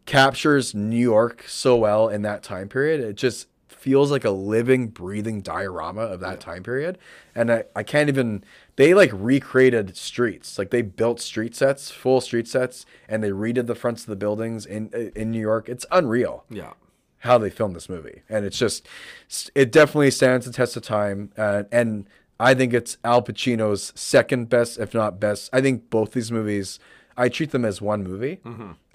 [0.06, 3.01] captures New York so well in that time period.
[3.01, 6.97] It just feels like a living, breathing diorama of that time period.
[7.35, 8.43] And I, I can't even
[8.77, 10.59] they like recreated streets.
[10.59, 14.16] Like they built street sets, full street sets, and they redid the fronts of the
[14.16, 15.69] buildings in in New York.
[15.69, 16.73] It's unreal Yeah.
[17.24, 18.86] How they filmed this movie, and it's just
[19.55, 21.30] it definitely stands the test of time.
[21.36, 22.06] Uh, and
[22.38, 25.51] I think it's Al Pacino's second best, if not best.
[25.52, 26.78] I think both these movies,
[27.16, 28.40] I treat them as one movie,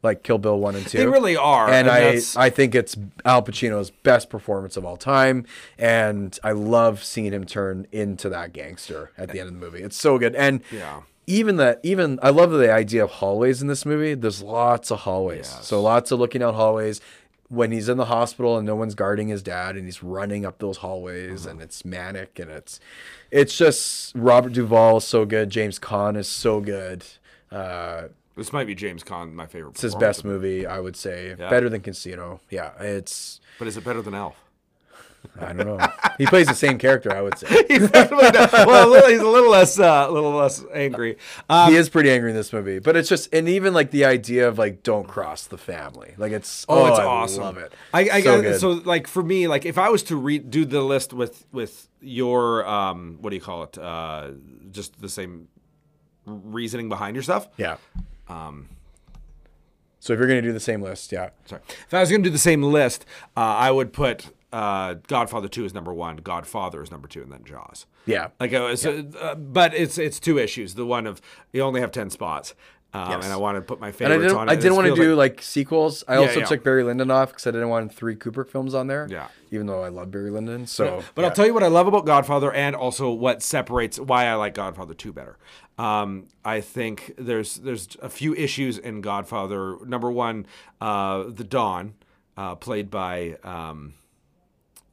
[0.04, 0.98] like Kill Bill one and two.
[1.00, 2.96] They really are, and, and I that's- I think it's
[3.26, 5.46] Al Pacino's best performance of all time,
[5.78, 9.82] and I love seeing him turn into that gangster at the end of the movie.
[9.82, 11.02] It's so good, and Yeah.
[11.28, 14.14] even that even I love the idea of hallways in this movie.
[14.16, 15.52] There's lots of hallways.
[15.54, 15.68] Yes.
[15.68, 17.02] So lots of looking out hallways.
[17.50, 20.60] When he's in the hospital and no one's guarding his dad and he's running up
[20.60, 21.52] those hallways Uh-huh.
[21.54, 22.80] and it's manic and it's
[23.32, 25.50] it's just Robert Duvall is so good.
[25.50, 27.04] James Caan is so good.
[27.52, 29.72] Uh, This might be James Caan, my favorite.
[29.72, 31.36] it's his best movie, I would say.
[31.40, 31.50] Yeah.
[31.50, 32.40] Better than Casino.
[32.52, 34.36] Yeah, it's But is it better than Elf?
[35.40, 35.88] I don't know.
[36.18, 37.48] he plays the same character, I would say.
[37.68, 41.18] he's definitely not- well, a little, he's a little less, uh, a little less angry.
[41.50, 44.06] Um, he is pretty angry in this movie, but it's just and even like the
[44.06, 47.44] idea of like don't cross the family, like it's Oh, oh, it's I awesome.
[47.44, 47.72] love it.
[47.94, 50.66] I, I so got so like for me, like if I was to read do
[50.66, 53.78] the list with with your um what do you call it?
[53.78, 54.32] Uh
[54.72, 55.48] just the same
[56.26, 57.48] reasoning behind your stuff.
[57.58, 57.78] yeah.
[60.00, 61.62] so if you're gonna do the same list, yeah, Sorry.
[61.88, 63.06] If I was going to do the same list,
[63.36, 67.32] uh, I would put uh, Godfather 2 is number 1, Godfather is number 2 and
[67.32, 67.86] then Jaws.
[68.06, 70.76] yeah, Like uh, so, uh, but it's it's two issues.
[70.76, 71.22] The one of
[71.54, 72.56] you only have 10 spots.
[72.92, 73.24] Um, Yes.
[73.26, 74.52] and I want to put my and favorites I didn't, on it.
[74.52, 76.04] I didn't want to do like- like, sequels.
[76.08, 76.46] I also yeah.
[76.46, 79.08] took Barry Lyndon off because I didn't want three Kubrick films on there.
[79.08, 79.28] Yeah.
[79.52, 80.66] even though I love Barry Lyndon.
[80.66, 84.26] So, But I'll tell you what I love about Godfather and also what separates why
[84.26, 85.38] I like Godfather 2 better.
[85.78, 89.78] Um, I think there's there's a few issues in Godfather.
[89.86, 90.48] Number one,
[90.82, 91.94] uh, the Don,
[92.38, 93.94] uh, played by um,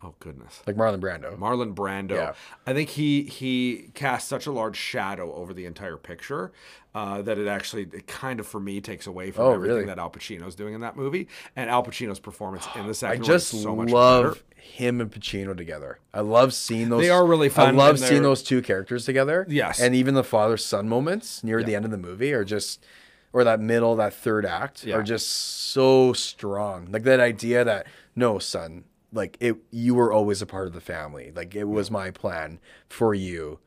[0.03, 1.37] oh goodness, like Marlon Brando.
[1.39, 2.11] Marlon Brando.
[2.15, 2.35] Yeah.
[2.67, 6.53] I think he he casts such a large shadow over the entire picture
[6.95, 9.87] uh, that it actually it kind of for me takes away from Oh, everything really?
[9.87, 11.29] that Al Pacino's doing in that movie.
[11.55, 13.23] And Al Pacino's performance in the second.
[13.23, 14.41] I just so much love better.
[14.61, 15.99] him and Pacino together.
[16.15, 17.03] I love seeing those.
[17.03, 19.47] They are really fun I love seeing those two characters together.
[19.49, 19.81] Yes.
[19.81, 22.85] and even the father son moments near the end of the movie are just,
[23.33, 24.97] or that middle, that third act Yeah.
[24.97, 26.89] are just so strong.
[26.91, 28.85] Like that idea that no son,
[29.17, 31.33] like it, you were always a part of the family.
[31.35, 33.59] Like it was my plan for you.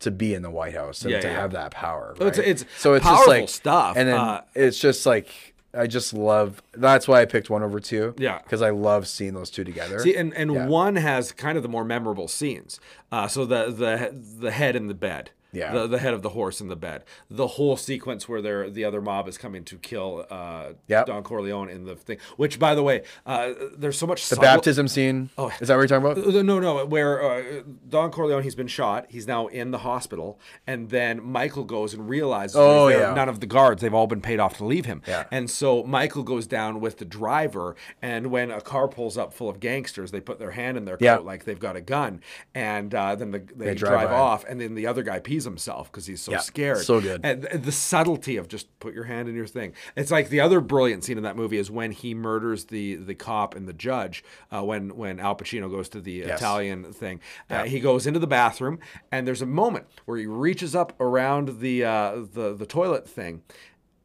[0.00, 1.34] To be in the White House and Yeah, to yeah.
[1.38, 2.48] have that power, It's- right?
[2.48, 3.98] it's so it's just like stuff.
[3.98, 5.28] and then Uh, it's just like
[5.74, 6.62] I just love.
[6.72, 8.14] That's why I picked one over two.
[8.16, 8.38] Yeah.
[8.42, 9.98] because I love seeing those two together.
[9.98, 10.66] See, and, and Yeah.
[10.66, 12.80] one has kind of the more memorable scenes.
[13.12, 15.32] Uh, so the the the head in the bed.
[15.52, 15.72] Yeah.
[15.72, 17.04] the, the head of the horse in the bed.
[17.30, 21.06] The whole sequence where they're, the other mob is coming to kill uh, Yep.
[21.06, 22.18] Don Corleone in the thing.
[22.36, 25.30] Which, by the way, uh, there's so much The baptism scene.
[25.36, 26.44] Oh, is that what you're talking about?
[26.44, 29.06] No, no, where uh, Don Corleone, he's been shot.
[29.08, 30.38] He's now in the hospital.
[30.66, 33.14] And then Michael goes and realizes Oh, yeah.
[33.14, 35.02] none of the guards, they've all been paid off to leave him.
[35.06, 35.24] Yeah.
[35.30, 37.76] And so Michael goes down with the driver.
[38.02, 40.96] And when a car pulls up full of gangsters, they put their hand in their
[41.00, 41.16] Yeah.
[41.16, 42.20] coat like they've got a gun.
[42.54, 44.44] And uh, then the, they, drive drive, off.
[44.48, 46.78] And then the other guy himself because he's so Yeah, scared.
[46.84, 47.20] so good.
[47.24, 49.72] And th- the subtlety of just put your hand in your thing.
[49.96, 53.14] It's like the other brilliant scene in that movie is when he murders the the
[53.14, 54.22] cop and the judge.
[54.50, 58.26] Uh, when when Al Pacino goes to the Italian thing, uh, he goes into the
[58.26, 58.78] bathroom
[59.12, 63.42] and there's a moment where he reaches up around the uh, the the toilet thing.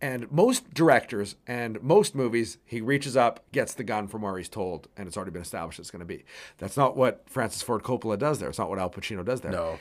[0.01, 4.49] And most directors and most movies, he reaches up, gets the gun from where he's
[4.49, 6.25] told, and it's already been established it's going to be.
[6.57, 8.49] That's not what Francis Ford Coppola does there.
[8.49, 9.79] It's not what Al Pacino does there No.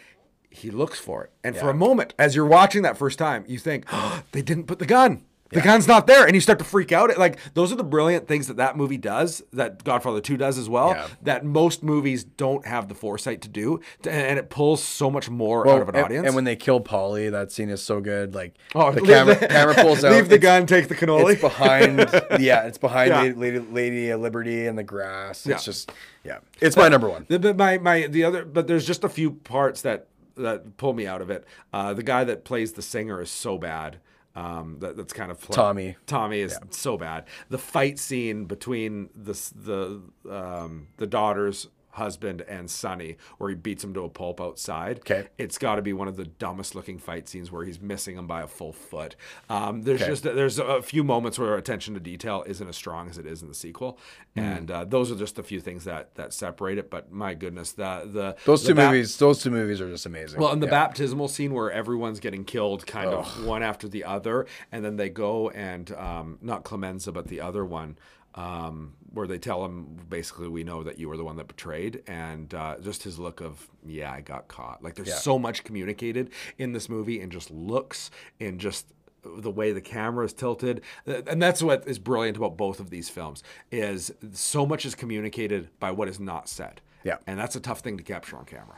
[0.55, 1.31] He looks for it.
[1.43, 4.64] And for a moment, as you're watching that first time, you think, oh, they didn't
[4.64, 5.24] put the gun.
[5.51, 6.26] The gun's not there.
[6.26, 7.16] And you start to freak out.
[7.16, 10.68] Like, those are the brilliant things that that movie does, that Godfather 2 does as
[10.68, 11.06] well, Yeah.
[11.22, 13.78] that most movies don't have the foresight to do.
[14.09, 16.26] And it pulls so much more Well, out of an and, audience.
[16.26, 18.35] and when they kill Paulie, that scene is so good.
[18.35, 20.10] Like Oh, the camera, the- camera pulls out.
[20.12, 21.32] Leave the gun, take the cannoli.
[21.35, 21.98] It's behind.
[22.43, 23.32] yeah, it's behind Yeah.
[23.36, 25.47] Lady, Lady, of Liberty and the grass.
[25.47, 25.56] It's Yeah.
[25.59, 25.93] just
[26.24, 26.39] yeah.
[26.60, 27.26] It's my number one.
[27.28, 30.93] The, but my my the other but there's just a few parts that that pull
[30.93, 31.44] me out of it.
[31.73, 33.98] Uh, the guy that plays the singer is so bad.
[34.36, 35.97] Um, that, that's kind of pl- Tommy.
[36.06, 37.24] Tommy is so bad.
[37.51, 43.82] The fight scene between the the um, the daughters husband and Sonny, where he beats
[43.82, 44.98] him to a pulp outside.
[45.00, 45.26] Okay.
[45.38, 48.26] It's got to be one of the dumbest looking fight scenes where he's missing him
[48.26, 49.16] by a full foot.
[49.48, 50.10] Um, there's Okay.
[50.10, 53.42] just there's a few moments where attention to detail isn't as strong as it is
[53.42, 53.98] in the sequel,
[54.34, 54.40] Hmm.
[54.40, 56.90] and uh, those are just a few things that that separate it.
[56.90, 59.16] But my goodness, the the Those the two bap- movies.
[59.16, 60.40] Those two movies are just amazing.
[60.40, 60.70] well, in the Yeah.
[60.72, 65.08] baptismal scene where everyone's getting killed, kind of one after the other, and then they
[65.08, 67.96] go and um, not Clemenza, but the other one,
[68.35, 72.02] um, where they tell him basically, "We know that you were the one that betrayed,"
[72.06, 75.15] and uh, just his look of, "Yeah, I got caught." Like there's Yeah.
[75.16, 78.86] so much communicated in this movie, and just looks, and just
[79.24, 83.09] the way the camera is tilted and that's what is brilliant about both of these
[83.09, 83.43] films
[83.73, 87.16] is so much is communicated by what is not said Yeah.
[87.27, 88.77] and that's a tough thing to capture on camera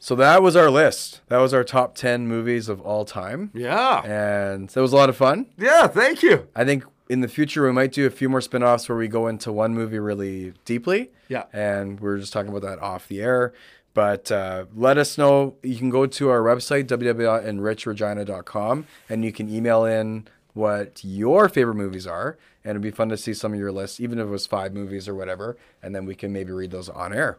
[0.00, 1.20] So that was our list.
[1.28, 5.08] That was our top ten movies of all time, yeah and that was a lot
[5.08, 5.46] of fun.
[5.56, 8.88] yeah thank you I think in the future we might do a few more spin-offs
[8.88, 11.10] where we go into one movie really deeply.
[11.26, 11.46] Yeah.
[11.52, 13.52] And we are just talking about that off the air.
[13.94, 15.56] But uh, let us know.
[15.64, 21.74] You can go to our website, www.enrichregina.com, and you can email in what your favorite
[21.74, 22.38] movies are.
[22.62, 24.72] And it'd be fun to see some of your lists, even if it was five
[24.72, 25.56] movies or whatever.
[25.82, 27.38] And then we can maybe read those on air.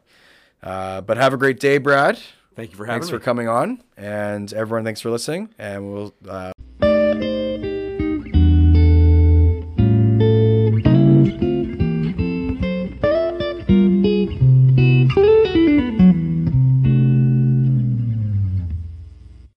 [0.61, 2.19] Uh, but have a great day, Brad.
[2.55, 3.17] Thank you for having Thanks me.
[3.17, 3.81] for coming on.
[3.95, 5.47] And everyone, thanks for listening.
[5.57, 6.13] And we'll.
[6.27, 6.51] Uh,